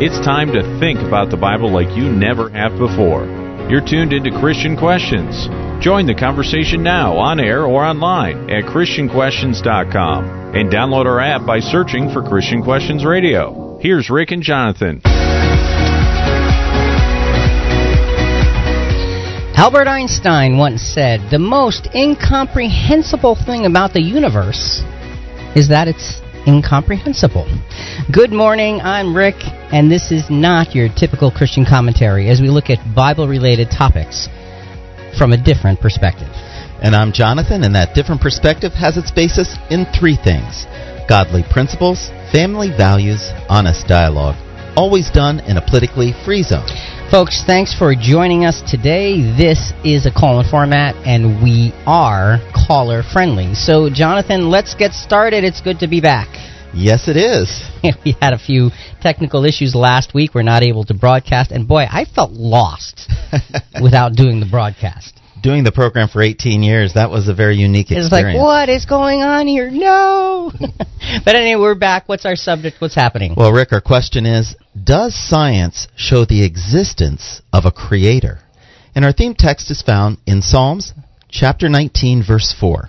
[0.00, 3.28] It's time to think about the Bible like you never have before.
[3.68, 5.46] You're tuned into Christian Questions.
[5.84, 11.60] Join the conversation now on air or online at ChristianQuestions.com and download our app by
[11.60, 13.78] searching for Christian Questions Radio.
[13.82, 15.02] Here's Rick and Jonathan.
[19.60, 24.80] Albert Einstein once said, The most incomprehensible thing about the universe
[25.54, 27.46] is that it's incomprehensible.
[28.12, 29.36] Good morning, I'm Rick,
[29.72, 34.28] and this is not your typical Christian commentary as we look at Bible related topics
[35.18, 36.30] from a different perspective.
[36.82, 40.66] And I'm Jonathan, and that different perspective has its basis in three things
[41.08, 44.36] godly principles, family values, honest dialogue,
[44.76, 46.68] always done in a politically free zone.
[47.10, 49.20] Folks, thanks for joining us today.
[49.36, 53.52] This is a call in format, and we are caller friendly.
[53.54, 55.42] So, Jonathan, let's get started.
[55.42, 56.28] It's good to be back.
[56.72, 57.50] Yes, it is.
[58.04, 60.36] we had a few technical issues last week.
[60.36, 63.10] We're not able to broadcast, and boy, I felt lost
[63.82, 67.90] without doing the broadcast doing the program for 18 years, that was a very unique
[67.90, 68.06] experience.
[68.06, 69.70] It's like, what is going on here?
[69.70, 70.52] No!
[71.24, 72.08] but anyway, we're back.
[72.08, 72.80] What's our subject?
[72.80, 73.34] What's happening?
[73.36, 78.40] Well, Rick, our question is Does science show the existence of a creator?
[78.94, 80.92] And our theme text is found in Psalms
[81.28, 82.88] chapter 19, verse 4.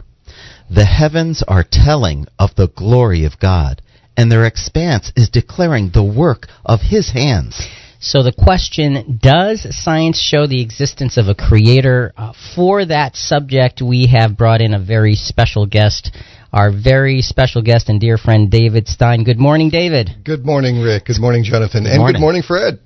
[0.70, 3.82] The heavens are telling of the glory of God,
[4.18, 7.62] and their expanse is declaring the work of his hands.
[8.04, 12.12] So the question, does science show the existence of a creator?
[12.18, 16.12] Uh, for that subject, we have brought in a very special guest,
[16.52, 19.24] our very special guest and dear friend David Stein.
[19.24, 20.10] Good morning, David.
[20.26, 21.06] Good morning, Rick.
[21.06, 21.84] Good morning, Jonathan.
[21.84, 22.16] Good and morning.
[22.16, 22.80] good morning, Fred.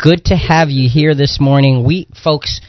[0.00, 1.82] Good to have you here this morning.
[1.82, 2.60] We, folks,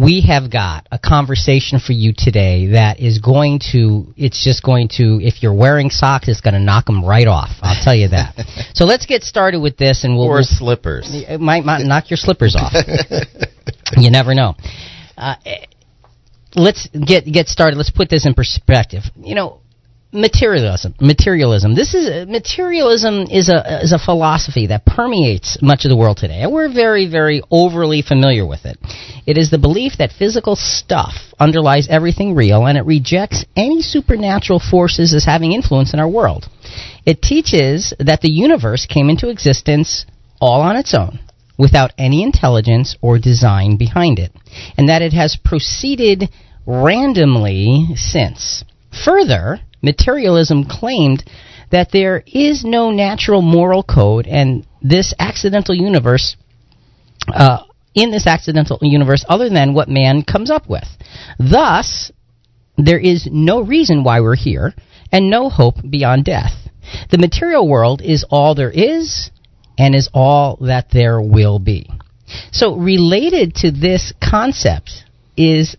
[0.00, 4.88] we have got a conversation for you today that is going to it's just going
[4.88, 7.50] to if you're wearing socks it's going to knock them right off.
[7.60, 8.34] I'll tell you that.
[8.72, 11.10] So let's get started with this and we'll or we'll, slippers.
[11.12, 12.72] It might, might knock your slippers off.
[13.96, 14.54] You never know.
[15.18, 15.34] Uh,
[16.54, 17.76] let's get get started.
[17.76, 19.02] Let's put this in perspective.
[19.16, 19.59] You know
[20.12, 20.94] materialism.
[21.00, 21.74] Materialism.
[21.74, 26.42] This is materialism is a is a philosophy that permeates much of the world today
[26.42, 28.78] and we're very very overly familiar with it.
[29.26, 34.60] It is the belief that physical stuff underlies everything real and it rejects any supernatural
[34.60, 36.48] forces as having influence in our world.
[37.06, 40.06] It teaches that the universe came into existence
[40.40, 41.20] all on its own
[41.56, 44.32] without any intelligence or design behind it
[44.76, 46.28] and that it has proceeded
[46.66, 48.64] randomly since.
[49.04, 51.24] Further materialism claimed
[51.70, 56.36] that there is no natural moral code and this accidental universe
[57.28, 57.62] uh,
[57.94, 60.86] in this accidental universe other than what man comes up with.
[61.38, 62.10] Thus
[62.76, 64.74] there is no reason why we're here
[65.12, 66.52] and no hope beyond death.
[67.10, 69.30] The material world is all there is
[69.78, 71.90] and is all that there will be.
[72.52, 75.04] So related to this concept
[75.40, 75.74] is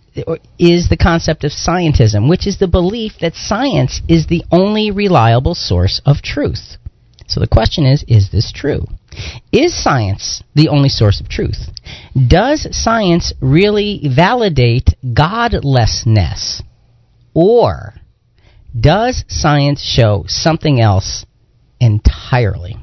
[0.58, 5.54] is the concept of scientism, which is the belief that science is the only reliable
[5.54, 6.78] source of truth.
[7.28, 8.88] So the question is is this true?
[9.52, 11.70] Is science the only source of truth?
[12.16, 16.64] Does science really validate godlessness?
[17.34, 17.94] Or
[18.78, 21.26] does science show something else
[21.80, 22.78] entirely?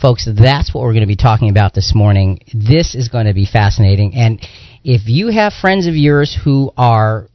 [0.00, 2.40] Folks, that's what we're going to be talking about this morning.
[2.54, 4.14] This is going to be fascinating.
[4.14, 4.40] And
[4.84, 7.28] if you have friends of yours who are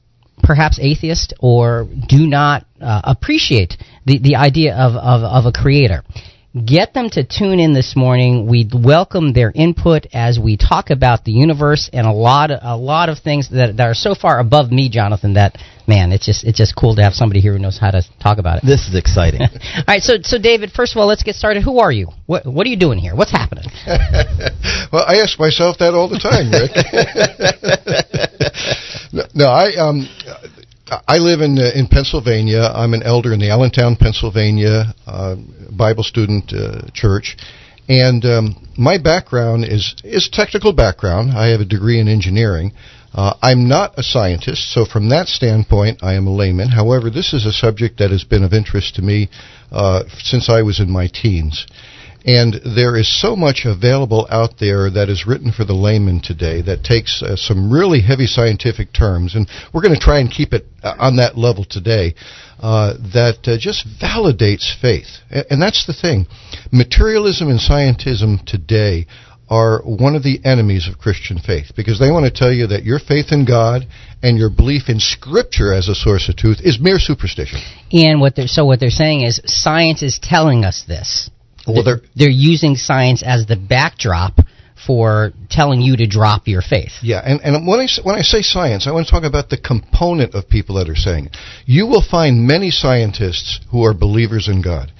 [0.43, 6.03] perhaps atheist or do not uh, appreciate the, the idea of, of, of a creator,
[6.63, 8.47] get them to tune in this morning.
[8.47, 12.77] We welcome their input as we talk about the universe and a lot of, a
[12.77, 15.57] lot of things that, that are so far above me, Jonathan, that
[15.87, 18.37] man, it's just it's just cool to have somebody here who knows how to talk
[18.37, 18.65] about it.
[18.65, 19.41] This is exciting.
[19.43, 21.63] all right, so so David, first of all, let's get started.
[21.63, 22.07] Who are you?
[22.25, 23.15] What what are you doing here?
[23.15, 23.65] What's happening?
[24.91, 26.71] well, I ask myself that all the time, Rick.
[29.13, 30.07] no, no, I um
[30.87, 32.61] I live in uh, in Pennsylvania.
[32.61, 35.35] I'm an elder in the Allentown, Pennsylvania uh,
[35.75, 37.37] Bible student uh, church,
[37.89, 41.31] and um, my background is is technical background.
[41.31, 42.73] I have a degree in engineering.
[43.15, 46.67] Uh, I'm not a scientist, so from that standpoint, I am a layman.
[46.69, 49.29] However, this is a subject that has been of interest to me
[49.71, 51.65] uh, since I was in my teens.
[52.25, 56.63] And there is so much available out there that is written for the layman today
[56.63, 60.51] that takes uh, some really heavy scientific terms, and we're going to try and keep
[60.51, 62.15] it uh, on that level today,
[62.59, 65.19] uh, that uh, just validates faith.
[65.29, 66.25] And, and that's the thing.
[66.71, 69.05] Materialism and scientism today
[69.47, 72.83] are one of the enemies of Christian faith because they want to tell you that
[72.83, 73.85] your faith in God
[74.23, 77.59] and your belief in Scripture as a source of truth is mere superstition.
[77.91, 81.29] And what they're so what they're saying is science is telling us this.
[81.67, 84.39] Well, they're, they're using science as the backdrop
[84.85, 86.91] for telling you to drop your faith.
[87.01, 89.57] Yeah, and, and when I when I say science, I want to talk about the
[89.57, 91.37] component of people that are saying it.
[91.65, 94.91] You will find many scientists who are believers in God.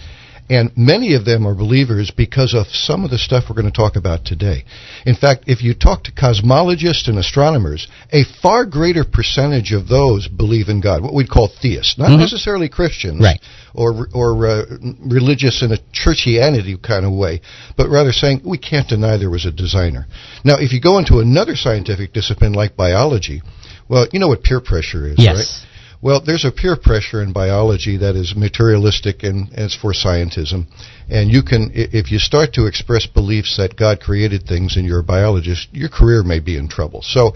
[0.48, 3.76] And many of them are believers because of some of the stuff we're going to
[3.76, 4.64] talk about today.
[5.06, 10.28] In fact, if you talk to cosmologists and astronomers, a far greater percentage of those
[10.28, 12.20] believe in God, what we'd call theists, not Mhm.
[12.20, 13.40] necessarily Christians Right.
[13.74, 14.66] or or uh,
[15.00, 17.42] religious in a churchianity kind of way,
[17.76, 20.06] but rather saying we can't deny there was a designer.
[20.44, 23.42] Now, if you go into another scientific discipline like biology,
[23.90, 25.36] well, you know what peer pressure is, Yes.
[25.36, 25.66] right?
[26.06, 30.68] Well, there's a peer pressure in biology that is materialistic and, it's for scientism.
[31.10, 35.00] And you can, if you start to express beliefs that God created things and you're
[35.00, 37.02] a biologist, your career may be in trouble.
[37.02, 37.34] So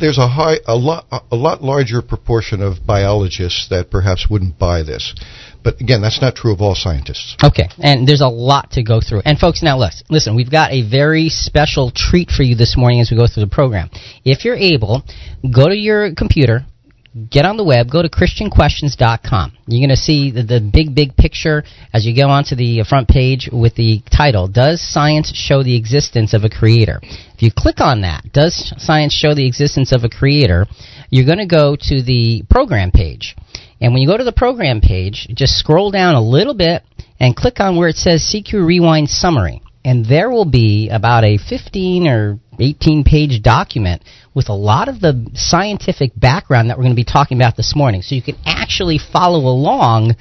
[0.00, 4.82] there's a high, a lot, a lot larger proportion of biologists that perhaps wouldn't buy
[4.82, 5.14] this.
[5.62, 7.36] But again, that's not true of all scientists.
[7.44, 9.22] Okay, and there's a lot to go through.
[9.26, 13.00] And folks, now listen, listen, we've got a very special treat for you this morning
[13.00, 13.90] as we go through the program.
[14.24, 15.04] If you're able,
[15.54, 16.66] go to your computer,
[17.30, 19.56] get on the web, go to christianquestions.com.
[19.66, 22.84] You're going to see the, the big, big picture as you go onto the uh,
[22.84, 27.00] front page with the title, Does Science Show the Existence of a Creator?
[27.02, 30.66] If you click on that, Does Science Show the Existence of a Creator?
[31.10, 33.36] You're going to go to the program page.
[33.80, 36.82] And when you go to the program page, just scroll down a little bit
[37.20, 39.62] and click on where it says CQ Rewind Summary.
[39.84, 44.02] And there will be about a 15 or 18 page document
[44.38, 47.74] with a lot of the scientific background that we're going to be talking about this
[47.74, 48.02] morning.
[48.02, 50.14] So you can actually follow along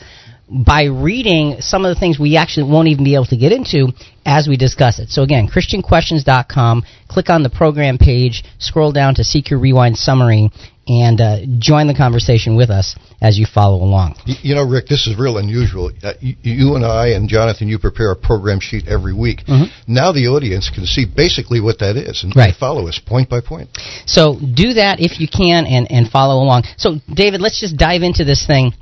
[0.50, 3.94] by reading some of the things we actually won't even be able to get into
[4.28, 5.10] as we discuss it.
[5.10, 10.52] So again, christianquestions.com, click on the program page, scroll down to CQ Rewind Summary,
[10.86, 14.16] and uh, join the conversation with us as you follow along.
[14.26, 15.92] You know, Rick, this is real unusual.
[16.04, 19.46] Uh, you, you and I and Jonathan, you prepare a program sheet every week.
[19.46, 19.70] Mhm.
[19.88, 22.54] Now the audience can see basically what that is and Right.
[22.56, 23.70] follow us point by point.
[24.06, 26.64] So do that if you can and, and follow along.
[26.78, 28.74] So, David, let's just dive into this thing.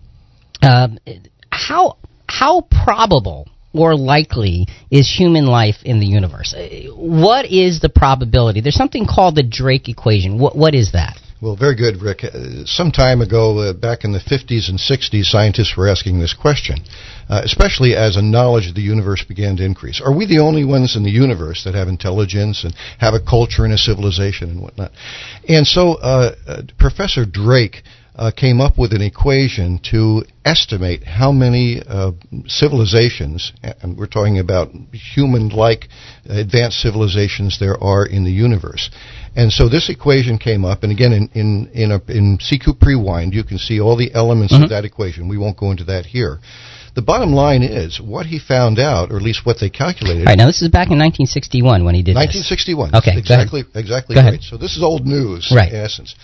[0.63, 0.97] Um
[1.51, 1.97] how
[2.27, 6.53] how probable or likely is human life in the universe?
[6.53, 8.61] Uh, What is the probability?
[8.61, 10.39] There's something called the Drake equation.
[10.39, 11.17] What what is that?
[11.41, 12.23] Well, very good, Rick.
[12.23, 16.33] Uh, some time ago, uh, back in the 50s and 60s, scientists were asking this
[16.33, 16.77] question,
[17.29, 20.01] uh, especially as a knowledge of the universe began to increase.
[20.01, 23.65] Are we the only ones in the universe that have intelligence and have a culture
[23.65, 24.91] and a civilization and whatnot?
[25.47, 27.83] And so, uh, uh, Professor Drake
[28.17, 32.11] uh, came up with an equation to estimate how many uh,
[32.47, 33.51] civilizations,
[33.81, 35.87] and we're talking about human-like
[36.29, 38.89] advanced civilizations there are in the universe.
[39.35, 43.33] And so this equation came up, and again, in in in, a, in CQ Prewind,
[43.33, 44.63] you can see all the elements Mhm.
[44.63, 45.27] of that equation.
[45.27, 46.39] We won't go into that here.
[46.95, 50.21] The bottom line is what he found out, or at least what they calculated.
[50.21, 52.23] All right, now this is back in 1961 when he did this.
[52.23, 52.95] 1961.
[52.95, 54.41] Okay, exactly, exactly right.
[54.41, 55.73] So this is old news, Right.
[55.73, 56.15] in essence.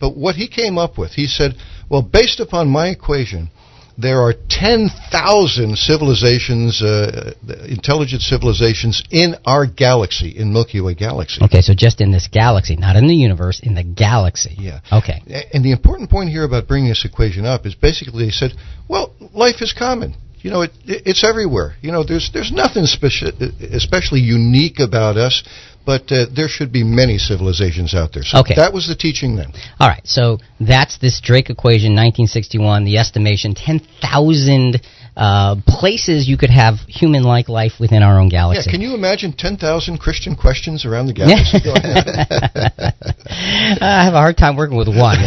[0.00, 1.54] But what he came up with, he said,
[1.88, 3.50] well, based upon my equation,
[3.98, 7.32] there are 10,000 civilizations, uh,
[7.66, 11.42] intelligent civilizations in our galaxy, in Milky Way galaxy.
[11.42, 14.54] Okay, so just in this galaxy, not in the universe, in the galaxy.
[14.56, 14.80] Yeah.
[14.92, 15.20] Okay.
[15.52, 18.52] And the important point here about bringing this equation up is basically they said,
[18.88, 20.14] well, life is common.
[20.42, 21.74] You know, it, it, it's everywhere.
[21.82, 25.42] You know, there's there's nothing speci- especially unique about us,
[25.84, 28.22] but uh, there should be many civilizations out there.
[28.22, 28.54] So Okay.
[28.56, 29.52] that was the teaching then.
[29.80, 32.84] All right, so that's this Drake equation, 1961.
[32.84, 34.80] The estimation: 10,000
[35.16, 38.62] uh, places you could have human-like life within our own galaxy.
[38.66, 41.58] Yeah, can you imagine 10,000 Christian questions around the galaxy?
[43.80, 45.18] I have a hard time working with one.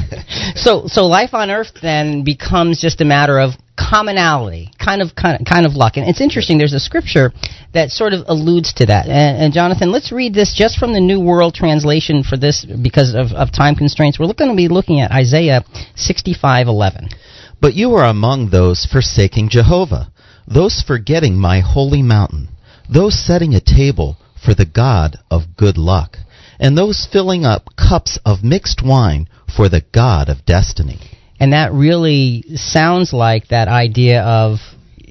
[0.54, 3.54] so, so life on Earth then becomes just a matter of
[3.90, 5.96] commonality, kind of, kind of, kind of luck.
[5.96, 6.58] And it's interesting.
[6.58, 7.32] There's a scripture
[7.74, 9.06] that sort of alludes to that.
[9.06, 13.14] And, and Jonathan, let's read this just from the New World Translation for this because
[13.14, 14.18] of, of time constraints.
[14.18, 15.64] We're going to be looking at Isaiah
[15.96, 17.12] 65:11.
[17.60, 20.12] But you are among those forsaking Jehovah,
[20.46, 22.48] those forgetting my holy mountain,
[22.88, 26.16] those setting a table for the God of good luck,
[26.58, 31.19] and those filling up cups of mixed wine for the God of destiny.
[31.40, 34.58] And that really sounds like that idea of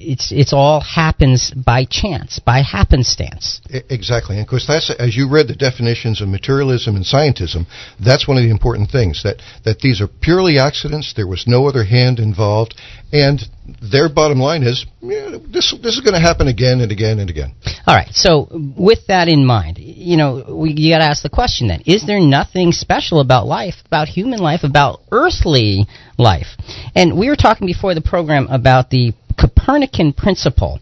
[0.00, 3.60] it's it's all happens by chance, by happenstance.
[3.68, 4.36] Exactly.
[4.36, 7.66] And of course, that's as you read the definitions of materialism and scientism.
[8.02, 11.12] That's one of the important things that that these are purely accidents.
[11.14, 12.74] There was no other hand involved,
[13.12, 13.40] and
[13.82, 17.28] their bottom line is yeah, this this is going to happen again and again and
[17.28, 17.54] again.
[17.86, 18.08] All right.
[18.12, 21.82] So with that in mind, you know, we, you got to ask the question then:
[21.84, 26.48] Is there nothing special about life, about human life, about earthly life?
[26.94, 30.80] And we were talking before the program about the Copernican principle.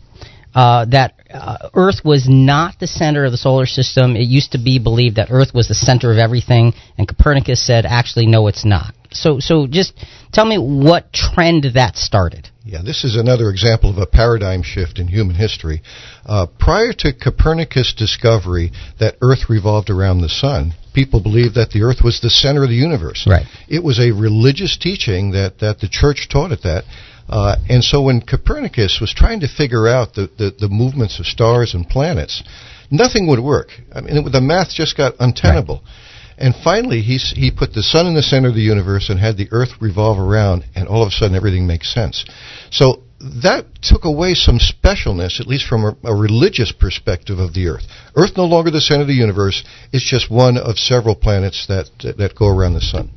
[0.54, 4.16] uh, that uh, Earth was not the center of the solar system.
[4.16, 7.84] It used to be believed that Earth was the center of everything, and Copernicus said,
[7.86, 8.94] actually, no, it's not.
[9.10, 9.92] So, so just
[10.32, 12.48] tell me what trend that started.
[12.64, 15.80] Yeah, this is another example of a paradigm shift in human history.
[16.26, 21.82] Uh, prior to Copernicus' discovery that Earth revolved around the sun, people believed that the
[21.82, 23.26] Earth was the center of the universe.
[23.30, 23.46] Right.
[23.68, 26.84] It was a religious teaching that, that the church taught it that.
[27.28, 31.26] Uh, and so when Copernicus was trying to figure out the, the, the, movements of
[31.26, 32.42] stars and planets,
[32.90, 33.68] nothing would work.
[33.92, 35.82] I mean, it, the math just got untenable.
[35.84, 35.92] Right.
[36.38, 39.36] And finally, he, he put the sun in the center of the universe and had
[39.36, 42.24] the earth revolve around, and all of a sudden everything makes sense.
[42.70, 43.02] So
[43.42, 47.82] that took away some specialness, at least from a, a, religious perspective of the Earth.
[48.14, 51.90] Earth no longer the center of the universe; it's just one of several planets that
[52.16, 53.10] that go around the sun.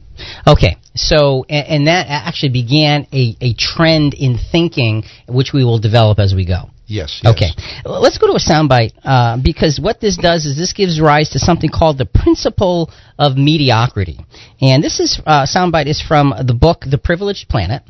[0.48, 5.80] Okay, so and, and that actually began a, a trend in thinking, which we will
[5.80, 6.70] develop as we go.
[6.92, 7.34] Yes, yes.
[7.34, 7.50] Okay.
[7.86, 11.40] Let's go to a soundbite uh, because what this does is this gives rise to
[11.40, 14.20] something called the principle of mediocrity.
[14.60, 17.84] And this is uh, soundbite is from the book The Privileged Planet,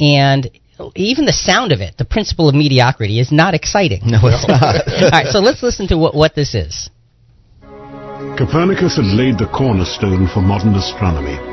[0.00, 0.50] and
[0.96, 4.00] even the sound of it, the principle of mediocrity, is not exciting.
[4.04, 4.88] No, it's not.
[5.02, 6.90] All right, so let's listen to what, what this is.
[7.60, 11.49] Copernicus had laid the cornerstone for modern astronomy.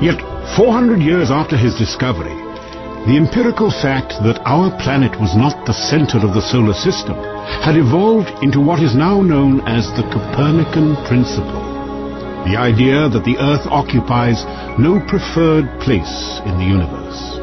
[0.00, 0.20] Yet,
[0.60, 2.36] 400 years after his discovery,
[3.08, 7.16] the empirical fact that our planet was not the center of the solar system
[7.64, 11.64] had evolved into what is now known as the Copernican principle.
[12.44, 14.44] The idea that the Earth occupies
[14.76, 17.40] no preferred place in the universe.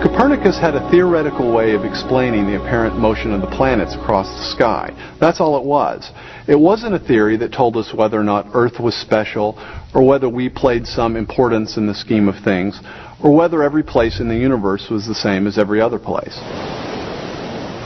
[0.00, 4.56] Copernicus had a theoretical way of explaining the apparent motion of the planets across the
[4.56, 4.88] sky.
[5.20, 6.08] That's all it was.
[6.46, 9.56] It wasn't a theory that told us whether or not Earth was special
[9.94, 12.78] or whether we played some importance in the scheme of things
[13.22, 16.38] or whether every place in the universe was the same as every other place.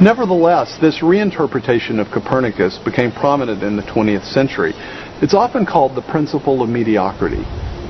[0.00, 4.72] Nevertheless, this reinterpretation of Copernicus became prominent in the 20th century.
[5.22, 7.44] It's often called the principle of mediocrity.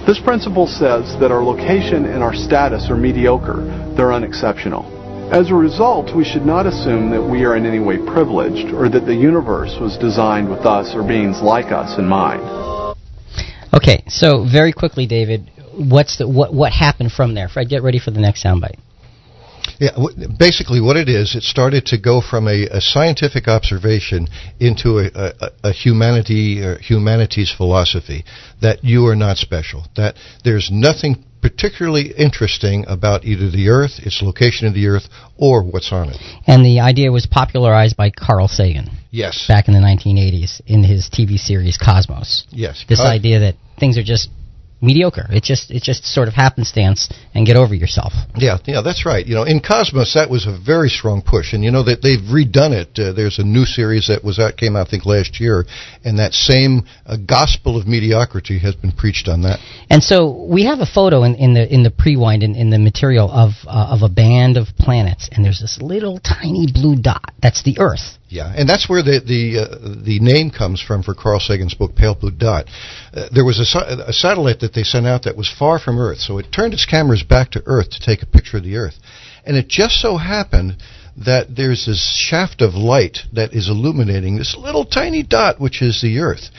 [0.07, 4.98] This principle says that our location and our status are mediocre, they're unexceptional.
[5.31, 8.89] As a result, we should not assume that we are in any way privileged or
[8.89, 12.43] that the universe was designed with us or beings like us in mind.
[13.75, 17.49] Okay, so very quickly, David, what's the what what happened from there?
[17.49, 18.79] Fred, get ready for the next soundbite.
[19.79, 24.29] Yeah, w- basically, what it is, it started to go from a, a scientific observation
[24.59, 28.25] into a, a, a humanity or humanities philosophy
[28.63, 34.23] that you are not special, that there's nothing particularly interesting about either the Earth, its
[34.23, 36.17] location in the Earth, or what's on it.
[36.47, 38.91] And the idea was popularized by Carl Sagan.
[39.11, 39.47] Yes.
[39.49, 42.47] Back in the 1980s in his TV series Cosmos.
[42.51, 42.85] Yes.
[42.89, 44.29] This uh, idea that things are just
[44.81, 45.27] mediocre.
[45.31, 48.13] It just it just sort of happenstance and get over yourself.
[48.37, 49.27] Yeah, yeah, that's right.
[49.27, 52.21] You know, in Cosmos that was a very strong push, and you know that they've
[52.21, 52.99] redone it.
[52.99, 55.65] Uh, there's a new series that was out came out I think last year,
[56.05, 59.59] and that same uh, gospel of mediocrity has been preached on that.
[59.91, 62.79] And so we have a photo in, in the in the prewind in, in the
[62.79, 67.33] material of uh, of a band of planets, and there's this little tiny blue dot.
[67.43, 68.18] That's the Earth.
[68.29, 71.95] Yeah, and that's where the the uh, the name comes from for Carl Sagan's book
[71.95, 72.67] Pale Blue Dot.
[73.13, 76.19] Uh, there was a, a satellite that they sent out that was far from Earth,
[76.19, 78.97] so it turned its cameras back to Earth to take a picture of the Earth,
[79.47, 80.77] and it just so happened
[81.25, 86.01] that there's this shaft of light that is illuminating this little tiny dot, which is
[86.03, 86.51] the Earth.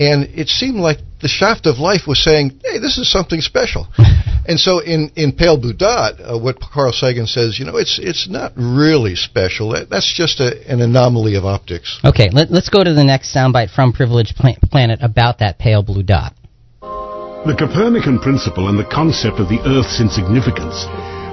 [0.00, 3.88] And it seemed like the shaft of life was saying, hey, this is something special.
[4.44, 7.96] and so in, in Pale Blue Dot, uh, what Carl Sagan says, you know, it's,
[7.96, 9.72] it's not really special.
[9.72, 11.96] That, that's just a, an anomaly of optics.
[12.04, 16.02] Okay, let, us go to the next soundbite from Privileged Planet about that pale blue
[16.02, 16.36] dot.
[16.82, 20.76] The Copernican principle and the concept of the Earth's insignificance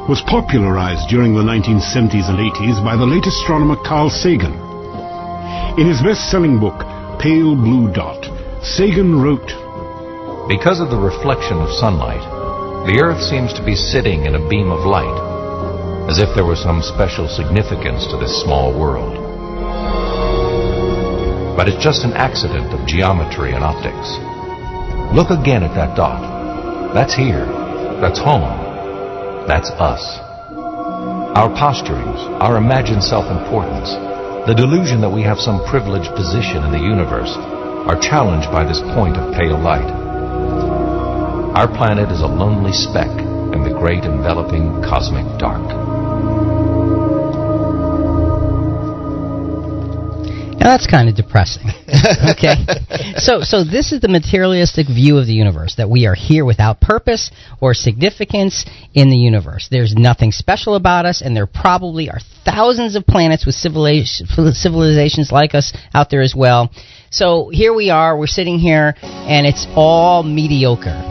[0.07, 4.55] was popularized during the 1970s and 80s by the late astronomer Carl Sagan.
[5.75, 6.79] In his best-selling book,
[7.19, 8.23] Pale Blue Dot,
[8.63, 9.51] Sagan wrote,
[10.49, 12.25] Because of the reflection of sunlight,
[12.89, 16.57] the Earth seems to be sitting in a beam of light, as if there was
[16.57, 19.21] some special significance to this small world.
[21.53, 24.17] But it's just an accident of geometry and optics.
[25.13, 26.25] Look again at that dot.
[26.93, 27.45] That's here.
[28.01, 29.45] That's home.
[29.45, 30.01] That's us.
[31.37, 33.93] Our posturings, our imagined self-importance,
[34.49, 37.37] the delusion that we have some privileged position in the universe,
[37.85, 40.00] are challenged by this point of pale light.
[41.55, 43.11] Our planet is a lonely speck
[43.53, 46.00] in the great enveloping cosmic dark.
[50.61, 51.63] Now that's kind of depressing.
[52.29, 52.53] okay.
[53.17, 56.79] So so this is the materialistic view of the universe that we are here without
[56.79, 58.63] purpose or significance
[58.93, 59.69] in the universe.
[59.71, 65.55] There's nothing special about us and there probably are thousands of planets with civilizations like
[65.55, 66.69] us out there as well.
[67.09, 71.01] So here we are, we're sitting here and it's all mediocre.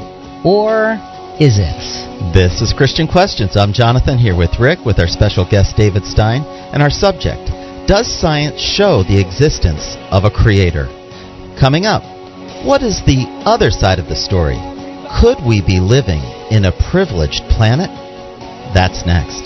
[0.44, 0.94] Or
[1.40, 2.32] is it?
[2.32, 3.56] This is Christian Questions.
[3.56, 6.42] I'm Jonathan here with Rick with our special guest David Stein
[6.72, 7.50] and our subject
[7.90, 10.86] does science show the existence of a creator?
[11.58, 12.04] Coming up,
[12.64, 14.54] what is the other side of the story?
[15.20, 17.90] Could we be living in a privileged planet?
[18.72, 19.42] That's next.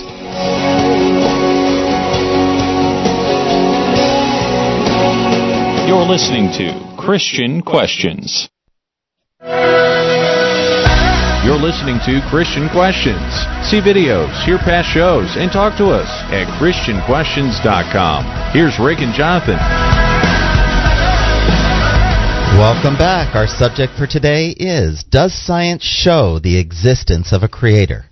[5.89, 8.51] You're listening to Christian Questions.
[11.45, 13.21] You're listening to Christian Questions.
[13.69, 18.53] See videos, hear past shows, and talk to us at ChristianQuestions.com.
[18.55, 19.61] Here's Rick and Jonathan.
[22.57, 23.37] Welcome back.
[23.37, 28.07] Our subject for today is Does science show the existence of a creator?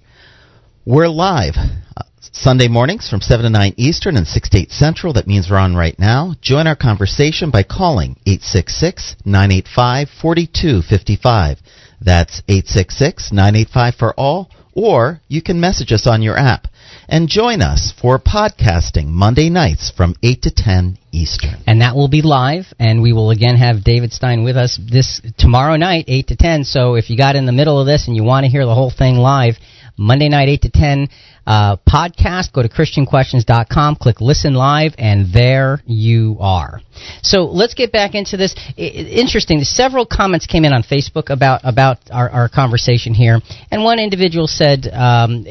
[0.85, 5.15] We're live uh, Sunday mornings from 7 to 9 Eastern and 6 to 8 Central.
[5.15, 6.35] That means we're on right now.
[6.43, 11.63] Join our conversation by calling 866 985 4255.
[12.05, 16.67] That's 866-985 for all, or you can message us on your app.
[17.09, 21.57] And join us for podcasting Monday nights from 8 to 10 Eastern.
[21.67, 25.21] And that will be live, and we will again have David Stein with us this
[25.37, 26.65] tomorrow night, 8 to 10.
[26.65, 28.75] So if you got in the middle of this and you want to hear the
[28.75, 29.57] whole thing live,
[29.97, 31.09] Monday night, 8 to 10
[31.47, 32.53] uh, podcast.
[32.53, 36.81] Go to ChristianQuestions.com, click Listen Live, and there you are.
[37.23, 38.55] So let's get back into this.
[38.79, 39.63] I, interesting.
[39.63, 44.47] Several comments came in on Facebook about about our, our conversation here, and one individual
[44.47, 44.89] said.
[44.93, 45.45] Um,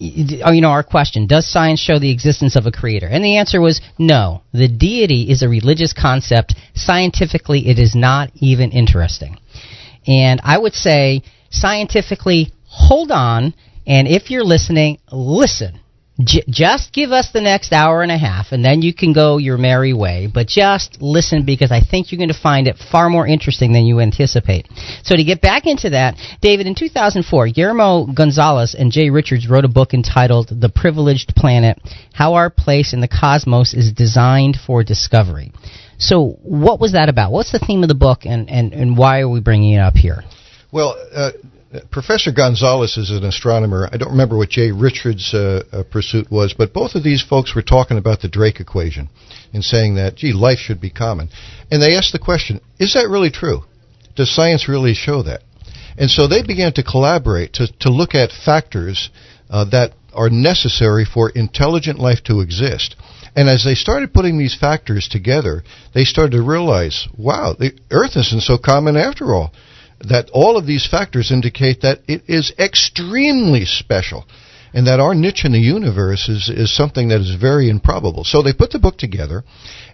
[0.00, 3.60] you know our question does science show the existence of a creator and the answer
[3.60, 9.38] was no the deity is a religious concept scientifically it is not even interesting
[10.06, 13.54] and i would say scientifically hold on,
[13.86, 15.80] and if you're listening, listen.
[16.22, 19.38] J- just give us the next hour and a half, and then you can go
[19.38, 20.28] your merry way.
[20.32, 23.84] But just listen because I think you're going to find it far more interesting than
[23.84, 24.68] you anticipate.
[25.02, 29.64] So, to get back into that, David, in 2004, Guillermo Gonzalez and Jay Richards wrote
[29.64, 31.80] a book entitled The Privileged Planet
[32.12, 35.50] How Our Place in the Cosmos is Designed for Discovery.
[35.98, 37.32] So, what was that about?
[37.32, 39.94] What's the theme of the book, and, and, and why are we bringing it up
[39.94, 40.22] here?
[40.70, 41.30] Well, uh,
[41.90, 43.88] Professor Gonzalez is an astronomer.
[43.90, 47.54] I don't remember what Jay Richards' uh, uh, pursuit was, but both of these folks
[47.54, 49.08] were talking about the Drake equation
[49.52, 51.30] and saying that, gee, life should be common.
[51.70, 53.62] And they asked the question, is that really true?
[54.14, 55.42] Does science really show that?
[55.98, 59.10] And so they began to collaborate to, to look at factors
[59.50, 62.94] uh, that are necessary for intelligent life to exist.
[63.34, 68.16] And as they started putting these factors together, they started to realize, wow, the Earth
[68.16, 69.52] isn't so common after all
[70.08, 74.24] that all of these factors indicate that it is extremely special
[74.74, 78.24] and that our niche in the universe is, is something that is very improbable.
[78.24, 79.44] So they put the book together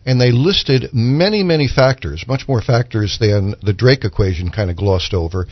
[0.07, 4.77] and they listed many, many factors, much more factors than the Drake equation kind of
[4.77, 5.47] glossed over,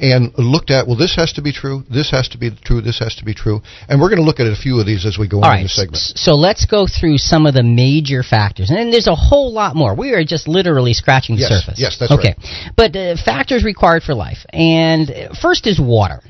[0.00, 2.98] and looked at, well, this has to be true, this has to be true, this
[2.98, 5.18] has to be true, and we're going to look at a few of these as
[5.18, 6.02] we go All on right, in the segment.
[6.18, 9.94] So let's go through some of the major factors, and there's a whole lot more.
[9.94, 11.78] We are just literally scratching the Yes, surface.
[11.78, 12.34] yes, that's okay.
[12.36, 12.72] right.
[12.76, 16.22] But uh, factors required for life, and uh, first is water.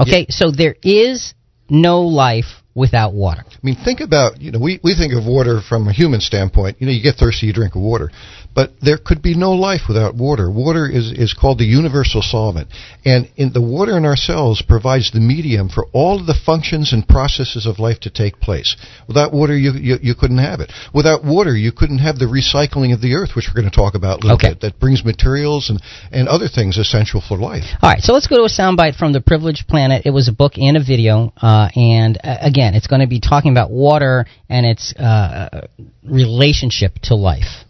[0.00, 1.34] Okay, so there is
[1.70, 3.42] no life without water.
[3.46, 6.76] I mean, think about, you know, we, we think of water from a human standpoint.
[6.80, 8.10] You know, you get thirsty, you drink water.
[8.52, 10.50] But there could be no life without water.
[10.50, 12.68] Water is, is called the universal solvent.
[13.04, 16.92] And in the water in our cells provides the medium for all of the functions
[16.92, 18.76] and processes of life to take place.
[19.06, 20.72] Without water, you, you, you couldn't have it.
[20.92, 23.94] Without water, you couldn't have the recycling of the earth, which we're going to talk
[23.94, 24.50] about a little Okay.
[24.50, 27.64] bit, that brings materials and, and other things essential for life.
[27.82, 30.02] All right, so let's go to a soundbite from The Privileged Planet.
[30.04, 33.20] It was a book and a video, uh, and uh, again, it's going to be
[33.20, 35.68] talking about water and its uh,
[36.02, 37.64] relationship to life.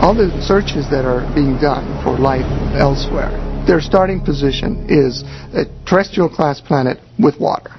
[0.00, 2.46] All the searches that are being done for life
[2.78, 3.32] elsewhere,
[3.66, 7.70] their starting position is a terrestrial class planet with water.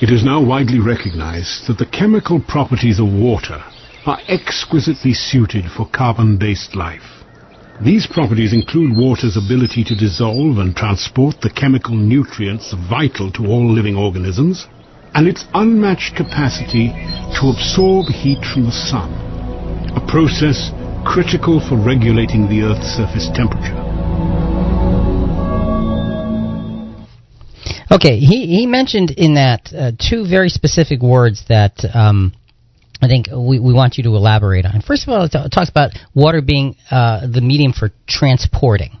[0.00, 3.58] It is now widely recognized that the chemical properties of water
[4.06, 7.02] are exquisitely suited for carbon-based life.
[7.84, 13.70] These properties include water's ability to dissolve and transport the chemical nutrients vital to all
[13.70, 14.66] living organisms,
[15.14, 16.88] and its unmatched capacity
[17.38, 19.10] to absorb heat from the sun,
[19.96, 20.70] a process
[21.08, 23.74] critical for regulating the Earth's surface temperature.
[27.90, 32.34] Okay, he, he mentioned in that uh, two very specific words that um,
[33.00, 34.82] I think we, we want you to elaborate on.
[34.82, 38.98] First of all, it talks about water being uh, the medium for transporting.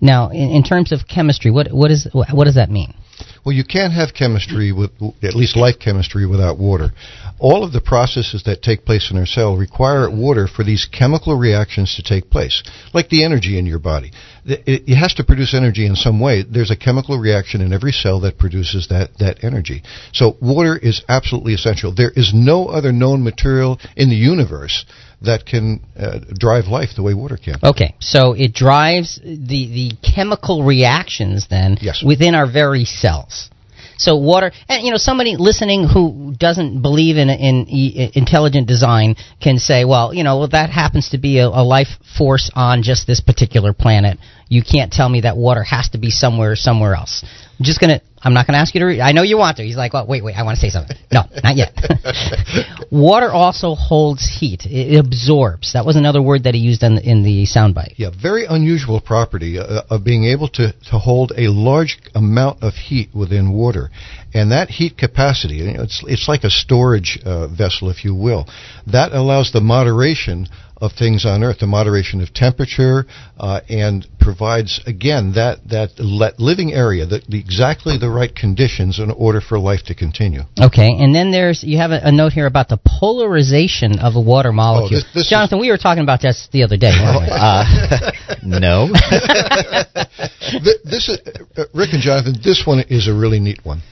[0.00, 2.94] Now, in, in terms of chemistry, what what is what does that mean?
[3.44, 4.90] Well, you can't have chemistry with
[5.22, 6.92] at least life chemistry without water.
[7.40, 11.36] All of the processes that take place in our cell require water for these chemical
[11.36, 12.62] reactions to take place,
[12.94, 14.12] like the energy in your body.
[14.44, 16.44] It, it has to produce energy in some way.
[16.48, 19.82] There's a chemical reaction in every cell that produces that, that energy.
[20.12, 21.92] So water is absolutely essential.
[21.92, 24.84] There is no other known material in the universe
[25.24, 27.56] that can uh, drive life the way water can.
[27.62, 32.02] Okay, so it drives the the chemical reactions then yes.
[32.04, 33.50] within our very cells.
[33.98, 39.16] So water, and you know, somebody listening who doesn't believe in in, in intelligent design
[39.40, 42.82] can say, well, you know, well, that happens to be a, a life force on
[42.82, 44.18] just this particular planet.
[44.52, 47.24] You can't tell me that water has to be somewhere somewhere else.
[47.58, 49.00] I'm just gonna I'm not going to ask you to read.
[49.00, 49.64] I know you want to.
[49.64, 50.96] He's like, well, wait, wait, I want to say something.
[51.10, 51.74] No, not yet.
[52.90, 54.62] Water also holds heat.
[54.64, 55.72] It absorbs.
[55.72, 57.94] That was another word that he used in the, in the soundbite.
[57.96, 62.74] Yeah, very unusual property uh, of being able to, to hold a large amount of
[62.74, 63.90] heat within water.
[64.32, 68.46] And that heat capacity, it's, it's like a storage uh, vessel, if you will,
[68.86, 70.46] that allows the moderation
[70.82, 73.06] of things on Earth, the moderation of temperature,
[73.38, 75.94] uh, and provides again that that
[76.38, 80.40] living area, the, the, exactly the right conditions in order for life to continue.
[80.60, 84.20] Okay, and then there's you have a, a note here about the polarization of a
[84.20, 85.00] water oh, molecule.
[85.00, 86.90] Oh, this, this Jonathan, we were talking about this the other day.
[86.92, 88.10] uh,
[88.42, 88.88] no.
[90.82, 91.18] this is
[91.56, 92.34] uh, Rick and Jonathan.
[92.42, 93.82] This one is a really neat one.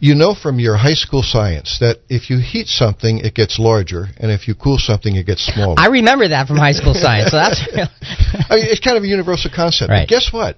[0.00, 4.06] You know from your high school science that if you heat something, it gets larger,
[4.16, 5.74] and if you cool something, it gets smaller.
[5.76, 7.30] I remember that from high school science.
[7.30, 7.60] So that's.
[8.50, 9.90] I mean, it's kind of a universal concept.
[9.90, 10.08] Right.
[10.08, 10.56] But guess what?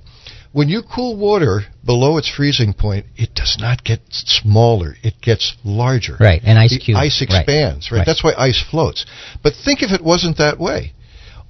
[0.53, 5.57] When you cool water below its freezing point, it does not get smaller; it gets
[5.65, 6.17] larger.
[6.21, 6.99] Right, and ice cube.
[6.99, 7.91] Ice expands.
[7.91, 7.99] Right.
[7.99, 8.07] right.
[8.07, 9.07] That's why ice floats.
[9.43, 10.93] But think if it wasn't that way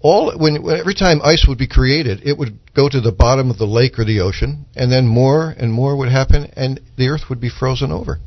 [0.02, 3.58] all when every time ice would be created, it would go to the bottom of
[3.58, 7.28] the lake or the ocean, and then more and more would happen, and the Earth
[7.28, 8.18] would be frozen over.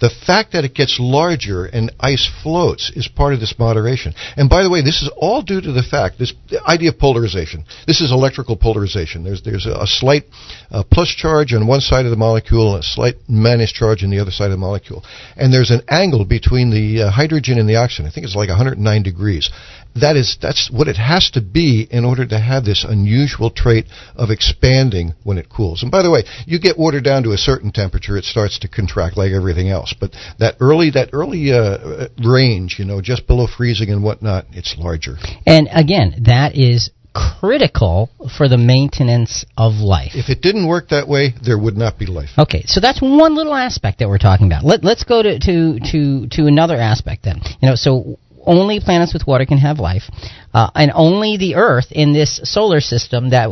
[0.00, 4.12] The fact that it gets larger and ice floats is part of this moderation.
[4.36, 6.98] And by the way, this is all due to the fact this the idea of
[6.98, 7.64] polarization.
[7.86, 9.22] This is electrical polarization.
[9.22, 10.24] There's there's a, a slight
[10.70, 14.10] uh, plus charge on one side of the molecule and a slight minus charge on
[14.10, 15.04] the other side of the molecule.
[15.36, 18.06] And there's an angle between the uh, hydrogen and the oxygen.
[18.06, 19.50] I think it's like 109 degrees
[19.96, 23.86] that is that's what it has to be in order to have this unusual trait
[24.16, 25.82] of expanding when it cools.
[25.82, 28.68] And by the way, you get water down to a certain temperature, it starts to
[28.68, 29.94] contract like everything else.
[29.98, 34.76] But that early that early uh, range, you know, just below freezing and whatnot, it's
[34.78, 35.16] larger.
[35.46, 40.12] And again, that is critical for the maintenance of life.
[40.14, 42.30] If it didn't work that way, there would not be life.
[42.36, 44.64] Okay, so that's one little aspect that we're talking about.
[44.64, 47.40] Let, us go to, to, to, to another aspect then.
[47.60, 50.04] You know, so only planets with water can have life,
[50.52, 53.50] uh, and only the Earth in this solar system that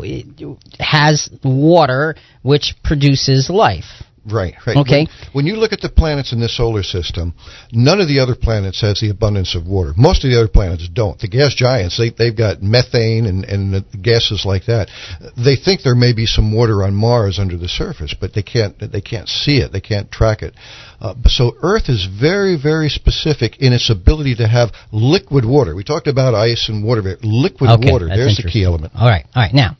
[0.78, 4.04] has water, which produces life.
[4.24, 4.76] Right, right.
[4.76, 5.06] Okay.
[5.32, 7.34] When, when, you look at the planets in this solar system,
[7.72, 9.92] none of the other planets has the abundance of water.
[9.96, 11.18] Most of the other planets don't.
[11.18, 14.88] The gas giants, they, they've got methane and, and gases like that.
[15.36, 18.78] They think there may be some water on Mars under the surface, but they can't,
[18.78, 19.72] they can't see it.
[19.72, 20.54] They can't track it.
[21.00, 25.74] Uh, so Earth is very, very specific in its ability to have liquid water.
[25.74, 27.02] We talked about ice and water.
[27.02, 28.92] but Liquid okay, water, there's the key element.
[28.94, 29.52] All right, all right.
[29.52, 29.76] Now,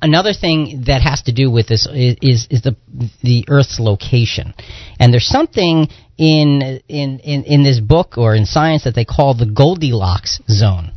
[0.00, 2.76] another thing that has to do with this is, is, is the
[3.22, 4.54] the Earth's location,
[4.98, 9.34] and there's something in in in in this book or in science that they call
[9.34, 10.92] the Goldilocks zone.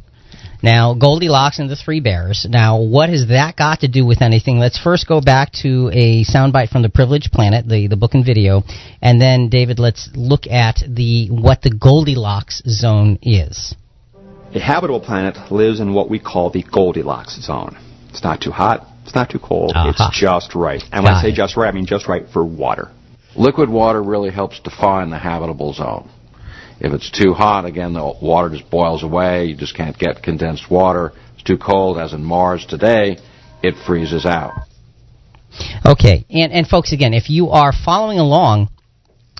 [0.63, 2.45] Now, Goldilocks and the Three Bears.
[2.47, 4.59] Now, what has that got to do with anything?
[4.59, 8.23] Let's first go back to a soundbite from the Privileged Planet, the, the book and
[8.23, 8.61] video,
[9.01, 13.73] and then, David, let's look at the what the Goldilocks zone is.
[14.53, 17.75] A habitable planet lives in what we call the Goldilocks zone.
[18.09, 19.71] It's not too hot, it's not too cold.
[19.75, 19.89] Uh-huh.
[19.89, 20.81] It's just right.
[20.91, 21.35] And when Got I say it.
[21.35, 22.91] just right, I mean just right for water.
[23.35, 26.09] Liquid water really helps define the habitable zone.
[26.79, 29.45] If it's too hot, again, the water just boils away.
[29.45, 31.13] You just can't get condensed water.
[31.35, 33.17] It's too cold, as in Mars today,
[33.61, 34.53] it freezes out.
[35.85, 38.69] Okay, and, and folks, again, if you are following along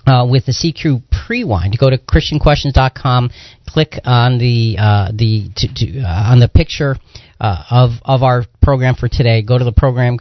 [0.06, 3.30] uh, with the CQ Prewind, go to ChristianQuestions.com,
[3.66, 6.96] click on the uh, the to, to, uh, on the picture
[7.42, 9.42] uh, of of our program for today.
[9.42, 10.16] Go to the program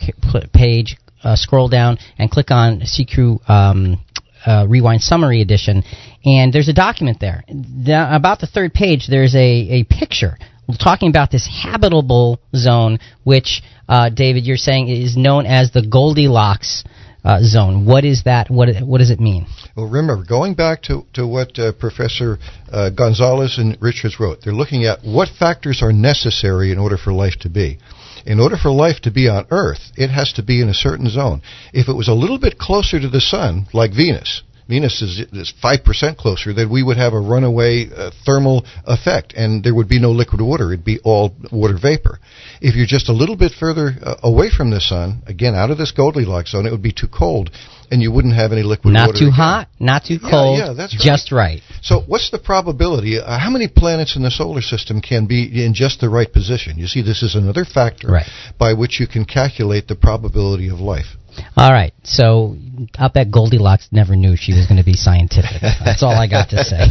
[0.53, 4.03] page, uh, scroll down, and click on CQ um,
[4.45, 5.83] uh, Rewind Summary Edition,
[6.25, 7.43] and there's a document there.
[7.47, 10.37] The, about the third page, there's a, a picture
[10.79, 16.83] talking about this habitable zone, which uh, David, you're saying is known as the Goldilocks
[17.23, 17.85] uh, zone.
[17.85, 18.49] What is that?
[18.49, 19.47] What what does it mean?
[19.75, 22.37] Well, remember, going back to to what uh, Professor
[22.71, 27.13] uh, Gonzalez and Richards wrote, they're looking at what factors are necessary in order for
[27.13, 27.79] life to be.
[28.25, 31.09] In order for life to be on Earth, it has to be in a certain
[31.09, 31.41] zone.
[31.73, 35.53] If it was a little bit closer to the sun, like Venus, Venus is, is
[35.61, 39.99] 5% closer, then we would have a runaway uh, thermal effect and there would be
[39.99, 40.71] no liquid water.
[40.71, 42.19] It'd be all water vapor.
[42.61, 45.77] If you're just a little bit further uh, away from the sun, again, out of
[45.77, 47.51] this Goldilocks zone, it would be too cold
[47.91, 49.13] and you wouldn't have any liquid not water.
[49.13, 49.35] Not too again.
[49.35, 50.57] hot, not too cold.
[50.57, 51.03] Yeah, yeah that's right.
[51.03, 51.61] Just right.
[51.81, 53.19] So, what's the probability?
[53.19, 56.77] Uh, how many planets in the solar system can be in just the right position?
[56.77, 58.29] You see, this is another factor right.
[58.57, 61.17] by which you can calculate the probability of life.
[61.55, 62.55] All right, so
[62.97, 65.61] I bet Goldilocks never knew she was going to be scientific.
[65.61, 66.79] That's all I got to say.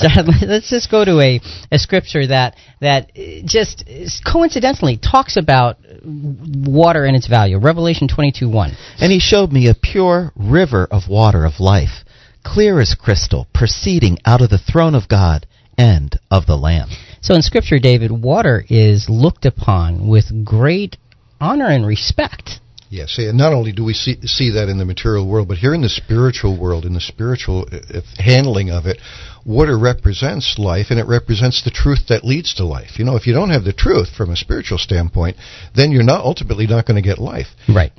[0.00, 0.08] So
[0.46, 1.40] let's just go to a,
[1.70, 3.12] a scripture that that
[3.44, 3.84] just
[4.24, 7.58] coincidentally talks about water and its value.
[7.58, 8.72] Revelation twenty two one.
[8.98, 12.04] And he showed me a pure river of water of life,
[12.44, 16.88] clear as crystal, proceeding out of the throne of God and of the Lamb.
[17.22, 20.96] So in Scripture, David, water is looked upon with great
[21.40, 22.60] honor and respect.
[22.90, 25.74] Yes, and not only do we see, see that in the material world, but here
[25.74, 28.98] in the spiritual world, in the spiritual uh, handling of it,
[29.46, 32.98] water represents life and it represents the truth that leads to life.
[32.98, 35.36] You know, if you don't have the truth from a spiritual standpoint,
[35.76, 37.46] then you're not ultimately not going to get life.
[37.68, 37.92] Right.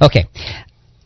[0.00, 0.24] Okay.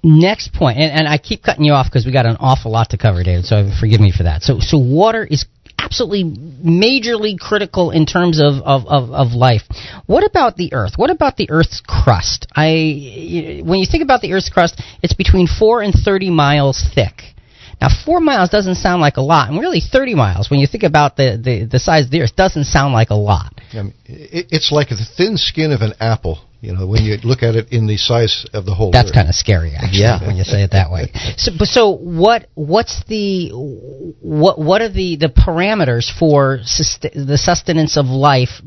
[0.05, 2.91] Next point, and, and I keep cutting you off because we got an awful lot
[2.91, 3.45] to cover, David.
[3.47, 4.43] So forgive me for that.
[4.43, 5.47] So, so water is
[5.87, 9.63] absolutely majorly critical in terms of, of, of, of, life.
[10.07, 10.95] What about the Earth?
[10.97, 12.47] What about the Earth's crust?
[12.55, 17.36] I, when you think about the Earth's crust, it's between 4 and 30 miles thick.
[17.81, 20.83] Now, 4 miles doesn't sound like a lot, and really 30 miles, when you think
[20.83, 23.53] about the, the, the size of the Earth, doesn't sound like a lot.
[23.73, 26.41] I mean, it, it's like the thin skin of an apple.
[26.63, 28.91] You know, when you look at it in the size of the whole.
[28.91, 30.27] That's kind of scary, actually, yeah.
[30.27, 31.13] when you say it that way.
[31.37, 32.49] So, so what?
[32.55, 34.59] What's the what?
[34.59, 38.63] What are the the parameters for the sustenance of life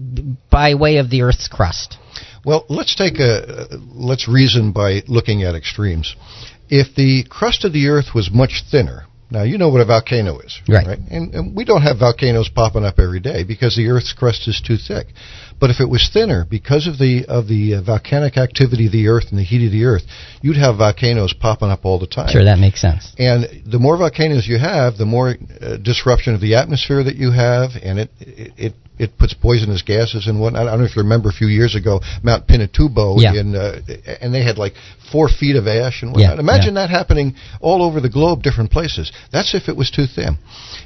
[0.51, 1.97] by way of the Earth's crust?
[2.45, 6.15] Well, let's take a let's reason by looking at extremes.
[6.69, 10.39] If the crust of the Earth was much thinner, now you know what a volcano
[10.39, 10.87] is, right?
[10.87, 10.99] right?
[11.11, 14.61] And, and, we don't have volcanoes popping up every day because the Earth's crust is
[14.65, 15.07] too thick.
[15.59, 19.07] But if it was thinner, because of the of the uh, volcanic activity of the
[19.07, 20.03] Earth and the heat of the Earth,
[20.41, 22.29] you'd have volcanoes popping up all the time.
[22.29, 23.13] Sure, that makes sense.
[23.17, 27.31] And the more volcanoes you have, the more uh, disruption of the atmosphere that you
[27.31, 30.67] have, and it it, it it puts poisonous gases and whatnot.
[30.67, 33.33] I don't know if you remember a few years ago, Mount Pinatubo, yeah.
[33.33, 33.81] in, uh,
[34.21, 34.73] and they had like
[35.09, 36.35] four feet of ash and whatnot.
[36.35, 36.85] Yeah, Imagine yeah.
[36.85, 39.11] that happening all over the globe, different places.
[39.31, 40.37] That's if it was too thin.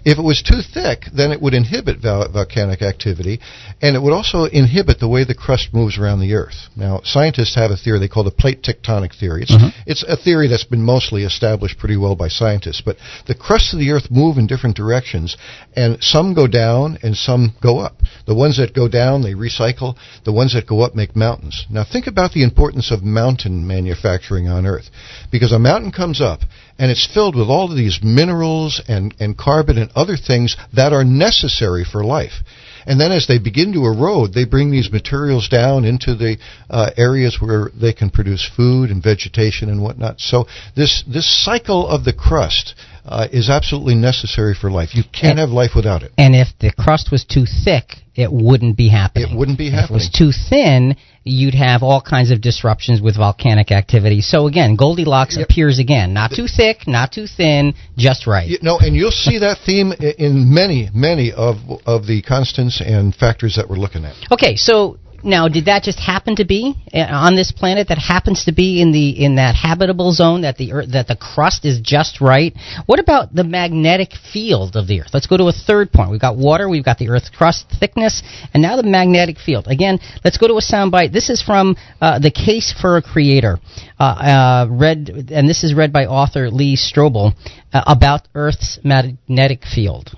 [0.05, 3.39] If it was too thick, then it would inhibit vol- volcanic activity,
[3.81, 6.69] and it would also inhibit the way the crust moves around the Earth.
[6.75, 9.43] Now, scientists have a theory they call the plate tectonic theory.
[9.43, 9.69] It's, mm-hmm.
[9.85, 12.97] it's a theory that's been mostly established pretty well by scientists, but
[13.27, 15.37] the crusts of the Earth move in different directions,
[15.75, 17.97] and some go down and some go up.
[18.25, 19.95] The ones that go down, they recycle.
[20.25, 21.65] The ones that go up make mountains.
[21.69, 24.89] Now, think about the importance of mountain manufacturing on Earth,
[25.31, 26.41] because a mountain comes up
[26.79, 30.93] and it's filled with all of these minerals and, and carbon and other things that
[30.93, 32.43] are necessary for life.
[32.85, 36.37] And then as they begin to erode, they bring these materials down into the
[36.69, 40.19] uh, areas where they can produce food and vegetation and whatnot.
[40.19, 44.89] So this, this cycle of the crust uh, is absolutely necessary for life.
[44.93, 46.11] You can't and, have life without it.
[46.17, 49.31] And if the crust was too thick, it wouldn't be happening.
[49.31, 49.85] It wouldn't be happening.
[49.85, 54.21] If it was too thin, you'd have all kinds of disruptions with volcanic activity.
[54.21, 55.49] So again, Goldilocks yep.
[55.49, 56.13] appears again.
[56.13, 58.47] Not too thick, not too thin, just right.
[58.47, 63.15] You know, and you'll see that theme in many, many of of the constants and
[63.15, 64.15] factors that we're looking at.
[64.31, 67.87] Okay, so now, did that just happen to be on this planet?
[67.89, 71.15] That happens to be in the in that habitable zone that the Earth, that the
[71.15, 72.53] crust is just right.
[72.85, 75.09] What about the magnetic field of the Earth?
[75.13, 76.11] Let's go to a third point.
[76.11, 78.21] We've got water, we've got the Earth's crust thickness,
[78.53, 79.67] and now the magnetic field.
[79.67, 81.13] Again, let's go to a soundbite.
[81.13, 83.59] This is from uh, the Case for a Creator,
[83.99, 87.33] uh, uh, read, and this is read by author Lee Strobel
[87.71, 90.15] about Earth's magnetic field.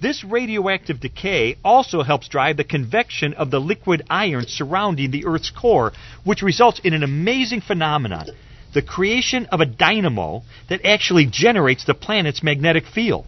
[0.00, 5.50] This radioactive decay also helps drive the convection of the liquid iron surrounding the Earth's
[5.50, 8.28] core, which results in an amazing phenomenon
[8.74, 13.26] the creation of a dynamo that actually generates the planet's magnetic field.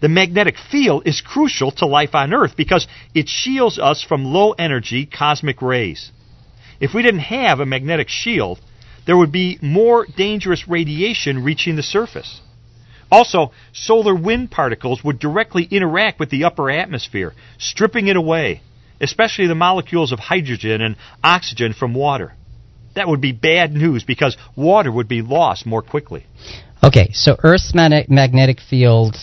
[0.00, 4.52] The magnetic field is crucial to life on Earth because it shields us from low
[4.52, 6.10] energy cosmic rays.
[6.80, 8.60] If we didn't have a magnetic shield,
[9.06, 12.40] there would be more dangerous radiation reaching the surface.
[13.10, 18.60] Also, solar wind particles would directly interact with the upper atmosphere, stripping it away,
[19.00, 22.34] especially the molecules of hydrogen and oxygen from water.
[22.94, 26.26] that would be bad news because water would be lost more quickly.
[26.82, 29.16] Okay, so Earth's magnetic field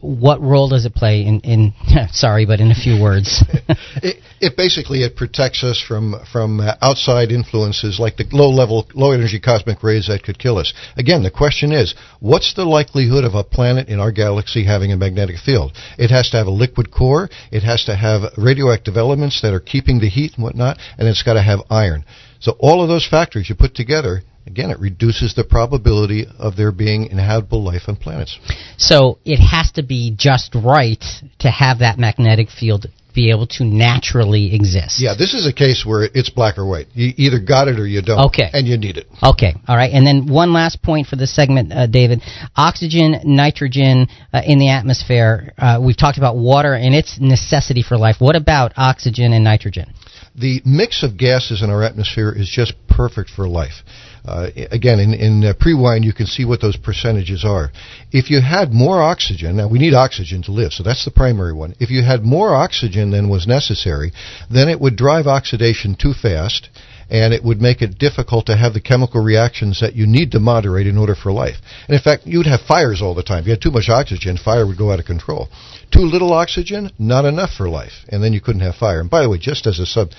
[0.00, 1.74] what role does it play in, in
[2.10, 3.44] sorry but in a few words?
[4.02, 8.86] It, it, basically it protects us from from uh, outside influences like the low level
[8.94, 10.72] low energy cosmic rays that could kill us.
[10.96, 14.96] Again the question is what's the likelihood of a planet in our galaxy having a
[14.96, 15.72] magnetic field?
[15.98, 17.28] It has to have a liquid core.
[17.50, 21.22] It has to have radioactive elements that are keeping the heat and whatnot and it's
[21.22, 22.04] got to have iron.
[22.40, 26.72] So all of those factors you put together again, it reduces the probability of there
[26.72, 28.38] being inhabitable life on planets.
[28.76, 31.02] So it has to be just right
[31.38, 35.00] to have that magnetic field be able to naturally exist.
[35.00, 36.86] Yeah, this is a case where it's black or white.
[36.94, 38.26] You either got it or you don't.
[38.26, 38.48] Okay.
[38.52, 39.06] And you need it.
[39.22, 39.54] Okay.
[39.66, 39.90] All right.
[39.92, 42.22] And then one last point for this segment, uh, David.
[42.56, 45.52] Oxygen, nitrogen uh, in the atmosphere.
[45.58, 48.16] Uh, we've talked about water and its necessity for life.
[48.20, 49.92] What about oxygen and nitrogen?
[50.36, 53.82] The mix of gases in our atmosphere is just perfect for life.
[54.24, 57.70] Uh, again, in, in uh, pre-wine, you can see what those percentages are.
[58.12, 61.54] If you had more oxygen, now we need oxygen to live, so that's the primary
[61.54, 61.74] one.
[61.80, 64.12] If you had more oxygen than was necessary,
[64.50, 66.68] then it would drive oxidation too fast,
[67.08, 70.38] and it would make it difficult to have the chemical reactions that you need to
[70.38, 71.56] moderate in order for life.
[71.88, 73.40] And in fact, you'd have fires all the time.
[73.40, 75.48] If you had too much oxygen, fire would go out of control.
[75.90, 79.00] Too little oxygen, not enough for life, and then you couldn't have fire.
[79.00, 80.10] And by the way, just as a sub,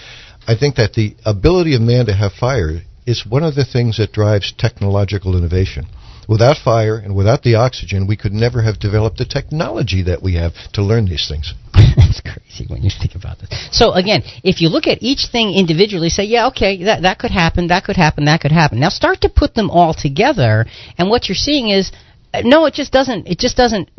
[0.47, 3.97] I think that the ability of man to have fire is one of the things
[3.97, 5.87] that drives technological innovation.
[6.29, 10.35] Without fire and without the oxygen, we could never have developed the technology that we
[10.35, 11.53] have to learn these things.
[12.11, 13.49] It's crazy when you think about this.
[13.71, 17.31] So again, if you look at each thing individually, say, yeah, okay, that that could
[17.31, 18.79] happen, that could happen, that could happen.
[18.79, 20.65] Now start to put them all together,
[20.97, 21.91] and what you're seeing is,
[22.33, 23.27] uh, no, it just doesn't.
[23.27, 23.89] It just doesn't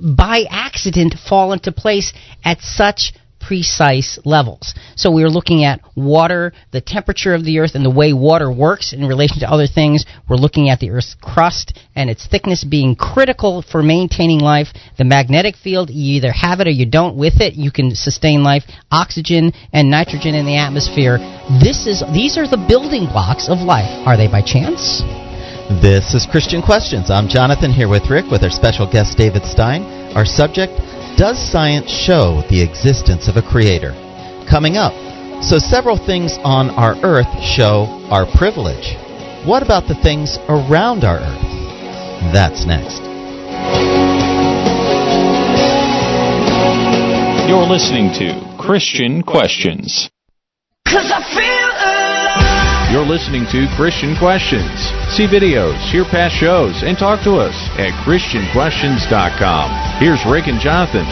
[0.00, 2.12] by accident fall into place
[2.44, 3.12] at such
[3.50, 4.76] precise levels.
[4.94, 8.48] So we are looking at water, the temperature of the Earth, and the way water
[8.48, 10.06] works in relation to other things.
[10.28, 14.68] We're looking at the Earth's crust and its thickness being critical for maintaining life.
[14.98, 17.16] The magnetic field, you either have it or you don't.
[17.16, 18.62] With it, you can sustain life.
[18.92, 21.18] Oxygen and nitrogen in the atmosphere.
[21.58, 23.90] This is these are the building blocks of life.
[24.06, 25.02] Are they by chance?
[25.82, 27.10] This is Christian Questions.
[27.10, 29.82] I'm Jonathan here with Rick with our special guest David Stein.
[30.14, 30.78] Our subject
[31.16, 33.92] does science show the existence of a creator?
[34.48, 34.92] Coming up,
[35.42, 38.96] so several things on our earth show our privilege.
[39.46, 41.50] What about the things around our earth?
[42.32, 43.00] That's next.
[47.48, 50.10] You're listening to Christian Questions.
[52.92, 54.99] You're listening to Christian Questions.
[55.10, 59.98] See videos, hear past shows, and talk to us at ChristianQuestions.com.
[59.98, 61.04] Here's Rick and Jonathan.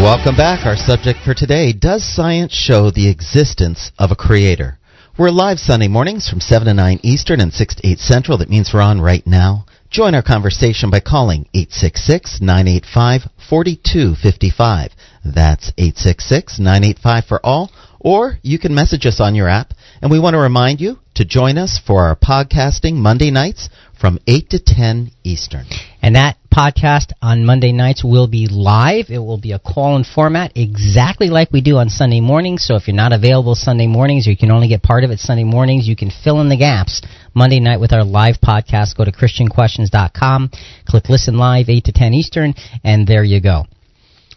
[0.00, 0.64] Welcome back.
[0.64, 4.78] Our subject for today Does science show the existence of a creator?
[5.18, 8.38] We're live Sunday mornings from 7 to 9 Eastern and 6 to 8 Central.
[8.38, 9.66] That means we're on right now.
[9.90, 14.92] Join our conversation by calling 866 985 4255.
[15.26, 19.74] That's 866 985 for all or you can message us on your app.
[20.02, 23.68] And we want to remind you to join us for our podcasting Monday nights
[24.00, 25.66] from 8 to 10 Eastern.
[26.00, 29.10] And that podcast on Monday nights will be live.
[29.10, 32.64] It will be a call in format exactly like we do on Sunday mornings.
[32.64, 35.18] So if you're not available Sunday mornings or you can only get part of it
[35.18, 37.02] Sunday mornings, you can fill in the gaps
[37.34, 38.96] Monday night with our live podcast.
[38.96, 40.50] Go to ChristianQuestions.com,
[40.88, 43.66] click listen live, 8 to 10 Eastern, and there you go.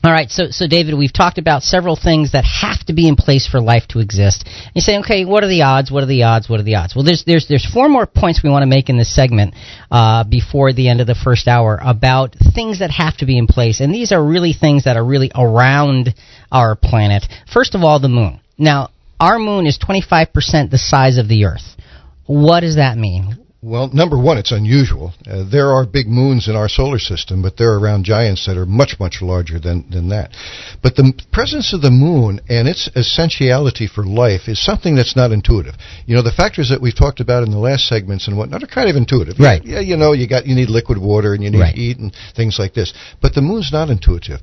[0.06, 3.16] All right, so so David, we've talked about several things that have to be in
[3.16, 4.44] place for life to exist.
[4.74, 5.90] You say, okay, what are the odds?
[5.90, 6.50] What are the odds?
[6.50, 6.94] What are the odds?
[6.94, 9.56] Well, there's there's there's four more points we want to make in this segment
[9.90, 13.48] uh, before the end of the first hour about things that have to be in
[13.48, 16.14] place, and these are really things that are really around
[16.52, 17.24] our planet.
[17.52, 18.42] First of all, the moon.
[18.58, 18.90] Now,
[19.22, 21.78] our moon is 25% the size of the Earth.
[22.26, 23.43] What does that mean?
[23.64, 25.14] Well, number one, it's unusual.
[25.26, 28.66] Uh, there are big moons in our solar system, but they're around giants that are
[28.66, 30.32] much, much larger than, than that.
[30.82, 35.32] But the presence of the moon and its essentiality for life is something that's not
[35.32, 35.76] intuitive.
[36.06, 38.68] You know, the factors that we've talked about in the last segments and whatnot are
[38.68, 39.40] kind of intuitive.
[39.40, 39.64] Right.
[39.64, 41.74] Yeah, you know, you got you need liquid water and you need right.
[41.74, 42.94] heat and things like this.
[43.22, 44.42] But the moon's not intuitive.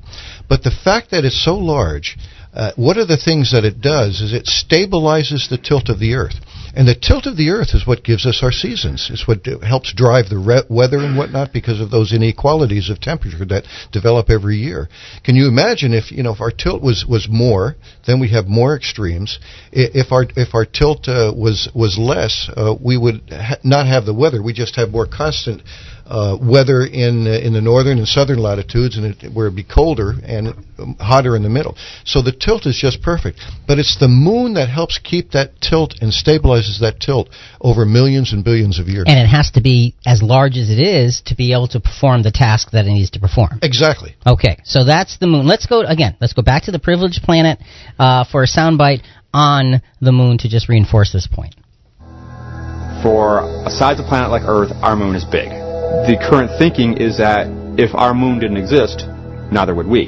[0.49, 2.17] But the fact that it's so large,
[2.55, 6.15] uh, what are the things that it does is it stabilizes the tilt of the
[6.15, 6.41] Earth.
[6.73, 9.09] And the tilt of the Earth is what gives us our seasons.
[9.11, 13.43] It's what helps drive the re- weather and whatnot because of those inequalities of temperature
[13.45, 14.87] that develop every year.
[15.23, 17.75] Can you imagine if you know if our tilt was was more,
[18.07, 19.39] then we have more extremes.
[19.71, 24.05] If our if our tilt uh, was was less, uh, we would ha- not have
[24.05, 24.41] the weather.
[24.41, 25.63] We just have more constant
[26.05, 29.63] uh, weather in uh, in the northern and southern latitudes, and it, where it'd be
[29.63, 30.53] colder and
[30.99, 31.75] hotter in the middle.
[32.05, 33.39] So the tilt is just perfect.
[33.67, 37.29] But it's the moon that helps keep that tilt and stabilizes that tilt
[37.59, 39.05] over millions and billions of years.
[39.07, 42.23] And it has to be as large as it is to be able to perform
[42.23, 43.59] the task that it needs to perform.
[43.61, 44.15] Exactly.
[44.25, 45.47] Okay, so that's the moon.
[45.47, 46.17] Let's go again.
[46.19, 47.59] Let's go back to the privileged planet
[47.99, 51.55] uh, for a soundbite on the moon to just reinforce this point.
[53.01, 55.60] For a size of planet like Earth, our moon is big
[56.07, 59.05] the current thinking is that if our moon didn't exist,
[59.51, 60.07] neither would we.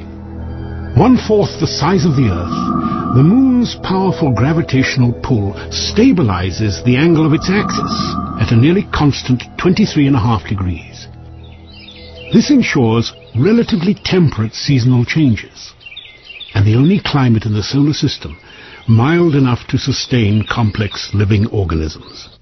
[0.97, 7.25] One fourth the size of the Earth, the moon's powerful gravitational pull stabilizes the angle
[7.25, 7.93] of its axis
[8.41, 11.07] at a nearly constant 23.5 degrees.
[12.33, 15.73] This ensures relatively temperate seasonal changes,
[16.55, 18.39] and the only climate in the solar system
[18.87, 22.32] mild enough to sustain complex living organisms.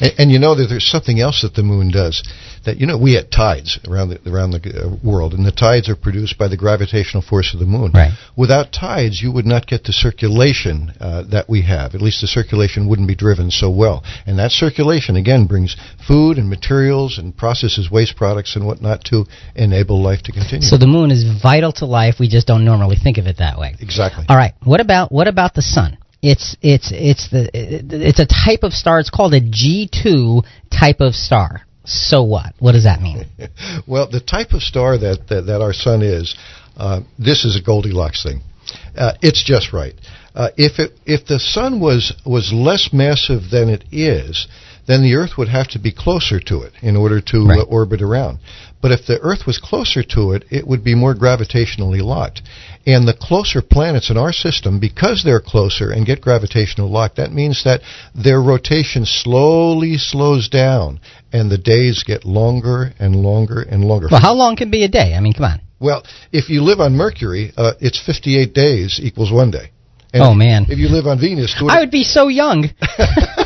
[0.00, 2.22] And, and, you know that there's something else that the moon does.
[2.64, 5.88] That you know we had tides around the around the uh, world, and the tides
[5.88, 7.90] are produced by the gravitational force of the moon.
[7.92, 8.12] Right.
[8.36, 11.94] Without tides, you would not get the circulation uh, that we have.
[11.94, 14.04] At least the circulation wouldn't be driven so well.
[14.26, 19.24] And that circulation again brings food and materials and processes waste products and whatnot to
[19.56, 20.66] enable life to continue.
[20.66, 22.16] So the moon is vital to life.
[22.20, 23.74] We just don't normally think of it that way.
[23.80, 24.24] Exactly.
[24.28, 24.54] All right.
[24.62, 25.98] What about what about the sun?
[26.22, 29.00] It's it's it's the it's a type of star.
[29.00, 31.62] It's called a G2 type of star.
[31.84, 32.54] So what?
[32.60, 33.24] What does that mean?
[33.88, 36.36] well, the type of star that that, that our sun is,
[36.76, 38.40] uh, this is a Goldilocks thing.
[38.96, 39.94] Uh, it's just right.
[40.34, 44.46] Uh, if it if the sun was was less massive than it is,
[44.86, 47.66] then the Earth would have to be closer to it in order to right.
[47.68, 48.38] orbit around.
[48.80, 52.42] But if the Earth was closer to it, it would be more gravitationally locked.
[52.84, 57.32] And the closer planets in our system, because they're closer and get gravitational lock, that
[57.32, 57.80] means that
[58.12, 60.98] their rotation slowly slows down
[61.32, 64.08] and the days get longer and longer and longer.
[64.10, 65.14] Well, how long can be a day?
[65.14, 65.60] I mean, come on.
[65.78, 69.70] Well, if you live on Mercury, uh, it's 58 days equals one day.
[70.12, 70.66] And oh, man.
[70.68, 72.68] If you live on Venus, I would be so young.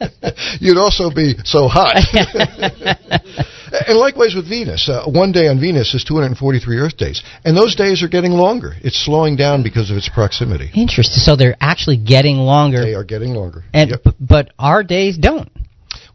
[0.60, 1.96] You'd also be so hot.
[3.86, 4.88] and likewise with Venus.
[4.88, 7.22] Uh, one day on Venus is 243 Earth days.
[7.44, 8.72] And those days are getting longer.
[8.82, 10.70] It's slowing down because of its proximity.
[10.74, 11.18] Interesting.
[11.18, 12.82] So they're actually getting longer.
[12.82, 13.64] They are getting longer.
[13.72, 14.14] And yep.
[14.20, 15.50] But our days don't.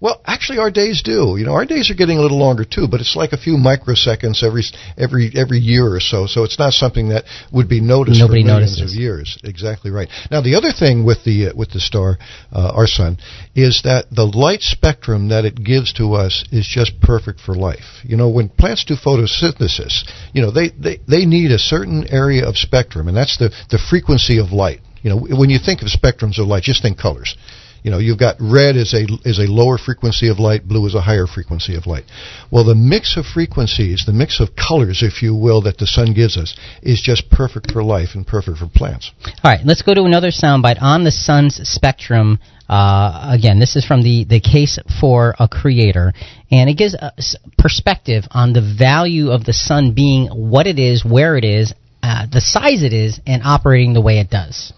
[0.03, 1.37] Well, actually, our days do.
[1.37, 3.53] You know, our days are getting a little longer too, but it's like a few
[3.55, 4.63] microseconds every
[4.97, 6.27] every every year or so.
[6.27, 7.23] So it's not something that
[7.53, 8.97] would be noticed Nobody for millions notices.
[8.97, 9.37] of years.
[9.45, 10.09] Exactly right.
[10.29, 12.17] Now, the other thing with the uh, with the star,
[12.51, 13.17] uh, our sun,
[13.55, 18.03] is that the light spectrum that it gives to us is just perfect for life.
[18.03, 22.45] You know, when plants do photosynthesis, you know, they they, they need a certain area
[22.45, 24.81] of spectrum, and that's the the frequency of light.
[25.01, 27.37] You know, when you think of spectrums of light, just think colors
[27.83, 30.95] you know, you've got red is a is a lower frequency of light, blue is
[30.95, 32.05] a higher frequency of light.
[32.49, 36.13] Well, the mix of frequencies, the mix of colors, if you will, that the sun
[36.13, 39.11] gives us, is just perfect for life and perfect for plants.
[39.43, 42.39] All right, let's go to another soundbite on the sun's spectrum.
[42.69, 46.13] Uh, again, this is from the, the case for a creator,
[46.49, 47.11] and it gives a
[47.57, 52.25] perspective on the value of the sun being what it is, where it is, uh,
[52.31, 54.71] the size it is, and operating the way it does.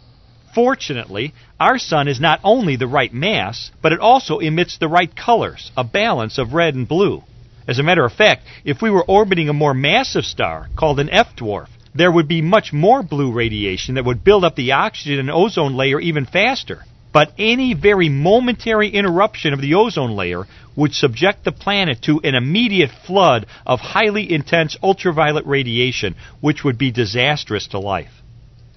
[0.55, 5.13] Fortunately, our sun is not only the right mass, but it also emits the right
[5.13, 7.23] colors, a balance of red and blue.
[7.67, 11.09] As a matter of fact, if we were orbiting a more massive star, called an
[11.09, 15.19] F dwarf, there would be much more blue radiation that would build up the oxygen
[15.19, 16.85] and ozone layer even faster.
[17.11, 20.45] But any very momentary interruption of the ozone layer
[20.77, 26.77] would subject the planet to an immediate flood of highly intense ultraviolet radiation, which would
[26.77, 28.21] be disastrous to life.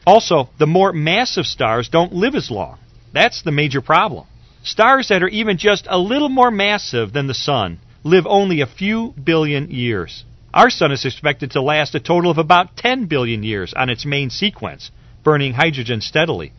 [0.09, 2.79] Also, the more massive stars don't live as long.
[3.13, 4.27] That's the major problem.
[4.63, 8.67] Stars that are even just a little more massive than the Sun live only a
[8.67, 10.25] few billion years.
[10.55, 14.07] Our Sun is expected to last a total of about 10 billion years on its
[14.07, 14.91] main sequence,
[15.25, 16.53] burning hydrogen steadily.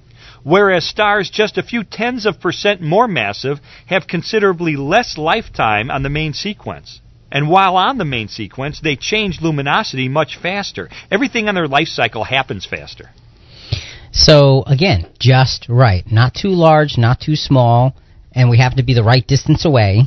[0.44, 6.04] Whereas stars just a few tens of percent more massive have considerably less lifetime on
[6.04, 7.02] the main sequence.
[7.32, 10.88] And while on the main sequence, they change luminosity much faster.
[11.10, 13.10] Everything on their life cycle happens faster.
[14.12, 16.04] So again, just right.
[16.12, 17.96] Not too large, not too small,
[18.32, 20.04] and we have to be the right distance away.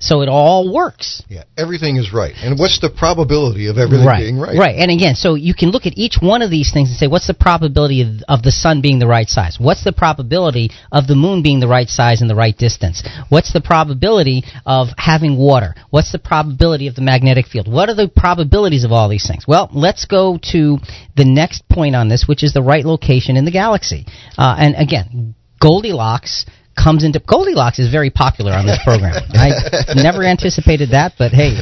[0.00, 1.22] So it all works.
[1.28, 2.34] Yeah, everything is right.
[2.42, 4.20] And what's the probability of everything right.
[4.20, 4.56] being right?
[4.56, 4.76] Right.
[4.76, 7.26] And again, so you can look at each one of these things and say, what's
[7.26, 9.58] the probability of, of the sun being the right size?
[9.60, 13.06] What's the probability of the moon being the right size and the right distance?
[13.28, 15.74] What's the probability of having water?
[15.90, 17.70] What's the probability of the magnetic field?
[17.70, 19.46] What are the probabilities of all these things?
[19.46, 20.78] Well, let's go to
[21.14, 24.06] the next point on this, which is the right location in the galaxy.
[24.38, 26.46] Uh, and again, Goldilocks
[26.82, 29.14] comes into Goldilocks is very popular on this program.
[29.32, 29.50] I
[29.94, 31.56] never anticipated that, but hey,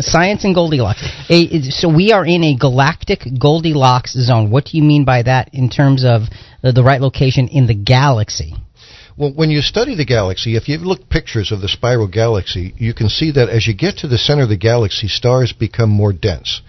[0.00, 1.02] science and Goldilocks.
[1.28, 4.50] A, so we are in a galactic Goldilocks zone.
[4.50, 6.22] What do you mean by that in terms of
[6.62, 8.54] the, the right location in the galaxy?
[9.16, 12.94] Well, when you study the galaxy, if you look pictures of the spiral galaxy, you
[12.94, 16.12] can see that as you get to the center of the galaxy, stars become more
[16.12, 16.62] dense.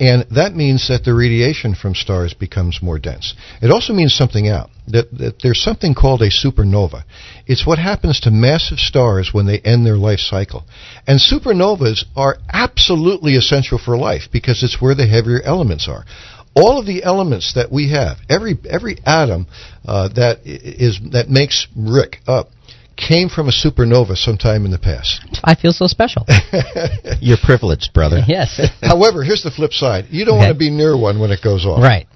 [0.00, 3.34] And that means that the radiation from stars becomes more dense.
[3.60, 4.70] It also means something else.
[4.88, 7.04] That, that there's something called a supernova.
[7.46, 10.64] It's what happens to massive stars when they end their life cycle.
[11.06, 16.04] And supernovas are absolutely essential for life because it's where the heavier elements are
[16.56, 19.46] all of the elements that we have, every every atom
[19.86, 22.48] uh, that is that makes Rick up,
[23.00, 25.24] came from a supernova sometime in the past.
[25.44, 26.26] I feel so special.
[27.20, 28.20] You're privileged, brother.
[28.26, 28.60] yes.
[28.82, 30.06] However, here's the flip side.
[30.10, 30.46] You don't okay.
[30.46, 31.82] want to be near one when it goes off.
[31.82, 32.06] Right.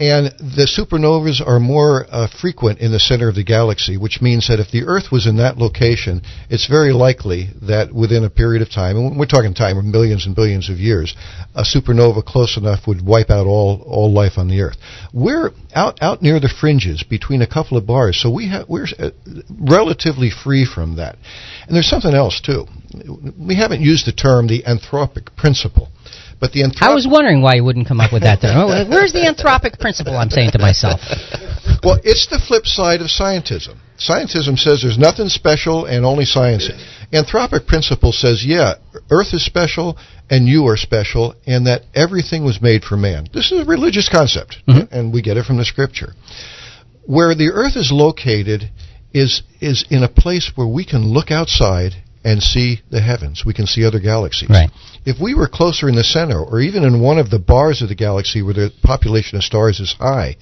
[0.00, 4.48] And the supernovas are more uh, frequent in the center of the galaxy, which means
[4.48, 8.62] that if the Earth was in that location, it's very likely that within a period
[8.62, 11.14] of time, and we're talking time of millions and billions of years,
[11.54, 14.78] a supernova close enough would wipe out all, all life on the Earth.
[15.12, 18.86] We're out, out near the fringes between a couple of bars, so we ha- we're
[18.98, 19.10] uh,
[19.50, 21.16] relatively free from that.
[21.66, 22.64] And there's something else, too.
[23.38, 25.90] We haven't used the term the anthropic principle.
[26.40, 26.88] But the anthropic...
[26.88, 28.56] I was wondering why you wouldn't come up with that term.
[28.88, 30.16] Where's the anthropic principle?
[30.16, 31.00] I'm saying to myself.
[31.82, 33.74] Well, it's the flip side of scientism.
[33.96, 36.68] Scientism says there's nothing special and only science.
[37.10, 38.74] Anthropic principle says, yeah,
[39.10, 39.96] Earth is special
[40.30, 43.26] and you are special, and that everything was made for man.
[43.34, 44.94] This is a religious concept, mm-hmm.
[44.94, 46.12] and we get it from the Scripture.
[47.04, 48.70] Where the Earth is located
[49.12, 53.44] is is in a place where we can look outside and see the heavens.
[53.44, 54.50] We can see other galaxies.
[54.50, 54.70] Right.
[55.06, 57.88] If we were closer in the center, or even in one of the bars of
[57.88, 60.36] the galaxy where the population of stars is high,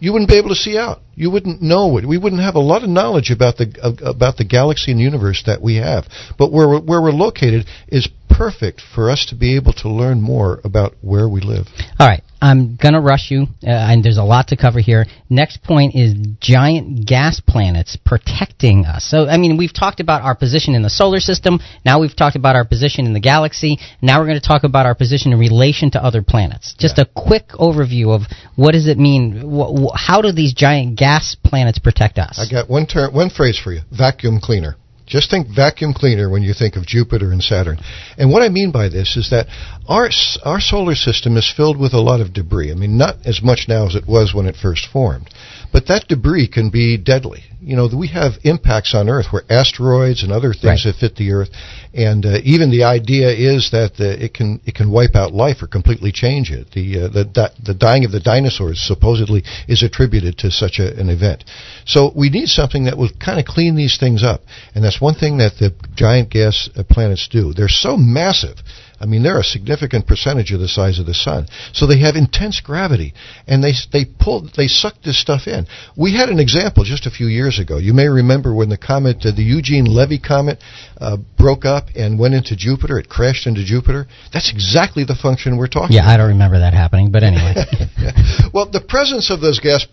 [0.00, 1.00] you wouldn't be able to see out.
[1.14, 2.06] You wouldn't know it.
[2.06, 5.44] We wouldn't have a lot of knowledge about the uh, about the galaxy and universe
[5.46, 6.04] that we have.
[6.36, 10.20] But where we're, where we're located is perfect for us to be able to learn
[10.20, 11.66] more about where we live.
[11.98, 12.22] All right.
[12.44, 15.06] I'm going to rush you, uh, and there's a lot to cover here.
[15.30, 19.06] Next point is giant gas planets protecting us.
[19.08, 21.58] So, I mean, we've talked about our position in the solar system.
[21.86, 23.78] Now we've talked about our position in the galaxy.
[24.02, 26.74] Now we're going to talk about our position in relation to other planets.
[26.78, 27.04] Just yeah.
[27.04, 28.22] a quick overview of
[28.56, 29.40] what does it mean?
[29.40, 32.38] Wh- wh- how do these giant gas planets protect us?
[32.38, 34.76] I got one ter- one phrase for you: vacuum cleaner.
[35.06, 37.78] Just think vacuum cleaner when you think of Jupiter and Saturn.
[38.16, 39.46] And what I mean by this is that
[39.86, 40.08] our
[40.44, 42.70] our solar system is filled with a lot of debris.
[42.70, 45.28] I mean, not as much now as it was when it first formed,
[45.74, 47.42] but that debris can be deadly.
[47.60, 50.94] You know, we have impacts on Earth where asteroids and other things right.
[50.94, 51.48] have hit the Earth,
[51.92, 55.62] and uh, even the idea is that the, it can it can wipe out life
[55.62, 56.70] or completely change it.
[56.70, 61.08] The uh, the the dying of the dinosaurs supposedly is attributed to such a, an
[61.08, 61.42] event.
[61.86, 64.42] So we need something that will kind of clean these things up,
[64.76, 67.52] and that's one thing that the giant gas uh, planets do.
[67.52, 68.58] They're so massive
[69.00, 71.46] I mean, they're a significant percentage of the size of the sun.
[71.72, 73.14] So they have intense gravity,
[73.46, 75.66] and they they pull they suck this stuff in.
[75.96, 77.78] We had an example just a few years ago.
[77.78, 80.58] You may remember when the comet, uh, the Eugene Levy comet,
[80.98, 82.98] uh, broke up and went into Jupiter.
[82.98, 84.06] It crashed into Jupiter.
[84.32, 85.96] That's exactly the function we're talking.
[85.96, 86.14] Yeah, about.
[86.14, 87.54] I don't remember that happening, but anyway.
[88.54, 89.86] well, the presence of those gas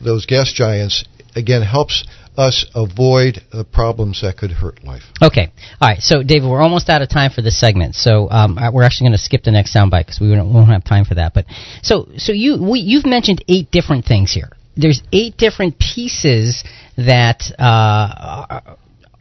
[0.00, 1.04] those gas giants
[1.36, 2.04] again helps
[2.36, 5.02] us avoid the problems that could hurt life.
[5.22, 5.52] Okay.
[5.80, 6.00] All right.
[6.00, 7.94] So, David, we're almost out of time for this segment.
[7.94, 10.84] So, um, uh, we're actually going to skip the next soundbite because we won't, have
[10.84, 11.34] time for that.
[11.34, 11.46] But
[11.82, 14.50] so, so you we, you've mentioned eight different things here.
[14.76, 16.64] There's eight different pieces
[16.96, 18.60] that uh,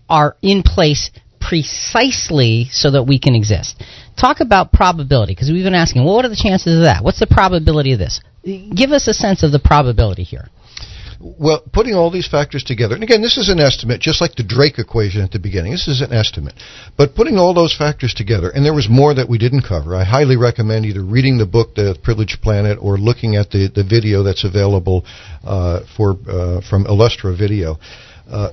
[0.10, 1.10] are in place
[1.41, 3.82] precisely so that we can exist.
[4.20, 7.03] Talk about probability because we've been asking, well, what are the chances of that?
[7.03, 8.22] What's the probability of this?
[8.43, 10.49] Give us a sense of the probability here.
[11.22, 14.43] Well, putting all these factors together, and again, this is an estimate, just like the
[14.43, 15.74] Drake equation at the beginning.
[15.74, 16.53] This is an estimate.
[16.95, 19.95] But putting all those factors together, and there was more that we didn't cover.
[19.95, 23.84] I highly recommend either reading the book, The Privileged Planet, or looking at the, the
[23.84, 25.03] video that's available
[25.43, 27.76] uh, for uh, from Illustra Video.
[28.30, 28.52] Uh,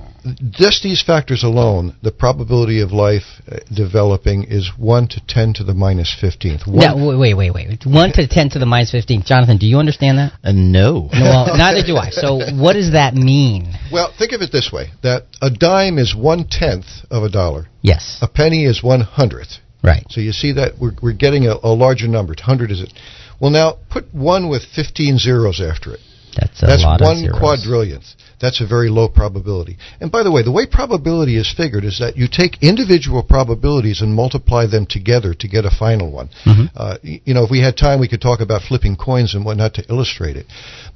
[0.49, 5.63] just these factors alone, the probability of life uh, developing is 1 to 10 to
[5.63, 6.67] the minus 15th.
[6.67, 7.85] One wait, wait, wait, wait.
[7.85, 9.25] 1 to 10 to the minus 15th.
[9.25, 10.33] Jonathan, do you understand that?
[10.43, 11.09] Uh, no.
[11.13, 12.09] no well, neither do I.
[12.09, 13.73] So what does that mean?
[13.91, 17.67] Well, think of it this way, that a dime is one-tenth of a dollar.
[17.81, 18.17] Yes.
[18.21, 19.59] A penny is one hundredth.
[19.83, 20.05] Right.
[20.09, 22.33] So you see that we're, we're getting a, a larger number.
[22.33, 22.91] 100 is it?
[23.39, 25.99] Well, now put 1 with 15 zeros after it.
[26.35, 27.39] That's a That's lot one of zeros.
[27.39, 28.15] quadrillionth.
[28.39, 29.77] That's a very low probability.
[29.99, 34.01] And by the way, the way probability is figured is that you take individual probabilities
[34.01, 36.29] and multiply them together to get a final one.
[36.45, 36.65] Mm-hmm.
[36.75, 39.73] Uh, you know, if we had time, we could talk about flipping coins and whatnot
[39.75, 40.45] to illustrate it.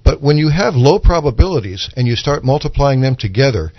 [0.03, 3.71] But when you have low probabilities and you start multiplying them together,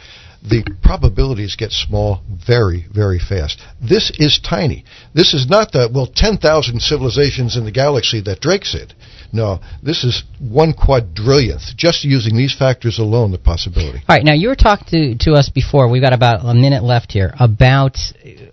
[0.42, 3.60] the probabilities get small very, very fast.
[3.80, 4.84] This is tiny.
[5.14, 8.94] This is not the, well, 10,000 civilizations in the galaxy that Drake said.
[9.32, 13.98] No, this is one quadrillionth, just using these factors alone, the possibility.
[14.06, 14.86] All right, now you were talking
[15.18, 15.88] to, to us before.
[15.88, 17.96] We've got about a minute left here about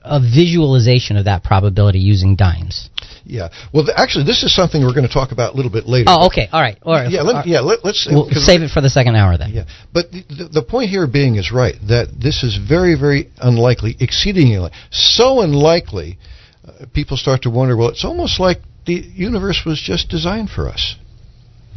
[0.03, 2.89] a visualization of that probability using dimes.
[3.25, 3.49] Yeah.
[3.73, 6.05] Well, th- actually, this is something we're going to talk about a little bit later.
[6.07, 6.47] Oh, okay.
[6.51, 6.77] All right.
[6.81, 7.11] All right.
[7.11, 7.45] Yeah, let, right.
[7.45, 7.59] yeah.
[7.59, 9.51] Let, us We'll save it for the second hour then.
[9.51, 13.29] Yeah, but the, the, the point here being is right that this is very, very
[13.37, 16.17] unlikely, exceedingly so unlikely.
[16.65, 17.75] Uh, people start to wonder.
[17.75, 18.59] Well, it's almost like
[18.89, 20.95] the universe was just designed for us.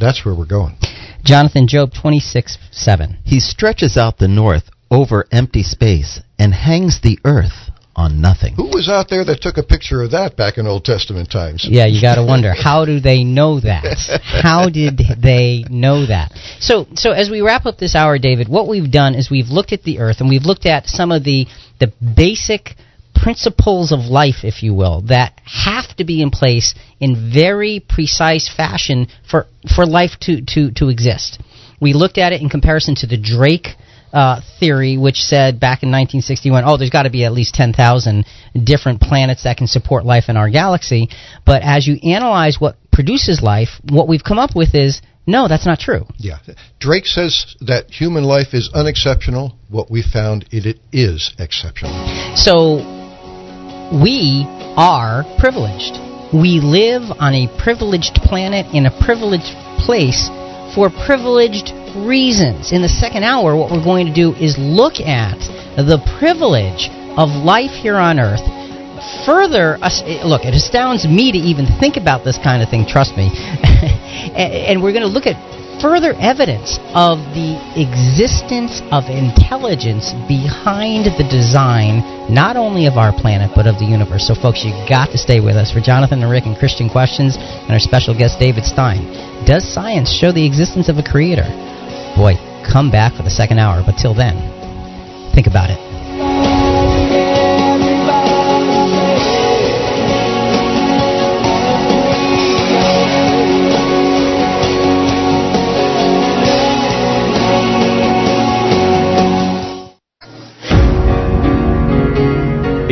[0.00, 0.78] That's where we're going.
[1.22, 3.18] Jonathan Job twenty six seven.
[3.24, 8.54] He stretches out the north over empty space and hangs the earth on nothing.
[8.54, 11.66] Who was out there that took a picture of that back in Old Testament times?
[11.68, 13.84] Yeah, you got to wonder how do they know that?
[14.22, 16.32] How did they know that?
[16.60, 19.72] So, so as we wrap up this hour, David, what we've done is we've looked
[19.72, 21.46] at the Earth and we've looked at some of the
[21.78, 22.70] the basic
[23.22, 28.52] principles of life, if you will, that have to be in place in very precise
[28.54, 31.40] fashion for for life to to to exist.
[31.80, 33.68] We looked at it in comparison to the Drake
[34.12, 38.26] uh, theory, which said back in 1961, oh, there's got to be at least 10,000
[38.62, 41.08] different planets that can support life in our galaxy.
[41.46, 45.64] But as you analyze what produces life, what we've come up with is no, that's
[45.64, 46.04] not true.
[46.18, 46.38] Yeah.
[46.78, 49.56] Drake says that human life is unexceptional.
[49.70, 52.36] What we found, it, it is exceptional.
[52.36, 53.01] So
[53.92, 56.00] we are privileged.
[56.32, 59.52] We live on a privileged planet in a privileged
[59.84, 60.32] place
[60.72, 62.72] for privileged reasons.
[62.72, 65.36] In the second hour, what we're going to do is look at
[65.76, 66.88] the privilege
[67.20, 68.40] of life here on Earth.
[69.28, 69.76] Further,
[70.24, 73.28] look, it astounds me to even think about this kind of thing, trust me.
[74.32, 75.36] and we're going to look at
[75.82, 83.50] further evidence of the existence of intelligence behind the design, not only of our planet,
[83.58, 84.30] but of the universe.
[84.30, 85.74] So, folks, you got to stay with us.
[85.74, 89.02] For Jonathan and Rick and Christian Questions, and our special guest, David Stein,
[89.44, 91.50] does science show the existence of a creator?
[92.14, 94.38] Boy, come back for the second hour, but till then,
[95.34, 96.61] think about it.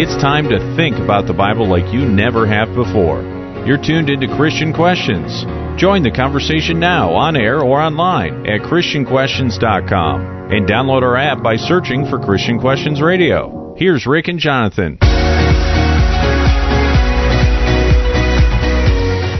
[0.01, 3.20] It's time to think about the Bible like you never have before.
[3.66, 5.44] You're tuned into Christian Questions.
[5.78, 11.57] Join the conversation now on air or online at ChristianQuestions.com and download our app by
[11.57, 13.74] searching for Christian Questions Radio.
[13.76, 14.96] Here's Rick and Jonathan.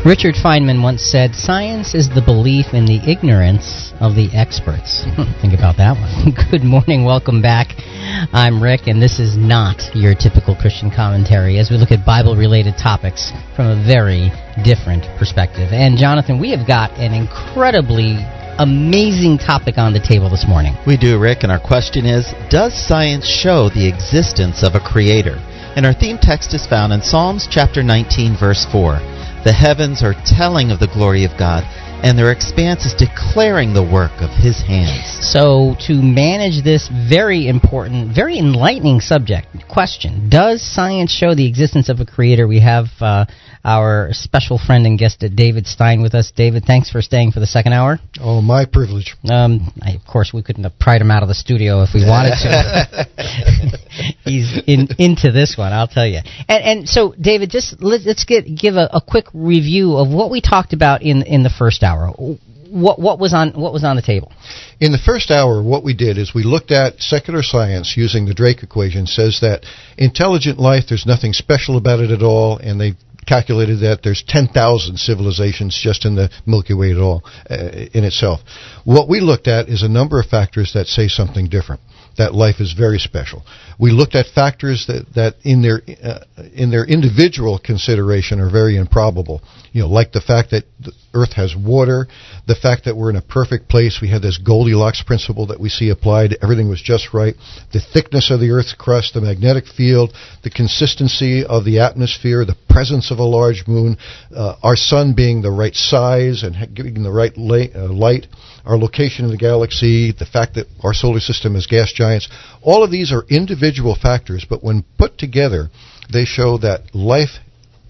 [0.04, 5.04] Richard Feynman once said, Science is the belief in the ignorance of the experts.
[5.40, 6.36] Think about that one.
[6.50, 7.76] Good morning, welcome back.
[8.20, 12.36] I'm Rick, and this is not your typical Christian commentary as we look at Bible
[12.36, 14.28] related topics from a very
[14.60, 15.72] different perspective.
[15.72, 18.20] And Jonathan, we have got an incredibly
[18.60, 20.76] amazing topic on the table this morning.
[20.86, 25.40] We do, Rick, and our question is Does science show the existence of a creator?
[25.72, 29.00] And our theme text is found in Psalms chapter 19, verse 4.
[29.48, 31.64] The heavens are telling of the glory of God,
[32.03, 35.18] and their expanse is declaring the work of his hands.
[35.20, 41.88] So, to manage this very important, very enlightening subject question, does science show the existence
[41.88, 42.48] of a creator?
[42.48, 43.26] We have uh,
[43.64, 46.32] our special friend and guest, David Stein, with us.
[46.34, 47.98] David, thanks for staying for the second hour.
[48.20, 49.16] Oh, my privilege.
[49.28, 52.04] Um, I, of course, we couldn't have pried him out of the studio if we
[52.06, 53.78] wanted to.
[54.24, 56.20] He's in, into this one, I'll tell you.
[56.48, 60.30] And, and so, David, just let, us get give a, a quick review of what
[60.30, 62.08] we talked about in in the first hour.
[62.08, 64.32] What what was on what was on the table?
[64.78, 68.34] In the first hour, what we did is we looked at secular science using the
[68.34, 69.06] Drake equation.
[69.06, 69.66] Says that
[69.98, 72.94] intelligent life, there's nothing special about it at all, and they
[73.26, 77.56] calculated that there's 10,000 civilizations just in the Milky Way at all uh,
[77.94, 78.40] in itself.
[78.84, 81.80] What we looked at is a number of factors that say something different.
[82.18, 83.42] that life is very special.
[83.78, 88.76] We looked at factors that, that in their uh, in their individual consideration are very
[88.76, 89.40] improbable.
[89.72, 92.08] You know, like the fact that the Earth has water,
[92.46, 93.98] the fact that we're in a perfect place.
[94.00, 96.36] We had this Goldilocks principle that we see applied.
[96.42, 97.34] Everything was just right.
[97.72, 100.12] The thickness of the Earth's crust, the magnetic field,
[100.42, 103.96] the consistency of the atmosphere, the presence of a large moon,
[104.34, 108.26] uh, our sun being the right size and giving the right la- uh, light,
[108.64, 112.28] our location in the galaxy, the fact that our solar system is gas giants.
[112.62, 115.70] All of these are individual factors, but when put together,
[116.12, 117.38] they show that life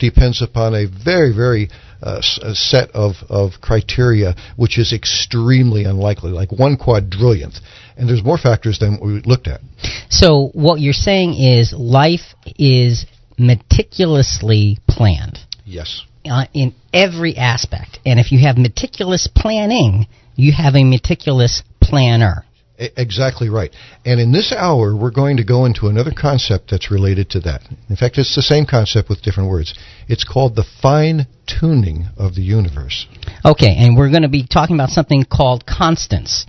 [0.01, 1.71] depends upon a very, very
[2.03, 2.21] uh,
[2.53, 7.61] set of, of criteria, which is extremely unlikely, like one quadrillionth.
[7.97, 9.61] And there's more factors than we looked at.
[10.09, 13.07] So what you're saying is life is
[13.39, 15.39] meticulously planned.
[15.65, 16.03] Yes.
[16.25, 17.99] Uh, in every aspect.
[18.05, 22.45] And if you have meticulous planning, you have a meticulous planner.
[22.81, 23.71] Exactly right.
[24.07, 27.61] And in this hour, we're going to go into another concept that's related to that.
[27.91, 29.79] In fact, it's the same concept with different words.
[30.09, 33.07] It's called the fine tuning of the universe.
[33.45, 36.47] Okay, and we're going to be talking about something called constants.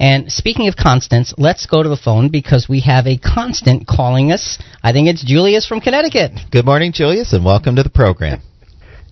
[0.00, 4.32] And speaking of constants, let's go to the phone because we have a constant calling
[4.32, 4.58] us.
[4.82, 6.32] I think it's Julius from Connecticut.
[6.50, 8.40] Good morning, Julius, and welcome to the program.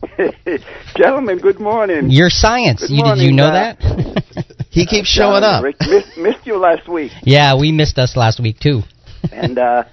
[0.96, 2.10] Gentlemen, good morning.
[2.10, 2.84] Your science.
[2.88, 4.56] You, morning, did you know uh, that?
[4.70, 5.62] he keeps showing up.
[5.62, 7.12] Rick, missed, missed you last week.
[7.22, 8.82] Yeah, we missed us last week too.
[9.32, 9.84] and uh,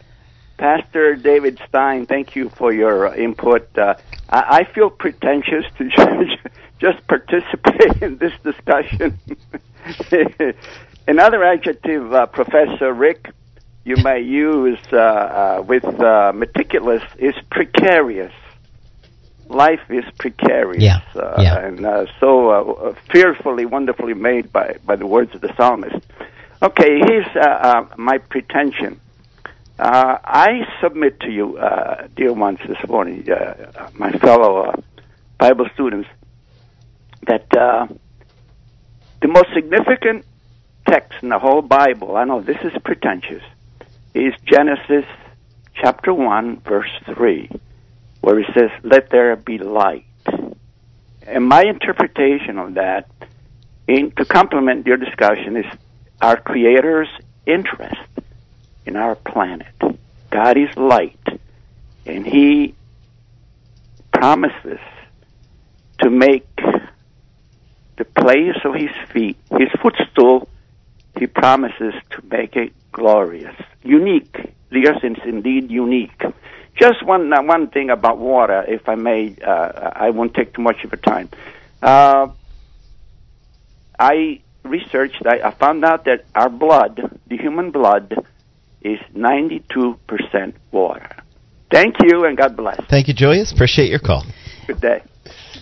[0.57, 3.67] Pastor David Stein, thank you for your uh, input.
[3.77, 3.95] Uh,
[4.29, 5.89] I, I feel pretentious to
[6.79, 9.19] just participate in this discussion.
[11.07, 13.31] Another adjective, uh, Professor Rick,
[13.83, 18.33] you may use uh, uh, with uh, meticulous is precarious
[19.49, 21.65] life is precarious yeah, uh, yeah.
[21.65, 26.05] and uh, so uh, fearfully, wonderfully made by, by the words of the psalmist.
[26.61, 29.01] Okay, here's uh, uh, my pretension.
[29.77, 31.57] Uh, I submit to you,
[32.15, 33.25] dear ones, this morning,
[33.93, 34.83] my fellow
[35.37, 36.09] Bible students,
[37.27, 40.25] that the most significant
[40.85, 43.43] text in the whole Bible, I know this is pretentious,
[44.13, 45.05] is Genesis
[45.75, 47.49] chapter 1, verse 3
[48.21, 50.05] where he says, Let there be light.
[51.23, 53.09] And my interpretation of that,
[53.87, 55.65] in, to complement your discussion, is
[56.21, 57.09] our Creator's
[57.45, 58.01] interest
[58.85, 59.73] in our planet.
[60.31, 61.19] God is light,
[62.05, 62.75] and He
[64.11, 64.79] promises
[66.01, 66.47] to make
[67.97, 70.49] the place of His feet, His footstool,
[71.17, 74.53] He promises to make it glorious, unique.
[74.71, 76.21] The earth is indeed unique.
[76.79, 79.35] Just one uh, one thing about water, if I may.
[79.35, 81.29] Uh, I won't take too much of your time.
[81.81, 82.29] Uh,
[83.99, 85.23] I researched.
[85.25, 88.25] I, I found out that our blood, the human blood,
[88.81, 91.15] is 92% water.
[91.69, 92.79] Thank you, and God bless.
[92.89, 93.51] Thank you, Julius.
[93.51, 94.23] Appreciate your call.
[94.65, 95.03] Good day.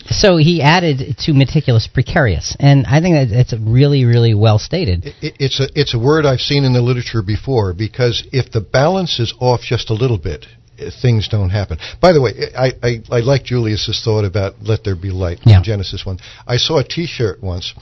[0.10, 5.06] So he added to meticulous precarious, and I think that it's really, really well stated.
[5.22, 8.62] It, it's a it's a word I've seen in the literature before because if the
[8.62, 10.46] balance is off just a little bit,
[10.80, 11.78] Uh, things don't happen.
[12.02, 15.58] By the way, I, I, I like Julius's thought about "Let there be light" yeah.
[15.58, 16.20] in Genesis one.
[16.46, 17.74] I saw a T-shirt once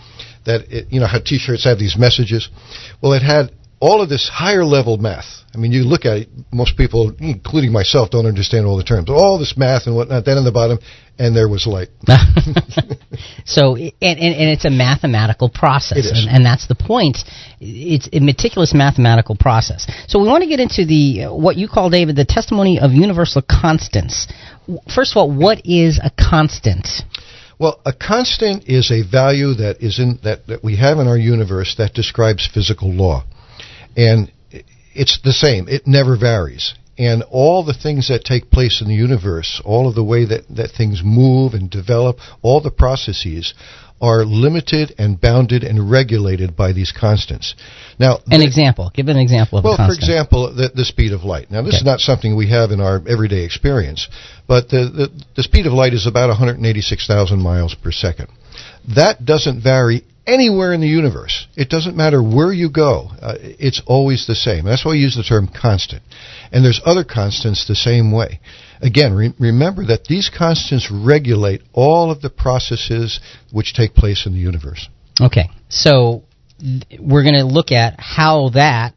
[0.45, 2.49] that it, you know how T-shirts have these messages.
[3.01, 3.51] Well, it had
[3.86, 5.25] all of this higher level math.
[5.53, 9.09] I mean, you look at it, most people, including myself, don't understand all the terms.
[9.09, 10.25] All this math and whatnot.
[10.25, 10.79] Then in the bottom,
[11.19, 11.89] and there was light.
[13.45, 16.09] so, and, and, and, it's a mathematical process.
[16.11, 17.19] And, and, that's the point.
[17.61, 19.86] It's a meticulous mathematical process.
[20.07, 23.43] So, we want to get into the what you call, David, the testimony of universal
[23.43, 24.27] constants.
[24.93, 26.88] First of all, what is a constant?
[27.59, 31.17] Well, a constant is a value that is in that, that we have in our
[31.17, 33.23] universe that describes physical law.
[33.95, 34.31] And
[34.93, 35.67] it's the same.
[35.67, 36.73] It never varies.
[36.97, 40.47] And all the things that take place in the universe, all of the way that,
[40.55, 43.53] that things move and develop, all the processes
[44.01, 47.55] are limited and bounded and regulated by these constants.
[47.99, 48.91] Now, an the, example.
[48.93, 49.99] Give an example of well, a constant.
[49.99, 51.49] for example, the, the, speed of light.
[51.49, 51.77] Now, this okay.
[51.77, 54.07] is not something we have in our everyday experience,
[54.47, 58.27] but the, the, the speed of light is about 186,000 miles per second.
[58.95, 61.47] That doesn't vary anywhere in the universe.
[61.55, 63.09] It doesn't matter where you go.
[63.21, 64.65] Uh, it's always the same.
[64.65, 66.03] That's why we use the term constant.
[66.51, 68.39] And there's other constants the same way.
[68.82, 73.19] Again, re- remember that these constants regulate all of the processes
[73.51, 74.89] which take place in the universe.
[75.21, 75.49] Okay.
[75.69, 76.23] So
[76.59, 78.93] th- we're going to look at how that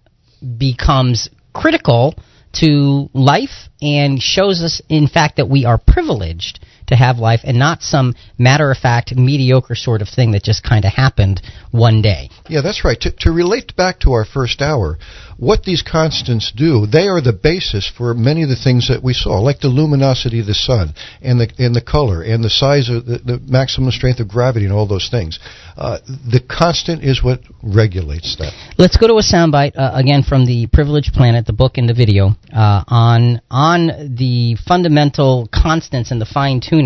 [0.58, 2.14] becomes critical
[2.60, 7.58] to life and shows us in fact that we are privileged to have life and
[7.58, 12.02] not some matter of fact, mediocre sort of thing that just kind of happened one
[12.02, 12.30] day.
[12.48, 13.00] Yeah, that's right.
[13.00, 14.98] To, to relate back to our first hour,
[15.38, 19.14] what these constants do, they are the basis for many of the things that we
[19.14, 22.88] saw, like the luminosity of the sun and the and the color and the size
[22.88, 25.38] of the, the maximum strength of gravity and all those things.
[25.76, 28.52] Uh, the constant is what regulates that.
[28.78, 31.94] Let's go to a soundbite uh, again from the Privileged Planet, the book and the
[31.94, 36.77] video uh, on on the fundamental constants and the fine tuning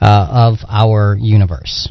[0.00, 1.90] uh, of our universe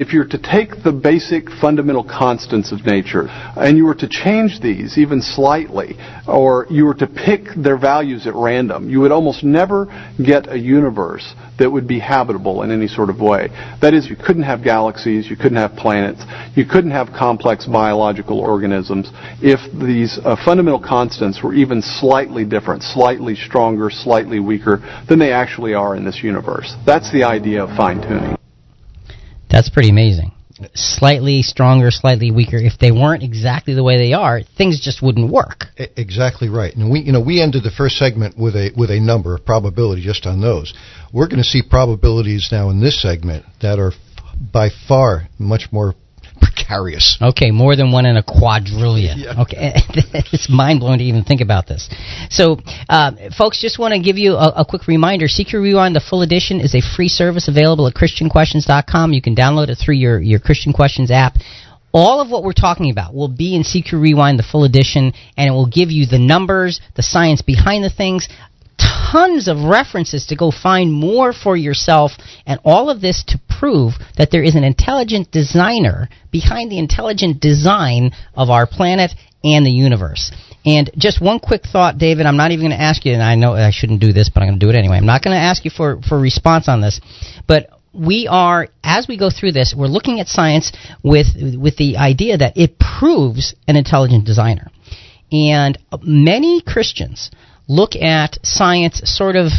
[0.00, 4.08] if you were to take the basic fundamental constants of nature and you were to
[4.08, 5.94] change these even slightly,
[6.26, 9.84] or you were to pick their values at random, you would almost never
[10.24, 13.48] get a universe that would be habitable in any sort of way.
[13.82, 16.22] That is, you couldn't have galaxies, you couldn't have planets,
[16.56, 19.10] you couldn't have complex biological organisms
[19.42, 24.80] if these uh, fundamental constants were even slightly different, slightly stronger, slightly weaker
[25.10, 26.74] than they actually are in this universe.
[26.86, 28.39] That's the idea of fine tuning.
[29.50, 30.32] That's pretty amazing.
[30.74, 32.58] Slightly stronger, slightly weaker.
[32.58, 35.64] If they weren't exactly the way they are, things just wouldn't work.
[35.96, 36.74] Exactly right.
[36.76, 39.46] And we, you know, we ended the first segment with a with a number of
[39.46, 40.74] probability just on those.
[41.12, 43.92] We're going to see probabilities now in this segment that are
[44.52, 45.94] by far much more
[47.20, 49.18] Okay, more than one in a quadrillion.
[49.18, 49.42] Yeah.
[49.42, 49.72] Okay,
[50.32, 51.88] it's mind blowing to even think about this.
[52.30, 52.58] So,
[52.88, 56.22] uh, folks, just want to give you a, a, quick reminder: CQ Rewind, the full
[56.22, 59.12] edition, is a free service available at ChristianQuestions.com.
[59.12, 61.34] You can download it through your your Christian Questions app.
[61.92, 65.48] All of what we're talking about will be in CQ Rewind, the full edition, and
[65.48, 68.28] it will give you the numbers, the science behind the things,
[68.80, 72.12] tons of references to go find more for yourself,
[72.46, 77.40] and all of this to prove that there is an intelligent designer behind the intelligent
[77.40, 79.12] design of our planet
[79.42, 80.30] and the universe.
[80.64, 82.26] And just one quick thought, David.
[82.26, 84.42] I'm not even going to ask you, and I know I shouldn't do this, but
[84.42, 84.96] I'm going to do it anyway.
[84.96, 87.00] I'm not going to ask you for for response on this,
[87.46, 90.72] but we are as we go through this, we're looking at science
[91.02, 91.28] with
[91.58, 94.70] with the idea that it proves an intelligent designer.
[95.32, 97.30] And many Christians
[97.70, 99.52] look at science sort of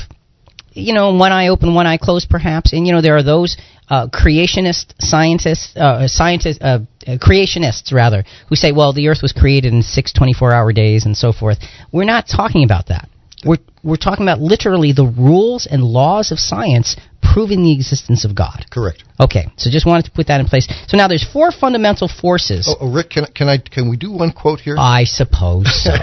[0.74, 2.74] you know, one eye open, one eye closed, perhaps.
[2.74, 3.57] And you know, there are those
[3.89, 9.74] uh, creationist scientists, uh, scientists, uh, creationists rather, who say, well, the Earth was created
[9.74, 11.57] in six 24-hour days and so forth.
[11.91, 13.09] We're not talking about that.
[13.43, 18.36] We're we're talking about literally the rules and laws of science proving the existence of
[18.36, 18.66] God.
[18.72, 19.04] Correct.
[19.20, 20.68] Okay, so just wanted to put that in place.
[20.88, 22.68] So now there's four fundamental forces.
[22.68, 24.76] Oh, oh Rick, can, can I can we do one quote here?
[24.78, 25.94] I suppose so.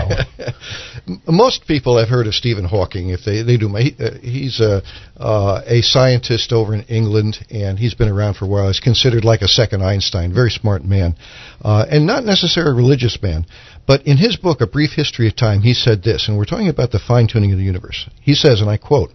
[1.26, 3.10] Most people have heard of Stephen Hawking.
[3.10, 4.82] If they they do, he, uh, he's a
[5.16, 8.68] uh, a scientist over in England, and he's been around for a while.
[8.68, 10.32] He's considered like a second Einstein.
[10.32, 11.16] Very smart man,
[11.62, 13.46] uh, and not necessarily a religious man.
[13.86, 16.68] But in his book, A Brief History of Time, he said this, and we're talking
[16.68, 18.06] about the fine tuning of the universe.
[18.20, 19.10] He says, and I quote.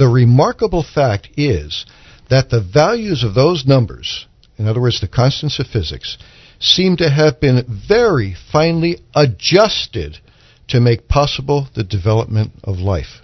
[0.00, 1.84] The remarkable fact is
[2.30, 4.26] that the values of those numbers,
[4.56, 6.16] in other words, the constants of physics,
[6.58, 10.16] seem to have been very finely adjusted
[10.68, 13.20] to make possible the development of life.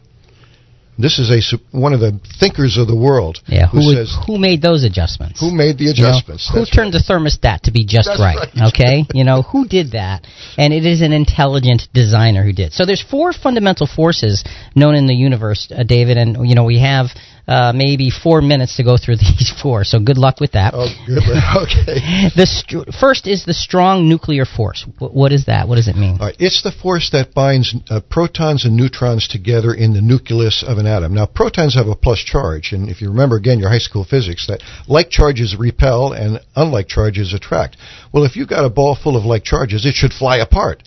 [0.98, 3.38] This is a one of the thinkers of the world.
[3.46, 5.40] Yeah, who, who says who made those adjustments?
[5.40, 6.48] Who made the adjustments?
[6.48, 7.02] You know, who turned right.
[7.06, 8.72] the thermostat to be just right, right?
[8.72, 10.26] Okay, you know who did that,
[10.56, 12.72] and it is an intelligent designer who did.
[12.72, 14.42] So there's four fundamental forces
[14.74, 17.08] known in the universe, uh, David, and you know we have
[17.48, 19.84] uh, maybe four minutes to go through these four.
[19.84, 20.74] So good luck with that.
[20.74, 21.18] Oh, good.
[21.62, 22.28] okay.
[22.34, 24.84] the st- first is the strong nuclear force.
[24.98, 25.68] W- what is that?
[25.68, 26.18] What does it mean?
[26.20, 26.36] All right.
[26.38, 30.86] It's the force that binds uh, protons and neutrons together in the nucleus of an
[30.86, 31.14] atom.
[31.14, 34.46] Now, protons have a plus charge, and if you remember again your high school physics,
[34.48, 37.76] that like charges repel and unlike charges attract.
[38.12, 40.82] Well, if you've got a ball full of like charges, it should fly apart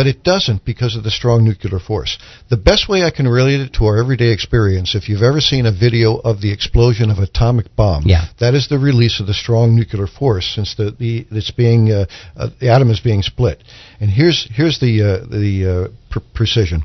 [0.00, 2.16] but it doesn't because of the strong nuclear force.
[2.48, 5.66] The best way I can relate it to our everyday experience, if you've ever seen
[5.66, 8.28] a video of the explosion of an atomic bomb, yeah.
[8.38, 12.06] that is the release of the strong nuclear force since the, the it's being uh,
[12.34, 13.62] uh, the atom is being split.
[14.00, 16.84] And here's here's the uh, the uh, pr- precision.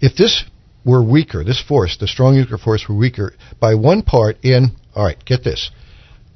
[0.00, 0.44] If this
[0.84, 5.06] were weaker, this force, the strong nuclear force, were weaker by one part in all
[5.06, 5.72] right, get this,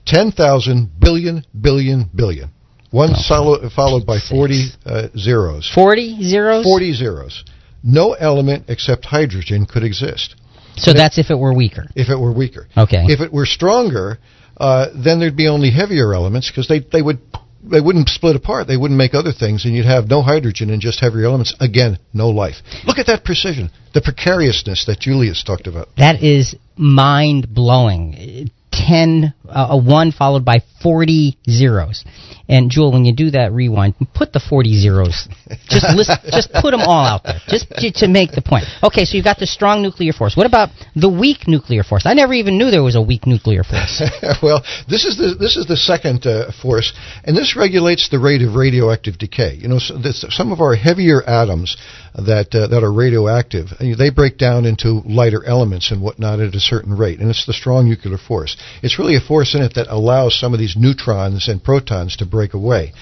[0.04, 2.50] ten thousand billion billion billion.
[2.90, 3.68] One okay.
[3.74, 5.70] followed by 40 uh, zeros.
[5.74, 6.64] 40 zeros?
[6.64, 7.44] 40 zeros.
[7.82, 10.34] No element except hydrogen could exist.
[10.76, 11.86] So and that's if it were weaker?
[11.94, 12.68] If it were weaker.
[12.76, 13.04] Okay.
[13.08, 14.18] If it were stronger,
[14.56, 17.18] uh, then there'd be only heavier elements because they, they would
[17.62, 18.66] they wouldn't split apart.
[18.66, 21.54] They wouldn't make other things, and you'd have no hydrogen and just heavier elements.
[21.60, 22.56] Again, no life.
[22.84, 25.88] Look at that precision, the precariousness that Julius talked about.
[25.96, 28.50] That is mind blowing.
[28.70, 32.04] 10 a, a one followed by 40 zeros.
[32.48, 35.28] And Jewel, when you do that rewind, put the 40 zeros.
[35.68, 38.64] Just list, just put them all out there, just to, to make the point.
[38.82, 40.36] Okay, so you've got the strong nuclear force.
[40.36, 42.06] What about the weak nuclear force?
[42.06, 44.02] I never even knew there was a weak nuclear force.
[44.42, 46.94] well, this is the this is the second uh, force,
[47.24, 49.54] and this regulates the rate of radioactive decay.
[49.54, 51.76] You know, so this, some of our heavier atoms
[52.14, 56.60] that uh, that are radioactive, they break down into lighter elements and whatnot at a
[56.60, 58.56] certain rate, and it's the strong nuclear force.
[58.82, 62.26] It's really a force in it that allows some of these neutrons and protons to
[62.26, 62.92] break away.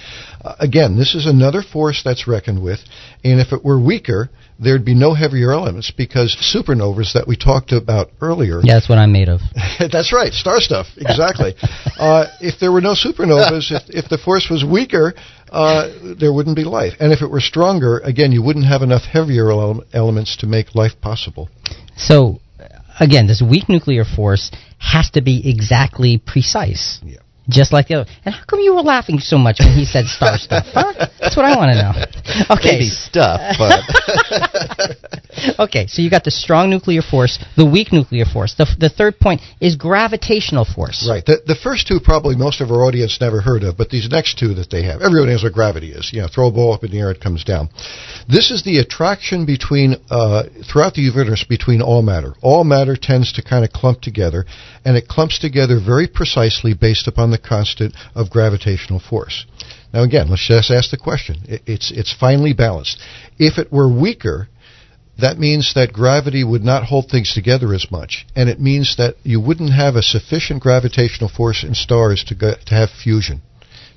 [0.43, 2.79] Uh, again, this is another force that's reckoned with,
[3.23, 4.29] and if it were weaker,
[4.59, 8.61] there'd be no heavier elements because supernovas that we talked about earlier.
[8.63, 9.41] Yeah, that's what I'm made of.
[9.79, 11.55] that's right, star stuff, exactly.
[11.97, 15.13] uh, if there were no supernovas, if, if the force was weaker,
[15.49, 16.93] uh, there wouldn't be life.
[16.99, 20.75] And if it were stronger, again, you wouldn't have enough heavier ele- elements to make
[20.75, 21.49] life possible.
[21.95, 22.39] So,
[22.99, 26.99] again, this weak nuclear force has to be exactly precise.
[27.03, 27.19] Yeah
[27.49, 28.11] just like the other.
[28.25, 30.65] And how come you were laughing so much when he said star stuff?
[30.73, 30.93] Huh?
[31.19, 31.93] That's what I want to know.
[32.57, 33.81] Okay, Maybe stuff, but
[35.59, 35.87] okay.
[35.87, 38.55] So you got the strong nuclear force, the weak nuclear force.
[38.55, 41.07] The the third point is gravitational force.
[41.09, 41.25] Right.
[41.25, 44.37] The the first two probably most of our audience never heard of, but these next
[44.37, 46.11] two that they have, everybody knows what gravity is.
[46.13, 47.69] You know, throw a ball up in the air, it comes down.
[48.27, 52.33] This is the attraction between uh, throughout the universe between all matter.
[52.41, 54.45] All matter tends to kind of clump together,
[54.85, 59.45] and it clumps together very precisely based upon the constant of gravitational force.
[59.93, 61.37] Now, again, let's just ask the question.
[61.65, 63.01] It's, it's finely balanced.
[63.37, 64.49] If it were weaker,
[65.19, 69.15] that means that gravity would not hold things together as much, and it means that
[69.23, 73.41] you wouldn't have a sufficient gravitational force in stars to, go, to have fusion.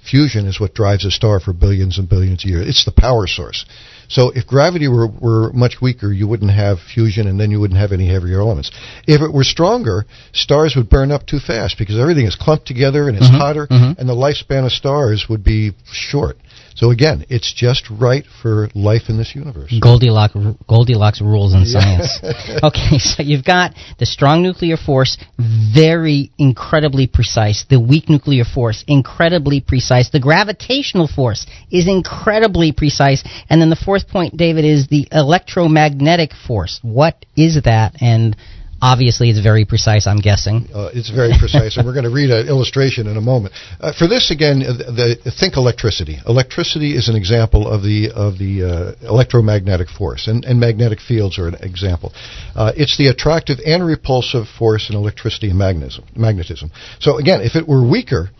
[0.08, 2.68] Fusion is what drives a star for billions and billions of years.
[2.68, 3.66] It's the power source.
[4.08, 7.78] So if gravity were, were much weaker, you wouldn't have fusion and then you wouldn't
[7.78, 8.72] have any heavier elements.
[9.06, 13.08] If it were stronger, stars would burn up too fast because everything is clumped together
[13.08, 14.00] and it's mm-hmm, hotter mm-hmm.
[14.00, 16.36] and the lifespan of stars would be short.
[16.80, 19.70] So again, it's just right for life in this universe.
[19.82, 20.34] Goldilocks,
[20.66, 22.18] Goldilocks rules in science.
[22.62, 27.66] okay, so you've got the strong nuclear force, very incredibly precise.
[27.68, 30.08] The weak nuclear force, incredibly precise.
[30.08, 33.22] The gravitational force is incredibly precise.
[33.50, 36.80] And then the fourth point, David, is the electromagnetic force.
[36.82, 37.96] What is that?
[38.00, 38.34] And
[38.82, 40.66] Obviously, it's very precise, I'm guessing.
[40.72, 43.54] Uh, it's very precise, and we're going to read an illustration in a moment.
[43.78, 46.18] Uh, for this, again, uh, the, think electricity.
[46.26, 51.38] Electricity is an example of the of the uh, electromagnetic force, and, and magnetic fields
[51.38, 52.12] are an example.
[52.54, 56.04] Uh, it's the attractive and repulsive force in electricity and magnetism.
[56.16, 56.70] magnetism.
[57.00, 58.30] So, again, if it were weaker,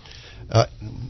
[0.51, 0.66] uh,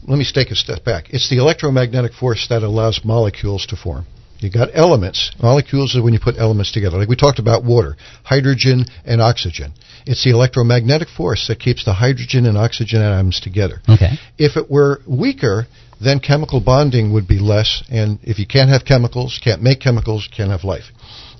[0.07, 1.05] let me take a step back.
[1.09, 4.05] It's the electromagnetic force that allows molecules to form.
[4.41, 5.31] You got elements.
[5.41, 6.97] Molecules are when you put elements together.
[6.97, 9.73] Like we talked about water, hydrogen and oxygen.
[10.05, 13.81] It's the electromagnetic force that keeps the hydrogen and oxygen atoms together.
[13.87, 14.17] Okay.
[14.39, 15.67] If it were weaker,
[16.03, 20.27] then chemical bonding would be less, and if you can't have chemicals, can't make chemicals,
[20.35, 20.85] can't have life.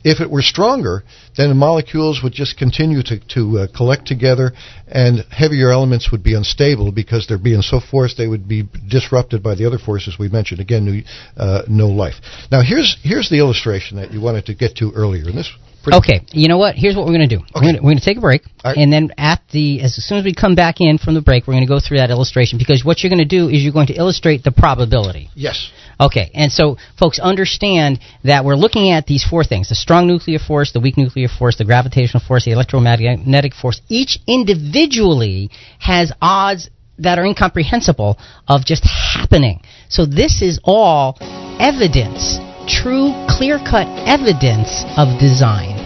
[0.04, 1.04] If it were stronger,
[1.38, 4.52] then the molecules would just continue to, to uh, collect together,
[4.88, 9.44] and heavier elements would be unstable because they're being so forced they would be disrupted
[9.44, 10.60] by the other forces we mentioned.
[10.60, 11.04] Again,
[11.38, 12.16] uh, no life.
[12.52, 15.52] Now, here's here's the illustration that you wanted to get to earlier, and this
[15.84, 16.76] Pretty okay, you know what?
[16.76, 17.44] Here's what we're going to do.
[17.56, 17.74] Okay.
[17.74, 18.78] We're going to take a break, right.
[18.78, 21.54] and then at the as soon as we come back in from the break, we're
[21.54, 23.88] going to go through that illustration because what you're going to do is you're going
[23.88, 25.30] to illustrate the probability.
[25.34, 25.72] Yes.
[26.00, 30.40] Okay, and so folks understand that we're looking at these four things: the strong nuclear
[30.40, 33.82] force, the weak nuclear force, the gravitational force, the electromagnetic force.
[33.90, 36.70] Each individually has odds
[37.00, 38.18] that are incomprehensible
[38.48, 39.62] of just happening.
[39.90, 41.18] So this is all
[41.60, 45.78] evidence true, clear cut evidence of design.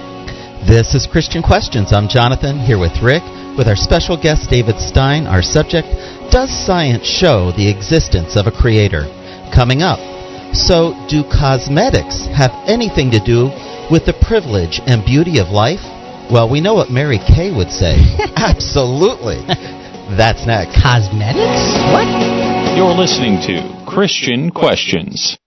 [0.66, 1.94] This is Christian Questions.
[1.94, 3.24] I'm Jonathan, here with Rick,
[3.58, 5.28] with our special guest David Stein.
[5.28, 5.88] Our subject
[6.32, 9.06] Does science show the existence of a creator?
[9.54, 10.00] Coming up.
[10.56, 13.54] So, do cosmetics have anything to do
[13.92, 15.84] with the privilege and beauty of life?
[16.32, 18.02] Well, we know what Mary Kay would say.
[18.36, 19.46] Absolutely.
[20.18, 20.82] That's next.
[20.82, 21.62] Cosmetics?
[21.94, 22.10] What?
[22.76, 25.38] You're listening to Christian Questions.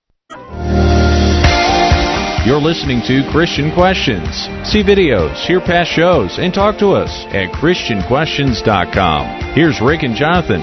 [2.47, 4.47] You're listening to Christian Questions.
[4.63, 9.55] See videos, hear past shows, and talk to us at ChristianQuestions.com.
[9.55, 10.61] Here's Rick and Jonathan.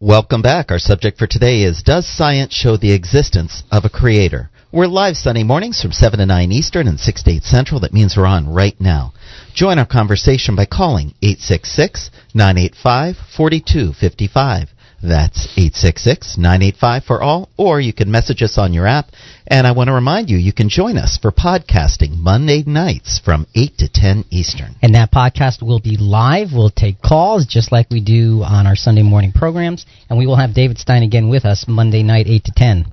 [0.00, 0.72] Welcome back.
[0.72, 4.50] Our subject for today is Does science show the existence of a creator?
[4.72, 7.78] We're live Sunday mornings from 7 to 9 Eastern and 6 to 8 Central.
[7.80, 9.12] That means we're on right now.
[9.54, 14.70] Join our conversation by calling 866 985 4255.
[15.02, 19.06] That's 866-985 for all, or you can message us on your app.
[19.46, 23.46] And I want to remind you, you can join us for podcasting Monday nights from
[23.54, 24.74] 8 to 10 Eastern.
[24.82, 26.48] And that podcast will be live.
[26.52, 29.86] We'll take calls just like we do on our Sunday morning programs.
[30.10, 32.86] And we will have David Stein again with us Monday night, 8 to 10.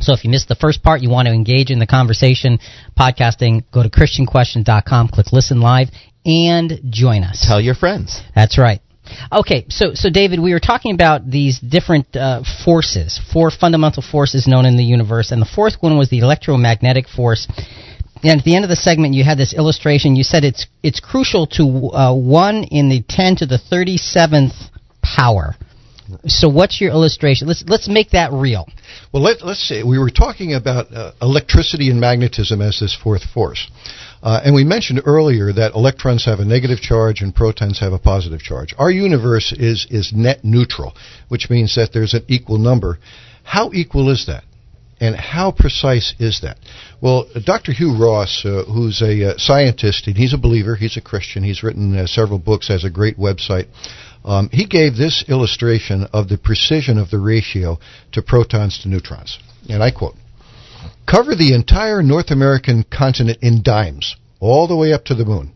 [0.00, 2.58] So if you missed the first part, you want to engage in the conversation,
[2.98, 5.88] podcasting, go to ChristianQuestions.com, click listen live,
[6.24, 7.44] and join us.
[7.46, 8.20] Tell your friends.
[8.34, 8.80] That's right.
[9.32, 14.46] Okay, so so David, we were talking about these different uh, forces, four fundamental forces
[14.46, 17.46] known in the universe, and the fourth one was the electromagnetic force.
[18.22, 20.16] And at the end of the segment, you had this illustration.
[20.16, 24.54] You said it's it's crucial to uh, one in the ten to the thirty seventh
[25.02, 25.54] power.
[26.26, 27.48] So what's your illustration?
[27.48, 28.66] Let's let's make that real.
[29.12, 33.24] Well, let, us say we were talking about uh, electricity and magnetism as this fourth
[33.24, 33.68] force.
[34.22, 37.98] Uh, and we mentioned earlier that electrons have a negative charge and protons have a
[37.98, 38.74] positive charge.
[38.78, 40.94] Our universe is, is net neutral,
[41.28, 42.98] which means that there's an equal number.
[43.42, 44.44] How equal is that?
[44.98, 46.56] And how precise is that?
[47.02, 47.72] Well, Dr.
[47.72, 51.62] Hugh Ross, uh, who's a uh, scientist, and he's a believer, he's a Christian, he's
[51.62, 53.66] written uh, several books, has a great website.
[54.24, 57.78] Um, he gave this illustration of the precision of the ratio
[58.12, 59.38] to protons to neutrons.
[59.68, 60.14] And I quote
[61.06, 65.52] Cover the entire North American continent in dimes, all the way up to the moon.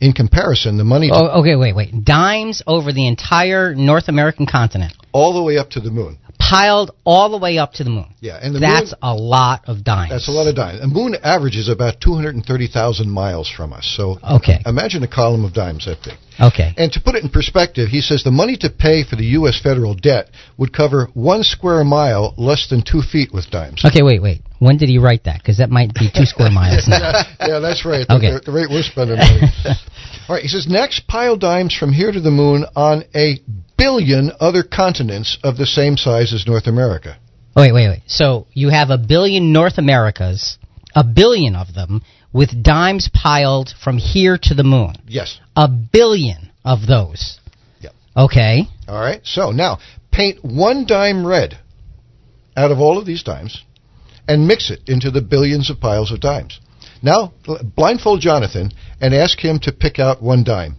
[0.00, 1.10] In comparison, the money.
[1.12, 2.04] Oh, okay, wait, wait.
[2.04, 4.94] Dimes over the entire North American continent.
[5.12, 8.12] All the way up to the moon piled all the way up to the moon.
[8.20, 10.10] Yeah, and that's moon, a lot of dimes.
[10.10, 10.80] That's a lot of dimes.
[10.80, 13.92] The moon averages about 230,000 miles from us.
[13.96, 14.58] So okay.
[14.64, 16.14] imagine a column of dimes that big.
[16.40, 16.72] Okay.
[16.78, 19.60] And to put it in perspective, he says the money to pay for the U.S.
[19.62, 23.84] federal debt would cover one square mile less than two feet with dimes.
[23.84, 24.40] Okay, wait, wait.
[24.58, 25.38] When did he write that?
[25.38, 26.88] Because that might be two square miles.
[26.88, 28.08] yeah, yeah, that's right.
[28.08, 28.32] Okay.
[28.32, 29.40] The, the rate we're spending money.
[30.28, 33.40] All right, he says next pile dimes from here to the moon on a
[33.80, 37.18] billion other continents of the same size as North America.
[37.56, 38.02] Oh, wait, wait, wait.
[38.06, 40.58] So you have a billion North Americas,
[40.94, 42.02] a billion of them,
[42.32, 44.94] with dimes piled from here to the moon.
[45.06, 45.40] Yes.
[45.56, 47.40] A billion of those.
[47.80, 47.92] Yep.
[48.16, 48.64] Okay.
[48.86, 49.20] All right.
[49.24, 49.78] So now
[50.12, 51.58] paint one dime red
[52.56, 53.64] out of all of these dimes
[54.28, 56.60] and mix it into the billions of piles of dimes.
[57.02, 57.32] Now
[57.74, 60.76] blindfold Jonathan and ask him to pick out one dime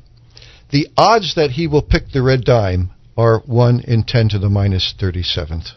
[0.71, 4.49] the odds that he will pick the red dime are 1 in 10 to the
[4.49, 5.71] minus 37th.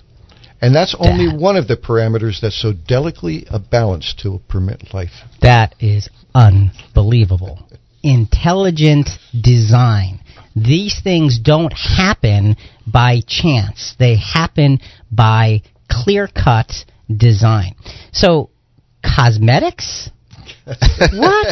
[0.61, 1.38] And that's only that.
[1.38, 5.11] one of the parameters that's so delicately uh, balanced to permit life.
[5.42, 7.68] That is unbelievable.
[8.03, 10.20] Intelligent design.
[10.57, 13.95] These things don't happen by chance.
[13.99, 14.78] They happen
[15.11, 16.72] by clear cut
[17.14, 17.74] design.
[18.12, 18.51] So,
[19.03, 20.11] cosmetics?
[20.66, 21.47] what?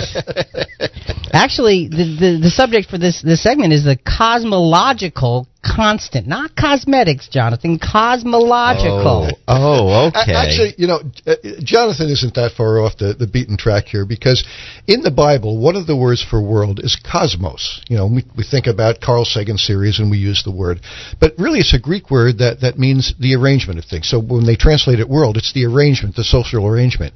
[1.33, 7.29] Actually, the, the, the subject for this this segment is the cosmological constant, not cosmetics,
[7.29, 7.79] Jonathan.
[7.79, 9.31] Cosmological.
[9.49, 10.35] Oh, oh okay.
[10.35, 14.45] Actually, you know, uh, Jonathan isn't that far off the, the beaten track here because
[14.87, 17.83] in the Bible, one of the words for world is cosmos.
[17.89, 20.81] You know, we, we think about Carl Sagan's series and we use the word,
[21.21, 24.09] but really it's a Greek word that, that means the arrangement of things.
[24.09, 27.15] So when they translate it world, it's the arrangement, the social arrangement.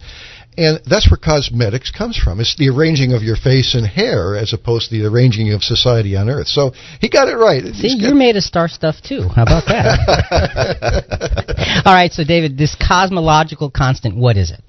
[0.57, 2.40] And that's where cosmetics comes from.
[2.40, 6.16] It's the arranging of your face and hair as opposed to the arranging of society
[6.16, 6.48] on Earth.
[6.48, 7.62] So he got it right.
[7.74, 9.28] See, you're made of star stuff too.
[9.28, 11.02] How about that?
[11.86, 14.62] All right, so David, this cosmological constant, what is it?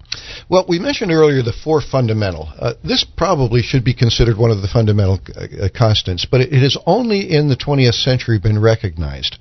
[0.50, 2.50] Well, we mentioned earlier the four fundamental.
[2.58, 6.54] Uh, this probably should be considered one of the fundamental uh, uh constants, but it,
[6.54, 9.38] it has only in the 20th century been recognized.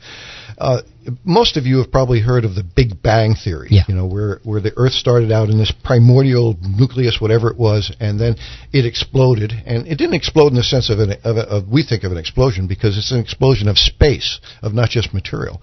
[0.58, 0.82] Uh,
[1.24, 3.68] most of you have probably heard of the Big Bang theory.
[3.70, 3.82] Yeah.
[3.88, 7.94] You know, where where the Earth started out in this primordial nucleus, whatever it was,
[8.00, 8.36] and then
[8.72, 9.52] it exploded.
[9.64, 12.12] And it didn't explode in the sense of an of, a, of we think of
[12.12, 15.60] an explosion because it's an explosion of space, of not just material.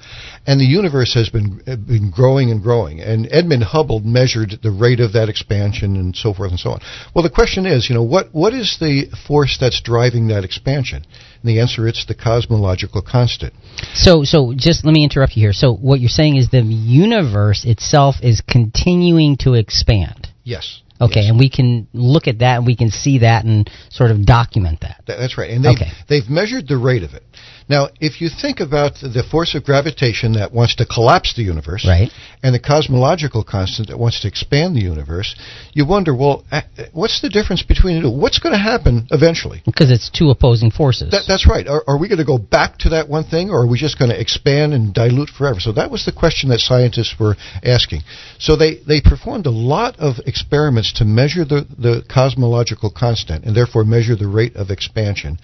[0.47, 2.99] And the universe has been uh, been growing and growing.
[2.99, 6.79] And Edmund Hubble measured the rate of that expansion and so forth and so on.
[7.13, 11.05] Well, the question is, you know, what what is the force that's driving that expansion?
[11.43, 13.53] And the answer it's the cosmological constant.
[13.93, 15.53] So so just let me interrupt you here.
[15.53, 20.29] So what you're saying is the universe itself is continuing to expand.
[20.43, 20.81] Yes.
[21.01, 21.29] Okay, yes.
[21.29, 24.79] and we can look at that and we can see that and sort of document
[24.81, 25.01] that.
[25.05, 25.49] That's right.
[25.49, 25.91] And they've, okay.
[26.07, 27.23] they've measured the rate of it.
[27.70, 31.86] Now, if you think about the force of gravitation that wants to collapse the universe,
[31.88, 32.11] right.
[32.41, 35.36] and the cosmological constant that wants to expand the universe,
[35.74, 36.61] you wonder, well, uh,
[36.91, 38.11] what's the difference between the two?
[38.11, 39.61] What's going to happen eventually?
[39.66, 41.11] Because it's two opposing forces.
[41.11, 41.68] That, that's right.
[41.68, 43.97] Are, are we going to go back to that one thing, or are we just
[43.97, 45.59] going to expand and dilute forever?
[45.59, 48.01] So that was the question that scientists were asking.
[48.39, 53.55] So they, they performed a lot of experiments to measure the, the cosmological constant, and
[53.55, 55.38] therefore measure the rate of expansion.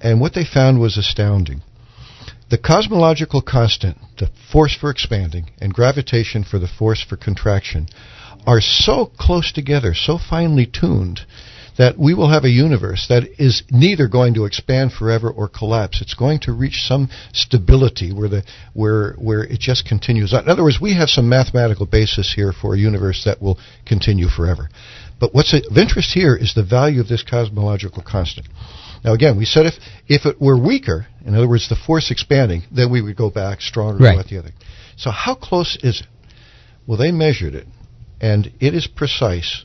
[0.00, 1.62] And what they found was astounding.
[2.50, 7.88] The cosmological constant, the force for expanding, and gravitation for the force for contraction
[8.46, 11.20] are so close together, so finely tuned,
[11.78, 16.02] that we will have a universe that is neither going to expand forever or collapse.
[16.02, 18.42] It's going to reach some stability where the
[18.74, 20.44] where where it just continues on.
[20.44, 24.28] In other words, we have some mathematical basis here for a universe that will continue
[24.28, 24.68] forever.
[25.20, 28.48] But what's of interest here is the value of this cosmological constant.
[29.04, 29.74] Now, again, we said if
[30.08, 33.60] if it were weaker, in other words, the force expanding, then we would go back
[33.60, 34.26] stronger right.
[34.26, 34.50] the other.
[34.96, 36.06] So, how close is it?
[36.86, 37.66] Well, they measured it,
[38.20, 39.64] and it is precise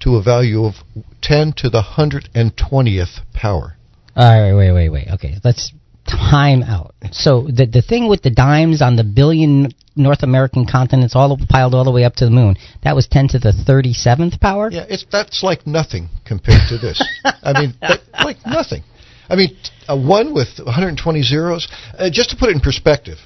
[0.00, 0.74] to a value of
[1.22, 3.76] 10 to the 120th power.
[4.16, 5.08] All right, wait, wait, wait.
[5.14, 5.72] Okay, let's
[6.06, 6.94] time out.
[7.12, 11.74] So the the thing with the dimes on the billion North American continents, all piled
[11.74, 14.70] all the way up to the moon, that was 10 to the 37th power.
[14.70, 17.02] Yeah, it's that's like nothing compared to this.
[17.24, 18.82] I mean, that, like nothing.
[19.28, 19.56] I mean,
[19.88, 21.68] a one with 120 zeros.
[21.96, 23.18] Uh, just to put it in perspective,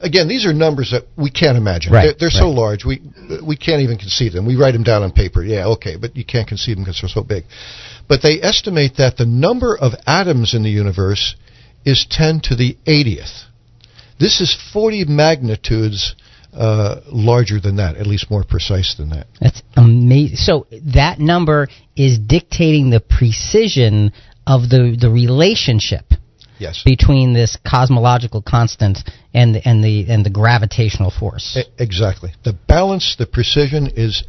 [0.00, 1.92] again, these are numbers that we can't imagine.
[1.92, 2.42] Right, They're, they're right.
[2.42, 3.02] so large, we
[3.46, 4.46] we can't even conceive them.
[4.46, 5.42] We write them down on paper.
[5.44, 7.44] Yeah, okay, but you can't conceive them because they're so big.
[8.08, 11.36] But they estimate that the number of atoms in the universe
[11.84, 13.44] is 10 to the 80th.
[14.20, 16.14] This is 40 magnitudes
[16.52, 19.26] uh, larger than that, at least more precise than that.
[19.40, 20.36] That's amazing.
[20.36, 24.12] So that number is dictating the precision
[24.46, 26.04] of the the relationship
[26.58, 26.82] Yes.
[26.84, 28.98] between this cosmological constant
[29.32, 31.58] and the, and the and the gravitational force.
[31.78, 32.32] Exactly.
[32.44, 34.24] The balance, the precision is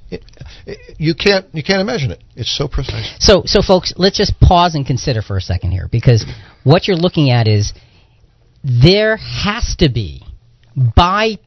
[0.98, 2.24] you can't you can't imagine it.
[2.38, 3.14] It's so precise.
[3.20, 6.26] So, so folks, let's just pause and consider for a second here, because
[6.64, 7.74] what you're looking at is
[8.64, 10.24] there has to be,
[10.96, 11.38] by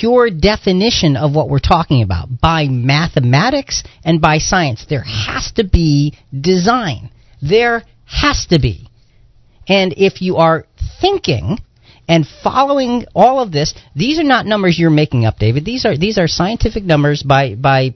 [0.00, 5.64] pure definition of what we're talking about, by mathematics and by science, there has to
[5.64, 7.10] be design.
[7.42, 8.88] There has to be.
[9.68, 10.66] And if you are
[11.00, 11.58] thinking
[12.08, 15.64] and following all of this, these are not numbers you're making up, David.
[15.64, 17.94] These are these are scientific numbers by by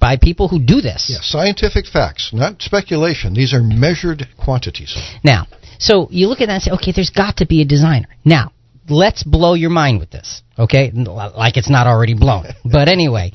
[0.00, 1.10] by people who do this.
[1.12, 3.34] Yeah, scientific facts, not speculation.
[3.34, 4.96] These are measured quantities.
[5.22, 5.46] Now,
[5.80, 8.08] so you look at that and say, okay, there's got to be a designer.
[8.22, 8.52] Now,
[8.88, 10.92] let's blow your mind with this, okay?
[10.92, 12.44] Like it's not already blown.
[12.64, 13.32] but anyway,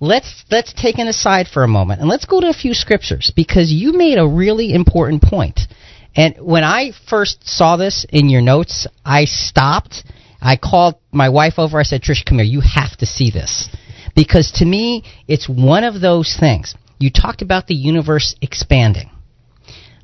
[0.00, 3.32] let's let's take an aside for a moment and let's go to a few scriptures
[3.34, 5.60] because you made a really important point.
[6.14, 10.04] And when I first saw this in your notes, I stopped.
[10.40, 11.80] I called my wife over.
[11.80, 12.46] I said, Trish, come here.
[12.46, 13.68] You have to see this.
[14.14, 16.74] Because to me, it's one of those things.
[16.98, 19.10] You talked about the universe expanding.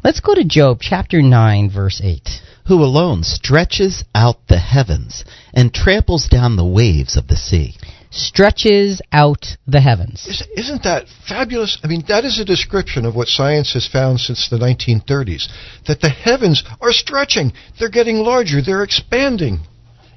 [0.04, 2.28] Let's go to Job chapter 9, verse 8.
[2.66, 5.24] Who alone stretches out the heavens
[5.54, 7.76] and tramples down the waves of the sea.
[8.10, 10.26] Stretches out the heavens.
[10.26, 11.78] Is, isn't that fabulous?
[11.82, 15.48] I mean, that is a description of what science has found since the 1930s.
[15.86, 17.54] That the heavens are stretching.
[17.78, 18.60] They're getting larger.
[18.60, 19.60] They're expanding.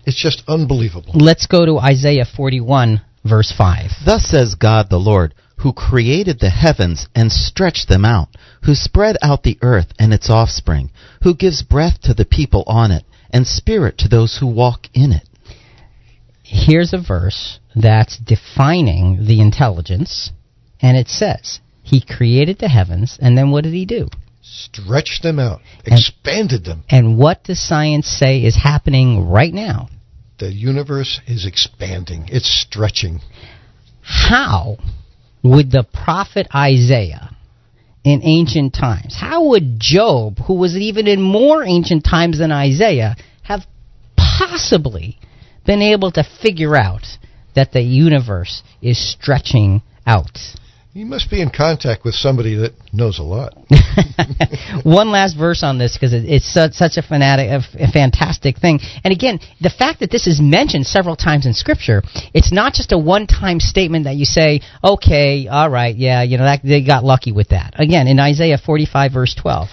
[0.06, 1.14] It's just unbelievable.
[1.16, 3.92] Let's go to Isaiah 41, verse 5.
[4.06, 8.30] Thus says God the Lord, who created the heavens and stretched them out,
[8.64, 10.92] who spread out the earth and its offspring,
[11.24, 15.12] who gives breath to the people on it, and spirit to those who walk in
[15.12, 15.28] it.
[16.44, 20.32] Here's a verse that's defining the intelligence,
[20.82, 24.08] and it says, He created the heavens, and then what did He do?
[24.42, 26.84] Stretched them out, expanded them.
[26.90, 29.90] And what does science say is happening right now?
[30.40, 32.30] The universe is expanding.
[32.32, 33.20] It's stretching.
[34.02, 34.78] How
[35.50, 37.36] would the prophet Isaiah
[38.04, 43.16] in ancient times, how would Job, who was even in more ancient times than Isaiah,
[43.44, 43.66] have
[44.16, 45.20] possibly
[45.66, 47.06] been able to figure out
[47.56, 50.38] that the universe is stretching out?
[50.98, 53.54] You must be in contact with somebody that knows a lot.
[54.84, 57.92] One last verse on this because it, it's such, such a fanatic, a, f- a
[57.92, 58.80] fantastic thing.
[59.04, 62.02] And again, the fact that this is mentioned several times in Scripture,
[62.34, 66.46] it's not just a one-time statement that you say, "Okay, all right, yeah, you know,
[66.46, 69.68] that, they got lucky with that." Again, in Isaiah 45 verse 12.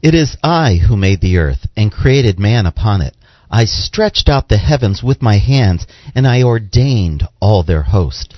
[0.00, 3.14] It is I who made the earth and created man upon it.
[3.50, 8.32] I stretched out the heavens with my hands, and I ordained all their host.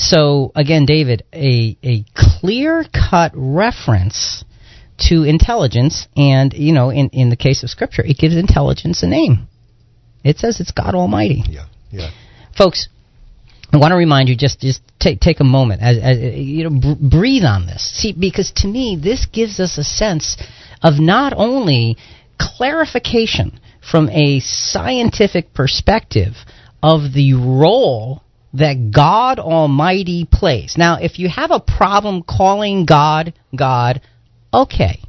[0.00, 4.44] So again, David, a a clear cut reference
[5.08, 9.06] to intelligence, and you know, in in the case of Scripture, it gives intelligence a
[9.06, 9.46] name.
[10.24, 11.44] It says it's God Almighty.
[11.48, 12.10] Yeah, yeah.
[12.56, 12.88] Folks,
[13.72, 16.80] I want to remind you just just take take a moment as, as you know
[16.80, 17.90] br- breathe on this.
[18.00, 20.36] See, because to me this gives us a sense
[20.82, 21.98] of not only
[22.38, 26.34] clarification from a scientific perspective
[26.82, 28.22] of the role
[28.54, 30.74] that God Almighty plays.
[30.76, 34.00] Now, if you have a problem calling God God,
[34.52, 35.00] okay.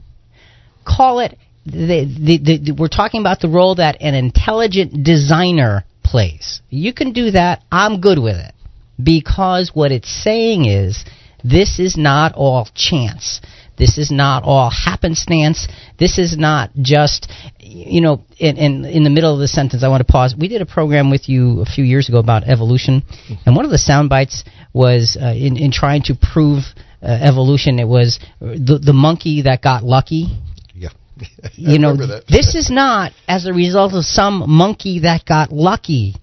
[0.85, 6.61] Call it the, the, the, we're talking about the role that an intelligent designer plays.
[6.69, 7.63] You can do that.
[7.71, 8.53] I'm good with it
[9.01, 11.05] because what it's saying is
[11.43, 13.41] this is not all chance.
[13.81, 15.67] This is not all happenstance.
[15.97, 17.27] This is not just,
[17.59, 20.35] you know, in, in, in the middle of the sentence, I want to pause.
[20.37, 23.01] We did a program with you a few years ago about evolution,
[23.43, 26.59] and one of the sound bites was uh, in, in trying to prove
[27.01, 27.79] uh, evolution.
[27.79, 30.27] It was the, the monkey that got lucky.
[30.75, 30.89] Yeah.
[31.55, 36.17] you know, this is not as a result of some monkey that got lucky.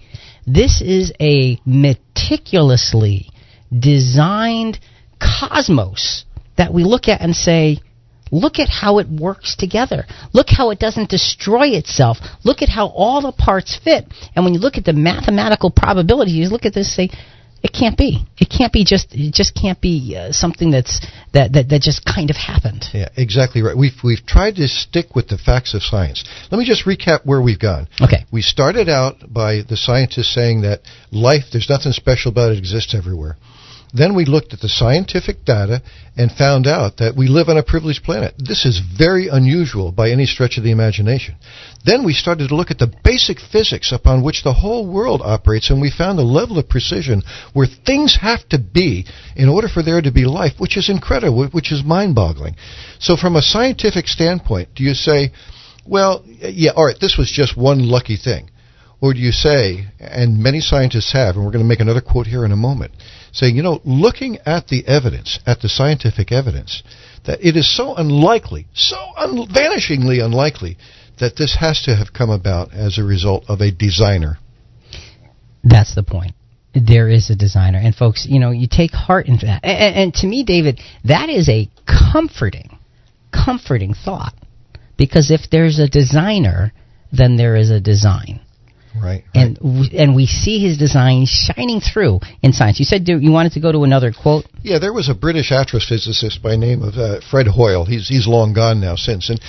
[0.46, 3.30] This is a meticulously
[3.76, 4.78] designed
[5.20, 6.24] cosmos
[6.58, 7.78] that we look at and say,
[8.30, 10.04] look at how it works together.
[10.32, 12.18] Look how it doesn't destroy itself.
[12.44, 14.04] Look at how all the parts fit.
[14.36, 17.18] And when you look at the mathematical probability, you look at this and say,
[17.60, 18.24] it can't be.
[18.38, 19.08] It can't be just.
[19.12, 22.84] It just can't be uh, something that's that, that that just kind of happened.
[22.94, 23.76] Yeah, exactly right.
[23.76, 26.24] We've we've tried to stick with the facts of science.
[26.52, 27.88] Let me just recap where we've gone.
[28.00, 28.24] Okay.
[28.30, 32.94] We started out by the scientists saying that life, there's nothing special about it, exists
[32.94, 33.36] everywhere.
[33.92, 35.82] Then we looked at the scientific data
[36.16, 38.34] and found out that we live on a privileged planet.
[38.36, 41.36] This is very unusual by any stretch of the imagination.
[41.84, 45.70] Then we started to look at the basic physics upon which the whole world operates,
[45.70, 47.22] and we found a level of precision
[47.54, 49.06] where things have to be
[49.36, 52.56] in order for there to be life, which is incredible, which is mind boggling.
[52.98, 55.32] So, from a scientific standpoint, do you say,
[55.86, 58.50] well, yeah, all right, this was just one lucky thing?
[59.00, 62.26] Or do you say, and many scientists have, and we're going to make another quote
[62.26, 62.92] here in a moment,
[63.32, 66.82] saying, you know, looking at the evidence, at the scientific evidence,
[67.24, 70.76] that it is so unlikely, so un- vanishingly unlikely,
[71.20, 74.38] that this has to have come about as a result of a designer.
[75.62, 76.32] That's the point.
[76.74, 77.78] There is a designer.
[77.78, 79.64] And folks, you know, you take heart in that.
[79.64, 82.78] And, and to me, David, that is a comforting,
[83.32, 84.34] comforting thought.
[84.96, 86.72] Because if there's a designer,
[87.12, 88.40] then there is a design.
[89.02, 89.24] Right.
[89.34, 92.78] And w- and we see his design shining through in science.
[92.78, 94.44] You said you wanted to go to another quote.
[94.62, 97.84] Yeah, there was a British astrophysicist by name of uh, Fred Hoyle.
[97.84, 99.30] He's he's long gone now since.
[99.30, 99.40] And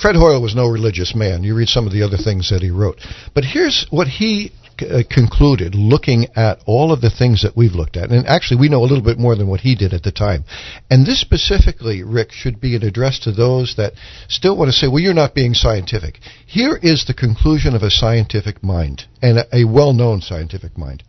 [0.00, 1.42] Fred Hoyle was no religious man.
[1.42, 2.98] You read some of the other things that he wrote.
[3.34, 4.52] But here's what he
[4.82, 8.10] uh, concluded looking at all of the things that we've looked at.
[8.10, 10.44] And actually, we know a little bit more than what he did at the time.
[10.90, 13.94] And this specifically, Rick, should be an address to those that
[14.28, 16.18] still want to say, well, you're not being scientific.
[16.46, 21.02] Here is the conclusion of a scientific mind, and a, a well known scientific mind.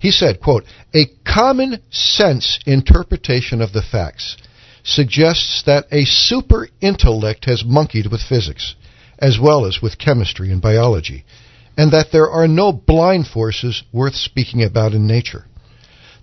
[0.00, 0.64] He said, quote,
[0.94, 4.36] a common sense interpretation of the facts
[4.82, 8.74] suggests that a super intellect has monkeyed with physics,
[9.18, 11.24] as well as with chemistry and biology
[11.76, 15.46] and that there are no blind forces worth speaking about in nature.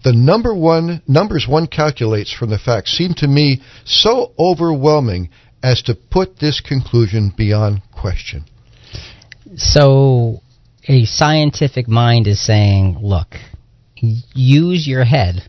[0.03, 5.29] The number one numbers one calculates from the facts seem to me so overwhelming
[5.61, 8.45] as to put this conclusion beyond question.
[9.57, 10.41] So,
[10.87, 13.35] a scientific mind is saying, "Look,
[13.95, 15.43] use your head."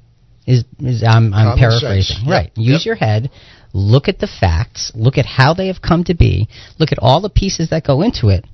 [0.46, 2.28] Is, is I'm, I'm paraphrasing, sense.
[2.28, 2.50] right?
[2.56, 2.66] Yep.
[2.66, 2.86] Use Yep.
[2.86, 3.30] your head.
[3.72, 4.90] Look at the facts.
[4.96, 6.48] Look at how they have come to be.
[6.78, 8.44] Look at all the pieces that go into it,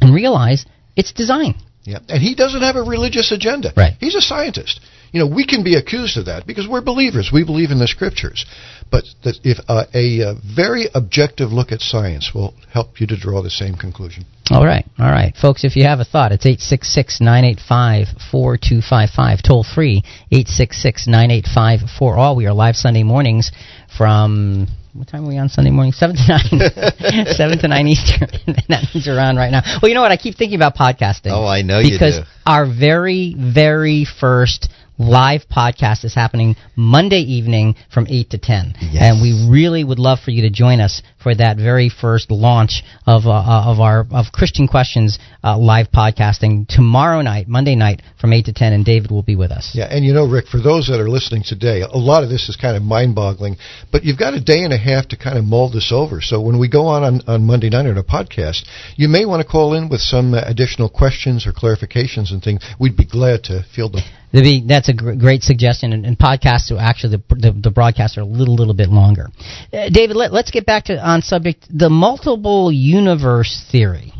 [0.00, 0.64] and realize
[0.96, 1.54] it's design.
[1.84, 1.98] Yeah.
[2.08, 3.72] And he doesn't have a religious agenda.
[3.76, 3.94] Right.
[4.00, 4.80] He's a scientist.
[5.12, 7.30] You know, we can be accused of that because we're believers.
[7.32, 8.44] We believe in the scriptures.
[8.90, 13.16] But that if uh, a uh, very objective look at science will help you to
[13.16, 14.24] draw the same conclusion.
[14.50, 15.64] All right, all right, folks.
[15.64, 19.42] If you have a thought, it's 866-985-4255.
[19.42, 20.02] Toll free
[20.32, 22.36] 866-985-4all.
[22.36, 23.52] We are live Sunday mornings
[23.96, 25.92] from what time are we on Sunday morning?
[25.96, 27.26] Seven to nine.
[27.36, 28.28] Seven to nine Eastern.
[28.68, 29.62] that means you're on right now.
[29.80, 30.10] Well, you know what?
[30.10, 31.30] I keep thinking about podcasting.
[31.30, 32.24] Oh, I know you because do.
[32.46, 34.68] our very, very first
[35.00, 38.74] live podcast is happening Monday evening from 8 to 10.
[38.92, 39.02] Yes.
[39.02, 42.82] And we really would love for you to join us for that very first launch
[43.06, 48.02] of, uh, uh, of our of Christian Questions uh, live podcasting tomorrow night, Monday night
[48.20, 49.70] from 8 to 10, and David will be with us.
[49.74, 52.50] Yeah, and you know, Rick, for those that are listening today, a lot of this
[52.50, 53.56] is kind of mind boggling,
[53.90, 56.20] but you've got a day and a half to kind of mull this over.
[56.20, 58.66] So when we go on on, on Monday night on a podcast,
[58.96, 62.62] you may want to call in with some uh, additional questions or clarifications and things.
[62.78, 64.02] We'd be glad to field them.
[64.32, 67.70] There'd be, that's a gr- great suggestion, and, and podcasts are actually the, the, the
[67.70, 69.28] broadcasts are a little little bit longer.
[69.72, 74.12] Uh, David, let, let's get back to on subject the multiple universe theory.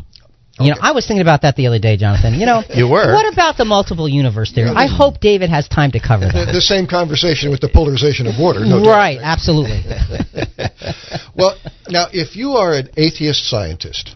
[0.59, 2.35] You know, I was thinking about that the other day, Jonathan.
[2.35, 3.13] You know, You were.
[3.13, 4.69] What about the multiple universe theory?
[4.69, 6.51] I hope David has time to cover The, that.
[6.53, 8.59] the same conversation with the polarization of water.
[8.59, 8.91] No doubt.
[8.91, 9.81] right, absolutely.
[11.35, 11.57] well,
[11.89, 14.15] now, if you are an atheist scientist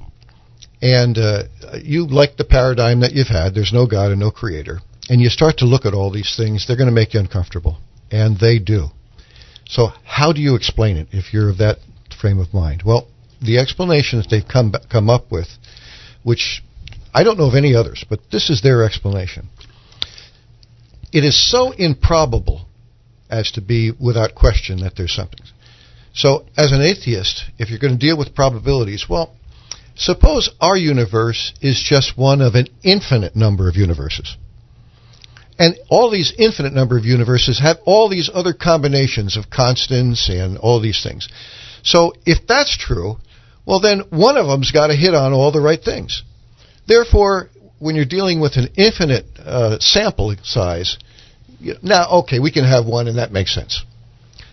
[0.81, 1.43] and uh,
[1.81, 5.30] you like the paradigm that you've had, there's no God and no creator, and you
[5.30, 7.77] start to look at all these things, they're going to make you uncomfortable.
[8.11, 8.88] And they do.
[9.68, 11.77] So, how do you explain it if you're of that
[12.19, 12.84] frame of mind?
[12.86, 13.07] Well,
[13.41, 15.48] the explanation that they've come come up with,
[16.23, 16.64] which
[17.14, 19.49] I don't know of any others, but this is their explanation.
[21.11, 22.68] It is so improbable
[23.30, 25.40] as to be without question that there's something.
[26.14, 29.36] So, as an atheist, if you're going to deal with probabilities, well,
[29.95, 34.38] suppose our universe is just one of an infinite number of universes.
[35.57, 40.57] And all these infinite number of universes have all these other combinations of constants and
[40.57, 41.30] all these things.
[41.84, 43.18] So if that's true,
[43.65, 46.23] well then one of them's got to hit on all the right things.
[46.88, 47.49] Therefore,
[47.80, 50.98] when you're dealing with an infinite uh, sample size,
[51.82, 53.84] now okay, we can have one and that makes sense.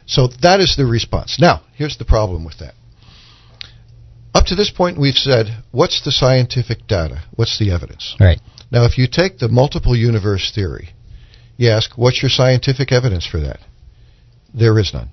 [0.06, 1.38] So that is the response.
[1.40, 2.74] Now, here's the problem with that.
[4.34, 7.22] Up to this point, we've said, what's the scientific data?
[7.36, 8.16] What's the evidence?
[8.18, 8.40] Right.
[8.72, 10.88] Now, if you take the multiple universe theory,
[11.58, 13.58] you ask, what's your scientific evidence for that?
[14.54, 15.10] There is none.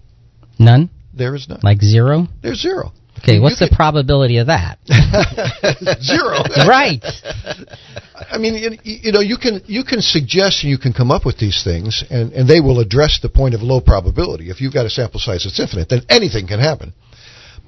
[0.58, 0.90] None?
[1.14, 1.60] There is none.
[1.62, 2.28] Like zero?
[2.42, 2.94] There's zero.
[3.20, 4.80] Okay, what's the probability of that?
[6.02, 6.40] Zero.
[6.70, 7.04] right.
[8.32, 11.26] I mean, you, you know, you can you can suggest and you can come up
[11.26, 14.50] with these things, and, and they will address the point of low probability.
[14.50, 16.94] If you've got a sample size that's infinite, then anything can happen.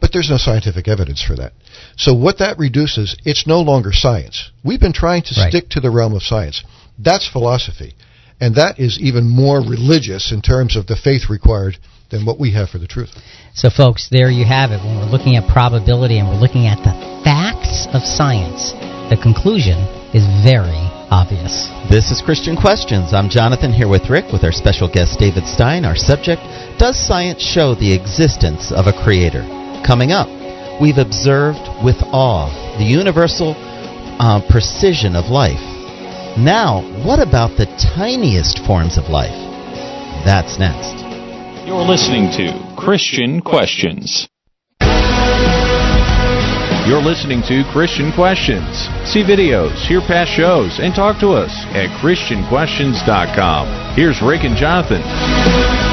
[0.01, 1.53] But there's no scientific evidence for that.
[1.95, 4.49] So what that reduces, it's no longer science.
[4.63, 5.49] We've been trying to Right.
[5.51, 6.63] stick to the realm of science.
[6.99, 7.93] That's philosophy.
[8.41, 11.77] And that is even more religious in terms of the faith required
[12.09, 13.11] than what we have for the truth.
[13.53, 14.83] So, folks, there you have it.
[14.83, 18.73] When we're looking at probability and we're looking at the facts of science,
[19.11, 19.77] the conclusion
[20.13, 21.69] is very obvious.
[21.89, 23.13] This is Christian Questions.
[23.13, 25.85] I'm Jonathan here with Rick with our special guest David Stein.
[25.85, 26.41] Our subject
[26.79, 29.45] Does science show the existence of a creator?
[29.85, 30.27] Coming up,
[30.79, 35.59] we've observed with awe the universal uh, precision of life.
[36.37, 39.35] Now, what about the tiniest forms of life?
[40.23, 40.95] That's next.
[41.65, 44.29] You're listening to Christian Questions.
[46.87, 48.65] You're listening to Christian Questions.
[49.05, 53.95] See videos, hear past shows, and talk to us at ChristianQuestions.com.
[53.95, 55.90] Here's Rick and Jonathan.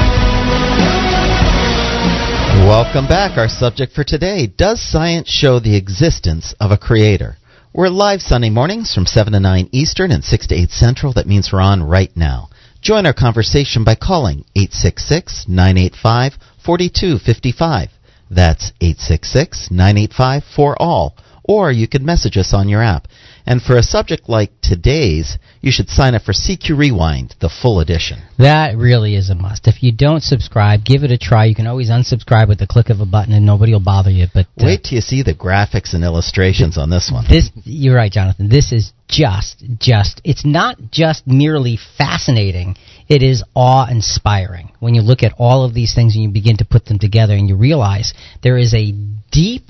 [2.69, 3.35] Welcome back.
[3.35, 7.37] Our subject for today Does science show the existence of a creator?
[7.73, 11.13] We're live Sunday mornings from 7 to 9 Eastern and 6 to 8 Central.
[11.13, 12.49] That means we're on right now.
[12.79, 16.33] Join our conversation by calling 866 985
[16.63, 17.89] 4255.
[18.29, 21.13] That's 866 985 4ALL.
[21.43, 23.07] Or you can message us on your app.
[23.49, 27.79] And for a subject like today's, you should sign up for CQ Rewind, the full
[27.79, 28.21] edition.
[28.37, 29.67] That really is a must.
[29.67, 31.45] If you don't subscribe, give it a try.
[31.45, 34.27] You can always unsubscribe with the click of a button and nobody will bother you.
[34.31, 37.25] But uh, Wait till you see the graphics and illustrations on this one.
[37.27, 38.49] this you're right, Jonathan.
[38.49, 42.77] This is just just it's not just merely fascinating.
[43.07, 46.65] It is awe-inspiring when you look at all of these things and you begin to
[46.65, 48.13] put them together and you realize
[48.43, 48.93] there is a
[49.31, 49.63] deep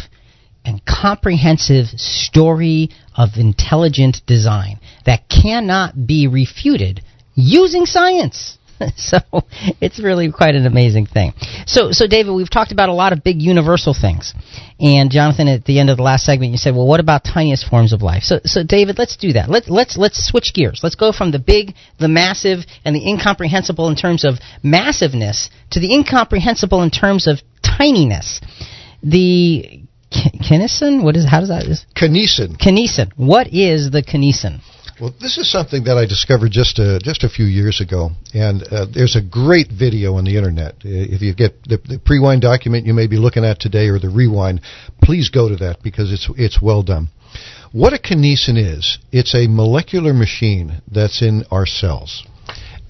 [0.65, 7.02] and comprehensive story of intelligent design that cannot be refuted
[7.36, 8.57] using science.
[8.95, 9.18] so
[9.81, 11.34] it's really quite an amazing thing.
[11.65, 14.34] So, so David, we've talked about a lot of big universal things,
[14.80, 17.68] and Jonathan, at the end of the last segment, you said, "Well, what about tiniest
[17.68, 19.49] forms of life?" So, so David, let's do that.
[19.49, 20.80] Let's let's let's switch gears.
[20.81, 25.80] Let's go from the big, the massive, and the incomprehensible in terms of massiveness to
[25.80, 28.40] the incomprehensible in terms of tininess.
[29.03, 29.81] The
[30.11, 32.57] kinesin, what is how does that is Kinesin.
[32.57, 33.11] kinesin?
[33.15, 34.61] What is the kinesin?
[34.99, 38.61] Well, this is something that I discovered just a, just a few years ago, and
[38.64, 40.76] uh, there's a great video on the internet.
[40.84, 44.10] If you get the, the pre-wind document you may be looking at today or the
[44.10, 44.60] rewind,
[45.02, 47.07] please go to that because it's it's well done.
[47.72, 52.26] What a kinesin is, it's a molecular machine that's in our cells,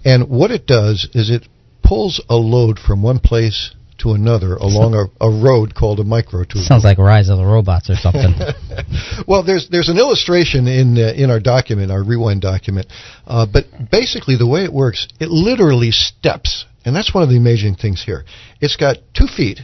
[0.03, 1.47] and what it does is it
[1.83, 6.65] pulls a load from one place to another along a, a road called a microtubule.
[6.65, 8.33] Sounds like Rise of the Robots or something.
[9.27, 12.87] well, there's there's an illustration in uh, in our document, our rewind document,
[13.27, 17.37] uh, but basically the way it works, it literally steps, and that's one of the
[17.37, 18.25] amazing things here.
[18.61, 19.59] It's got two feet,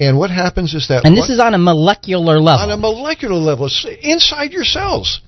[0.00, 2.62] and what happens is that and this is on a molecular level.
[2.62, 5.20] on a molecular level, it's inside your cells.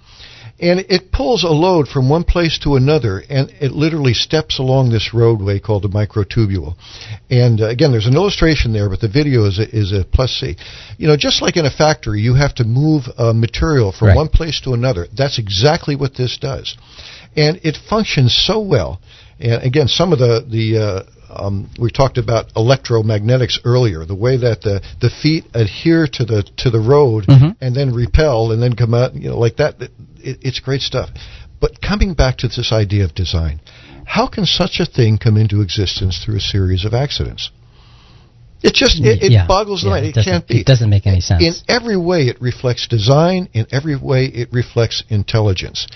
[0.61, 4.91] And it pulls a load from one place to another, and it literally steps along
[4.91, 6.77] this roadway called a microtubule.
[7.29, 10.31] And uh, again, there's an illustration there, but the video is a, is a plus
[10.31, 10.57] C.
[10.97, 14.17] You know, just like in a factory, you have to move uh, material from Right.
[14.17, 15.09] one place to another.
[15.13, 16.77] That's exactly what this does,
[17.37, 19.01] and it functions so well.
[19.41, 21.03] And again, some of the the uh,
[21.47, 24.05] um, we talked about electromagnetics earlier.
[24.05, 27.57] The way that the the feet adhere to the to the road Mhm.
[27.61, 29.75] and then repel and then come out, you know, like that.
[30.25, 31.11] It, it's great stuff.
[31.61, 33.61] But coming back to this idea of design,
[34.05, 37.51] how can such a thing come into existence through a series of accidents?
[38.63, 39.47] It just it, it Yeah.
[39.47, 40.07] boggles the Yeah, mind.
[40.07, 40.61] it It, can't be.
[40.61, 41.43] it doesn't make any sense.
[41.43, 43.49] In every way, it reflects design.
[43.53, 45.87] In every way, it reflects intelligence.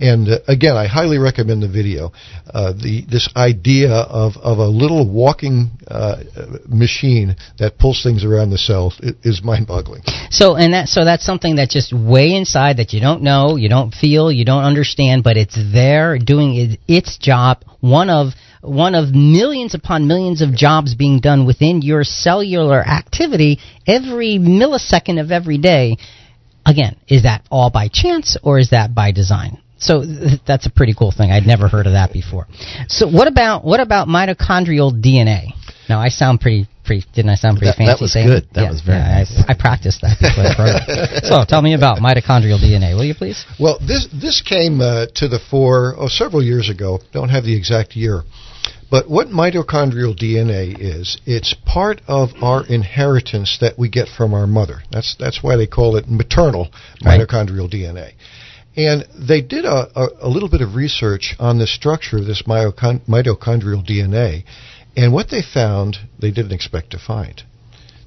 [0.00, 2.12] And uh, again, I highly recommend the video.
[2.52, 6.24] Uh, the this idea of, of a little walking uh,
[6.66, 8.92] machine that pulls things around the cell
[9.22, 10.02] is mind-boggling.
[10.30, 13.68] So and that so that's something that's just way inside that you don't know, you
[13.68, 17.64] don't feel, you don't understand, but it's there doing it, its job.
[17.80, 23.60] One of one of millions upon millions of jobs being done within your cellular activity
[23.86, 25.98] every millisecond of every day.
[26.66, 29.58] Again, is that all by chance or is that by design?
[29.84, 31.30] So th- that's a pretty cool thing.
[31.30, 32.46] I'd never heard of that before.
[32.88, 35.52] So what about what about mitochondrial DNA?
[35.88, 37.92] Now I sound pretty pretty didn't I sound pretty That- fancy?
[37.92, 38.46] that was saying good.
[38.54, 40.80] That Yeah, was very yeah, I, I practiced that before the program.
[41.30, 43.44] So tell me about mitochondrial DNA, will you please?
[43.60, 47.00] Well, this this came uh, to the fore oh, several years ago.
[47.12, 48.22] Don't have the exact year,
[48.90, 54.46] but what mitochondrial DNA is, it's part of our inheritance that we get from our
[54.46, 54.78] mother.
[54.90, 56.68] That's that's why they call it maternal
[57.04, 57.20] Right.
[57.20, 58.12] mitochondrial DNA.
[58.76, 62.42] And they did a, a, a little bit of research on the structure of this
[62.42, 64.44] mitochondrial DNA,
[64.96, 67.42] and what they found, they didn't expect to find.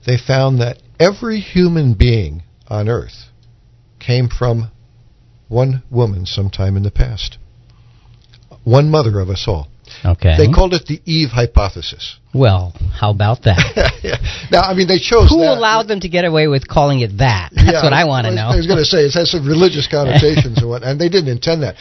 [0.06, 3.30] They found that every human being on Earth
[4.00, 4.72] came from
[5.48, 7.38] one woman sometime in the past.
[8.64, 9.70] One mother of us all.
[10.06, 10.36] Okay.
[10.38, 12.18] They called it the Eve hypothesis.
[12.34, 13.60] well, how about that?
[14.04, 14.18] yeah.
[14.52, 15.58] Now, I mean, they chose Who that.
[15.58, 17.50] allowed them to get away with calling it that?
[17.54, 18.48] That's Yeah, what I want to know.
[18.50, 21.30] I was going to say it has some religious connotations and what, and they didn't
[21.30, 21.76] intend that.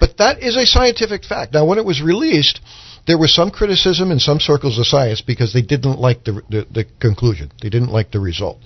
[0.00, 1.54] But that is a scientific fact.
[1.54, 2.60] Now, when it was released,
[3.06, 6.66] there was some criticism in some circles of science because they didn't like the the,
[6.70, 7.50] the conclusion.
[7.62, 8.58] They didn't like the result.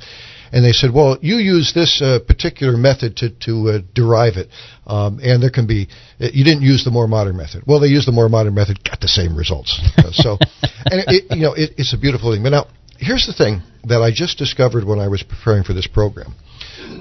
[0.53, 4.49] And they said, "Well, you use this uh, particular method to to uh, derive it,
[4.87, 5.89] um, and there can be
[6.21, 8.83] uh, you didn't use the more modern method." Well, they used the more modern method,
[8.85, 9.81] got the same results.
[9.99, 12.43] Uh, so, and it, it, you know, it, it's a beautiful thing.
[12.43, 12.67] But now,
[12.99, 16.35] here's the thing that I just discovered when I was preparing for this program.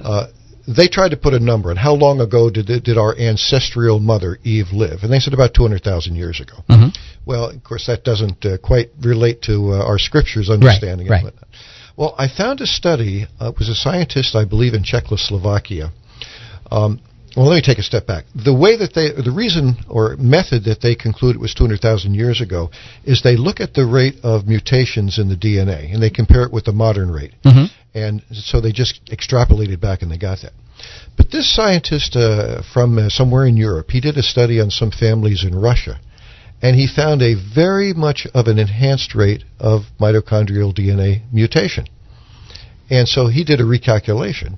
[0.04, 0.28] Uh,
[0.68, 4.40] they tried to put a number on how long ago did did our ancestral mother
[4.44, 6.64] Eve live, and they said about 200,000 years ago.
[6.70, 6.96] Mhm.
[7.26, 11.18] Well, of course, that doesn't uh, quite relate to uh, our scriptures understanding right.
[11.18, 11.48] and whatnot.
[11.98, 13.28] Well, I found a study.
[13.40, 15.92] Uh, it was a scientist, I believe, in Czechoslovakia.
[16.72, 17.00] Um,
[17.36, 18.26] well, let me take a step back.
[18.34, 22.40] The way that they, the reason or method that they conclude it was 200,000 years
[22.40, 22.70] ago
[23.04, 26.54] is they look at the rate of mutations in the DNA and they compare it
[26.54, 27.34] with the modern rate.
[27.44, 27.70] Mhm.
[27.94, 30.54] And so they just extrapolated back and they got that.
[31.18, 34.92] But this scientist uh, from uh, somewhere in Europe, he did a study on some
[34.92, 36.00] families in Russia,
[36.62, 41.86] and he found a very much of an enhanced rate of mitochondrial DNA mutation.
[42.90, 44.58] And so he did a recalculation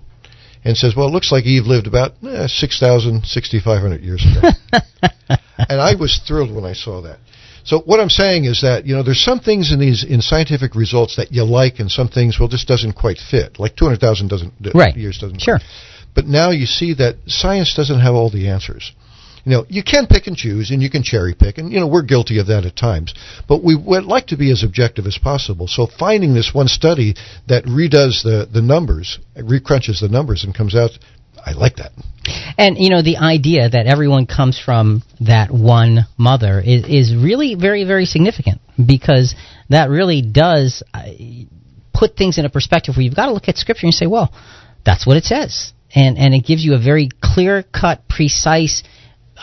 [0.63, 4.49] and says, well, it looks like Eve lived about eh, 6,000, 6,500 years ago.
[5.57, 7.19] and I was thrilled when I saw that.
[7.63, 10.73] So what I'm saying is that you know there's some things in these in scientific
[10.73, 13.59] results that you like, and some things well this doesn't quite fit.
[13.59, 14.95] Like 200,000 doesn't Right.
[14.95, 15.41] years doesn't.
[15.41, 15.59] Sure.
[16.15, 18.93] But now you see that science doesn't have all the answers.
[19.47, 21.87] You know, you can pick and choose, and you can cherry pick, and you know
[21.87, 23.13] we're guilty of that at times.
[23.47, 25.67] But we would like to be as objective as possible.
[25.69, 27.15] So finding this one study
[27.47, 30.91] that redoes the the numbers, recrunches the numbers, and comes out,
[31.45, 31.93] I like that.
[32.57, 37.55] And you know the idea that everyone comes from that one mother is, is really
[37.55, 39.33] very very significant because
[39.69, 41.03] that really does uh,
[41.93, 44.33] put things in a perspective where you've got to look at scripture and say, well,
[44.85, 48.83] that's what it says, and and it gives you a very clear cut, precise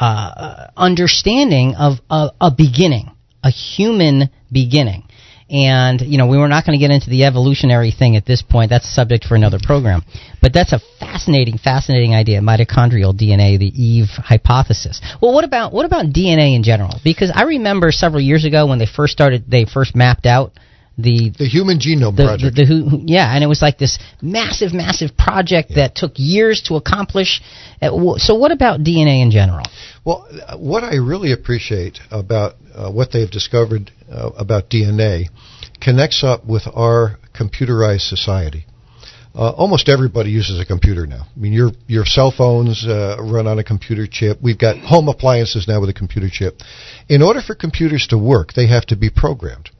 [0.00, 3.10] uh, understanding of a, a beginning,
[3.42, 5.04] a human beginning.
[5.50, 8.40] And you know we were not going to get into the evolutionary thing at this
[8.40, 8.70] point.
[8.70, 10.02] That's a subject for another program.
[10.40, 12.40] But that's a fascinating, fascinating idea.
[12.40, 15.02] Mitochondrial DNA, the Eve hypothesis.
[15.20, 16.98] Well, what about what about DNA in general?
[17.04, 20.52] Because I remember several years ago when they first started, they first mapped out
[20.96, 22.56] the The Human Genome the, Project.
[22.56, 26.76] the, the yeah, and it was like this massive, massive project that took years to
[26.76, 27.42] accomplish.
[27.82, 29.66] Uh, So, what about DNA in general?
[30.04, 35.28] Well, uh, what I really appreciate about uh, what they've discovered uh, about DNA
[35.80, 38.66] connects up with our computerized society.
[39.34, 41.26] Uh, almost everybody uses a computer now.
[41.34, 44.38] I mean, your your cell phones uh, run on a computer chip.
[44.40, 46.60] We've got home appliances now with a computer chip.
[47.08, 49.70] In order for computers to work, they have to be programmed,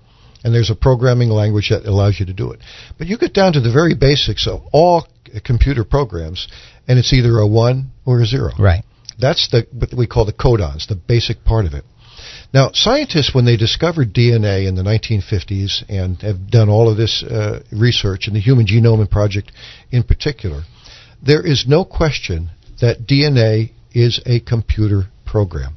[0.45, 2.61] and there's a programming language that allows you to do it.
[2.99, 5.09] But you get down to the very basics of all
[5.45, 6.47] computer programs,
[6.87, 8.51] and it's either a one or a zero.
[8.59, 8.85] Right.
[9.19, 11.85] That's the what we call the codons, the basic part of it.
[12.53, 17.23] Now, scientists, when they discovered DNA in the 1950s and have done all of this
[17.23, 19.51] uh, research in the Human Genome Project
[19.91, 20.63] in particular,
[21.21, 22.51] there is no question
[22.81, 25.77] that DNA is a computer program.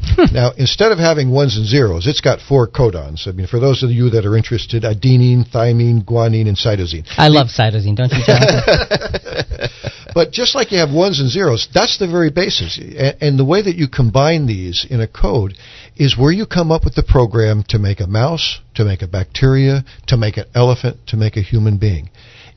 [0.00, 0.32] Hmm.
[0.32, 3.26] now, instead of having ones and zeros, it's got four codons.
[3.26, 7.06] I mean, for those of you that are interested, adenine, thymine, guanine, and cytosine.
[7.16, 9.68] I love cytosine, don't you, Jonathan?
[10.14, 12.78] but just like you have ones and zeros, that's the very basis.
[13.20, 15.54] And the way that you combine these in a code
[15.96, 19.08] is where you come up with the program to make a mouse, to make a
[19.08, 22.10] bacteria, to make an elephant, to make a human being.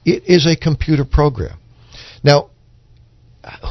[0.05, 1.57] It is a computer program.
[2.23, 2.49] Now,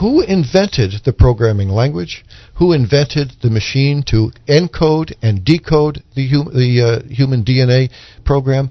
[0.00, 2.24] who invented the programming language?
[2.58, 7.90] Who invented the machine to encode and decode the, hum- the uh, human DNA
[8.24, 8.70] program?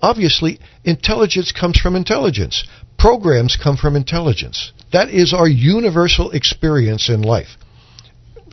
[0.00, 2.66] Obviously, intelligence comes from intelligence.
[2.98, 4.72] Programs come from intelligence.
[4.92, 7.58] That is our universal experience in life.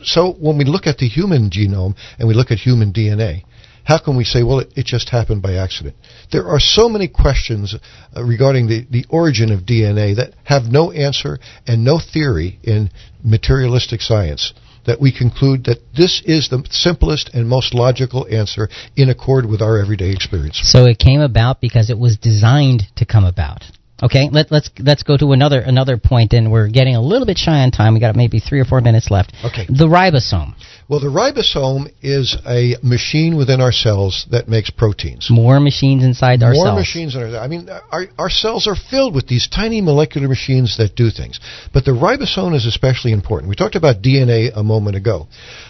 [0.02, 3.44] So when we look at the human genome and we look at human DNA,
[3.84, 5.96] how can we say, well, it, it just happened by accident?
[6.30, 7.74] There are so many questions
[8.14, 12.90] uh, regarding the, the origin of DNA that have no answer and no theory in
[13.22, 14.52] materialistic science
[14.86, 19.62] that we conclude that this is the simplest and most logical answer in accord with
[19.62, 20.60] our everyday experience.
[20.62, 23.64] So it came about because it was designed to come about.
[24.02, 27.38] Okay, let, let's let's go to another another point, and we're getting a little bit
[27.38, 27.94] shy on time.
[27.94, 29.32] We got maybe three or four minutes left.
[29.44, 29.66] Okay.
[29.66, 30.54] The ribosome.
[30.88, 35.28] Well, the ribosome is a machine within our cells that makes proteins.
[35.30, 36.66] More machines inside More our cells.
[36.66, 37.38] More machines in our.
[37.38, 41.38] I mean, our our cells are filled with these tiny molecular machines that do things.
[41.72, 43.48] But the ribosome is especially important.
[43.48, 45.28] We talked about DNA a moment ago.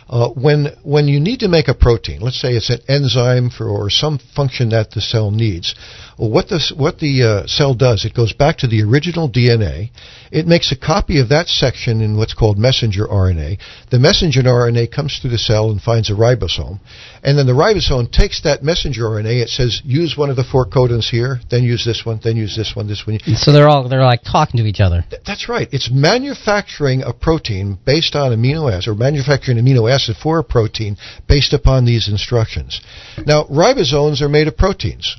[0.09, 3.66] Uh, when when you need to make a protein, let's say it's an enzyme for
[3.68, 5.74] or some function that the cell needs,
[6.18, 9.90] well, what the what the uh, cell does, it goes back to the original DNA.
[10.31, 13.59] It makes a copy of that section in what's called messenger RNA.
[13.90, 16.81] The messenger RNA comes through the cell and finds a ribosome,
[17.24, 19.42] and then the ribosome takes that messenger RNA.
[19.42, 22.55] It says use one of the four codons here, then use this one, then use
[22.55, 23.18] this one, this one.
[23.36, 25.05] So they're all they're like talking to each other.
[25.09, 25.68] Th- that's right.
[25.72, 30.98] It's manufacturing a protein based on amino acids, or manufacturing amino acid for a protein
[31.26, 32.80] based upon these instructions.
[33.26, 35.16] Now ribosomes are made of proteins.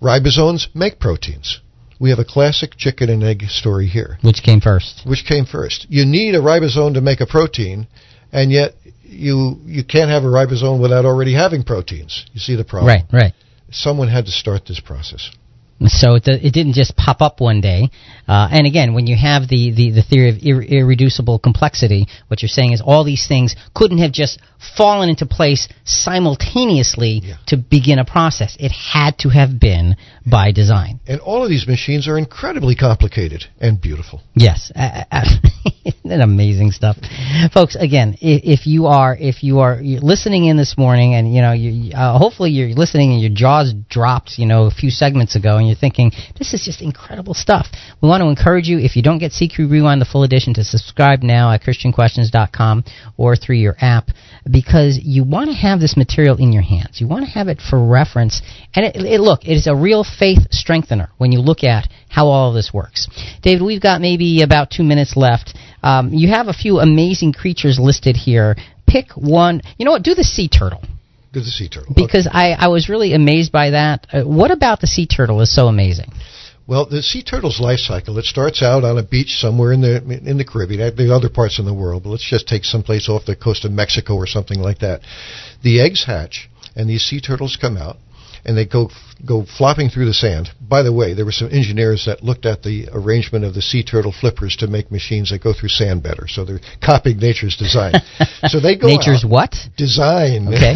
[0.00, 1.60] Ribosomes make proteins.
[1.98, 4.18] We have a classic chicken and egg story here.
[4.22, 5.02] Which came first?
[5.06, 5.86] Which came first?
[5.88, 7.88] You need a ribosome to make a protein,
[8.32, 8.74] and yet
[9.08, 12.26] you you can't have a ribosome without already having proteins.
[12.32, 12.88] You see the problem?
[12.88, 13.32] Right, right.
[13.70, 15.30] Someone had to start this process.
[15.86, 17.90] So it, it didn't just pop up one day.
[18.26, 22.40] Uh, and again, when you have the, the, the theory of ir- irreducible complexity, what
[22.40, 24.40] you're saying is all these things couldn't have just
[24.76, 27.36] fallen into place simultaneously Yeah.
[27.48, 28.56] to begin a process.
[28.58, 31.00] It had to have been by design.
[31.06, 34.22] And all of these machines are incredibly complicated and beautiful.
[34.34, 35.24] Yes, uh, uh,
[35.84, 36.96] isn't that amazing stuff,
[37.52, 37.76] folks?
[37.76, 41.52] Again, if, if you are if you are listening in this morning, and you know,
[41.52, 45.58] you, uh, hopefully you're listening and your jaws dropped, you know, a few segments ago,
[45.66, 47.66] and you're thinking this is just incredible stuff.
[48.00, 50.64] We want to encourage you if you don't get CQ Rewind the full edition to
[50.64, 52.84] subscribe now at ChristianQuestions.com
[53.16, 54.08] or through your app
[54.48, 57.00] because you want to have this material in your hands.
[57.00, 58.42] You want to have it for reference,
[58.74, 62.28] and it, it look it is a real faith strengthener when you look at how
[62.28, 63.08] all of this works.
[63.42, 65.56] David, we've got maybe about two minutes left.
[65.82, 68.56] Um, you have a few amazing creatures listed here.
[68.86, 69.62] Pick one.
[69.78, 70.04] You know what?
[70.04, 70.82] Do the sea turtle
[71.36, 71.92] Do the sea turtle.
[71.94, 74.06] because I, I was really amazed by that.
[74.10, 76.10] Uh, what about the sea turtle is so amazing?
[76.66, 79.96] Well, the sea turtle's life cycle, it starts out on a beach somewhere in the
[80.24, 80.96] in the Caribbean.
[80.96, 83.66] There are other parts in the world, but let's just take someplace off the coast
[83.66, 85.02] of Mexico or something like that.
[85.62, 87.98] The eggs hatch, and these sea turtles come out,
[88.46, 88.88] and they go
[89.26, 90.50] go flopping through the sand.
[90.60, 93.82] By the way, there were some engineers that looked at the arrangement of the sea
[93.82, 96.28] turtle flippers to make machines that go through sand better.
[96.28, 97.94] So they're copying nature's design.
[98.46, 99.54] so they go Nature's out, what?
[99.76, 100.48] design.
[100.48, 100.74] Okay,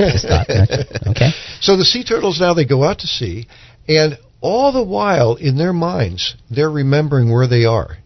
[1.06, 1.30] okay.
[1.60, 3.46] So the sea turtles now they go out to sea,
[3.86, 7.98] and all the while in their minds they're remembering where they are.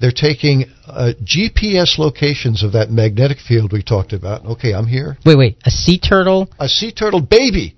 [0.00, 4.46] They're taking uh, GPS locations of that magnetic field we talked about.
[4.46, 5.18] Okay, I'm here.
[5.26, 5.58] Wait, wait.
[5.64, 7.76] A sea turtle A sea turtle baby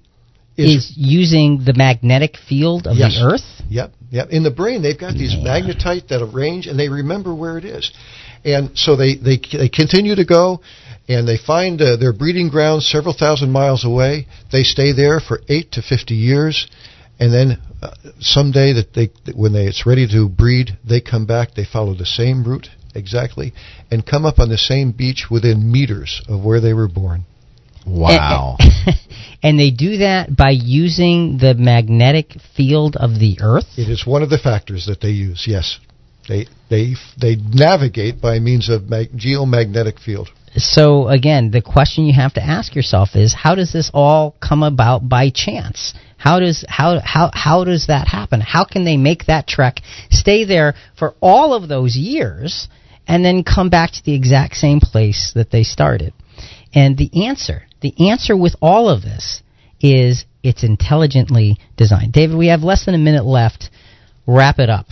[0.56, 3.14] is, using the magnetic field of Yes.
[3.14, 3.62] the Earth.
[3.68, 4.30] Yep, yep.
[4.30, 7.90] In the brain, they've got these magnetite that arrange, and they remember where it is.
[8.44, 10.60] And so they they they continue to go,
[11.08, 14.26] and they find uh, their breeding grounds several thousand miles away.
[14.50, 16.66] They stay there for eight to fifty years,
[17.18, 21.54] and then uh, someday that they when they it's ready to breed, they come back.
[21.54, 23.54] They follow the same route exactly,
[23.90, 27.24] and come up on the same beach within meters of where they were born.
[27.86, 28.56] Wow.
[29.42, 33.66] and they do that by using the magnetic field of the Earth.
[33.76, 35.44] It is one of the factors that they use.
[35.46, 35.78] Yes,
[36.28, 40.28] they they they navigate by means of mag- geomagnetic field.
[40.56, 44.62] So again, the question you have to ask yourself is how does this all come
[44.62, 45.94] about by chance?
[46.18, 48.40] How does how how how does that happen?
[48.40, 49.80] How can they make that trek,
[50.10, 52.68] stay there for all of those years
[53.09, 56.12] and then come back to the exact same place that they started?
[56.74, 59.43] And the answer, the answer with all of this
[59.81, 62.12] is it's intelligently designed.
[62.12, 63.70] David, we have less than a minute left.
[64.27, 64.86] Wrap it up.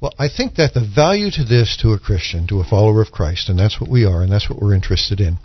[0.00, 3.10] Well, I think that the value to this to a Christian, to a follower of
[3.10, 5.38] Christ, and that's what we are, and that's what we're interested in,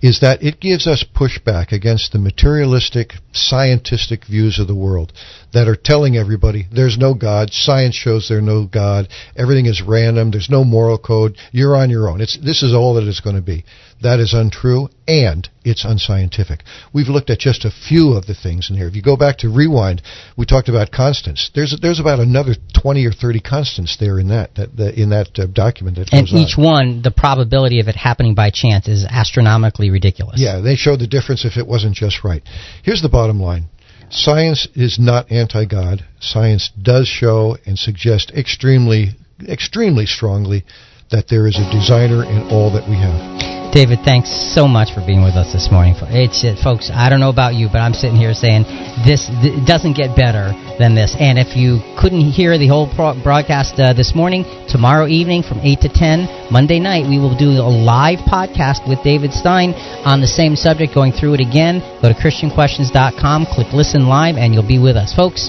[0.00, 5.12] is that it gives us pushback against the materialistic, scientific views of the world
[5.52, 10.30] that are telling everybody there's no God, science shows there's no God, everything is random,
[10.30, 12.22] there's no moral code, you're on your own.
[12.22, 13.62] It's, this is all that it's going to be.
[14.02, 16.64] That is untrue, and it's unscientific.
[16.92, 18.88] We've looked at just a few of the things in here.
[18.88, 20.02] If you go back to Rewind,
[20.36, 21.50] we talked about constants.
[21.54, 25.38] There's there's about another 20 or 30 constants there in that, that, that in that
[25.38, 25.96] uh, document.
[25.98, 26.64] That and each on.
[26.64, 30.40] one, the probability of it happening by chance is astronomically ridiculous.
[30.40, 32.42] Yeah, they showed the difference if it wasn't just right.
[32.82, 33.66] Here's the bottom line.
[34.10, 36.04] Science is not anti-God.
[36.20, 39.12] Science does show and suggest extremely,
[39.48, 40.64] extremely strongly
[41.10, 43.51] that there is a designer in all that we have.
[43.72, 45.96] David, thanks so much for being with us this morning.
[46.12, 48.68] It's, it, folks, I don't know about you, but I'm sitting here saying
[49.08, 51.16] this th- doesn't get better than this.
[51.16, 55.64] And if you couldn't hear the whole pro- broadcast uh, this morning, tomorrow evening from
[55.64, 59.72] 8 to 10, Monday night, we will do a live podcast with David Stein
[60.04, 61.80] on the same subject, going through it again.
[62.04, 65.16] Go to ChristianQuestions.com, click listen live, and you'll be with us.
[65.16, 65.48] Folks,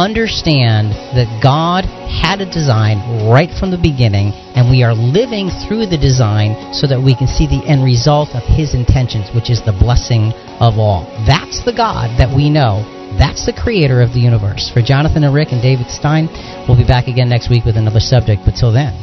[0.00, 5.92] understand that God had a design right from the beginning, and we are living through
[5.92, 9.60] the design so that we can see the end result of His intentions, which is
[9.60, 11.04] the blessing of all.
[11.28, 12.80] That's the God that we know.
[13.20, 14.72] That's the creator of the universe.
[14.72, 16.32] For Jonathan and Rick and David Stein,
[16.64, 18.96] we'll be back again next week with another subject, but till then,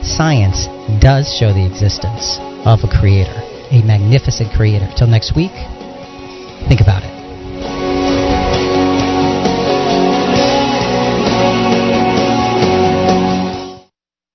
[0.00, 0.64] science
[1.02, 3.36] does show the existence of a creator,
[3.68, 4.88] a magnificent creator.
[4.96, 5.52] Till next week,
[6.70, 7.21] think about it.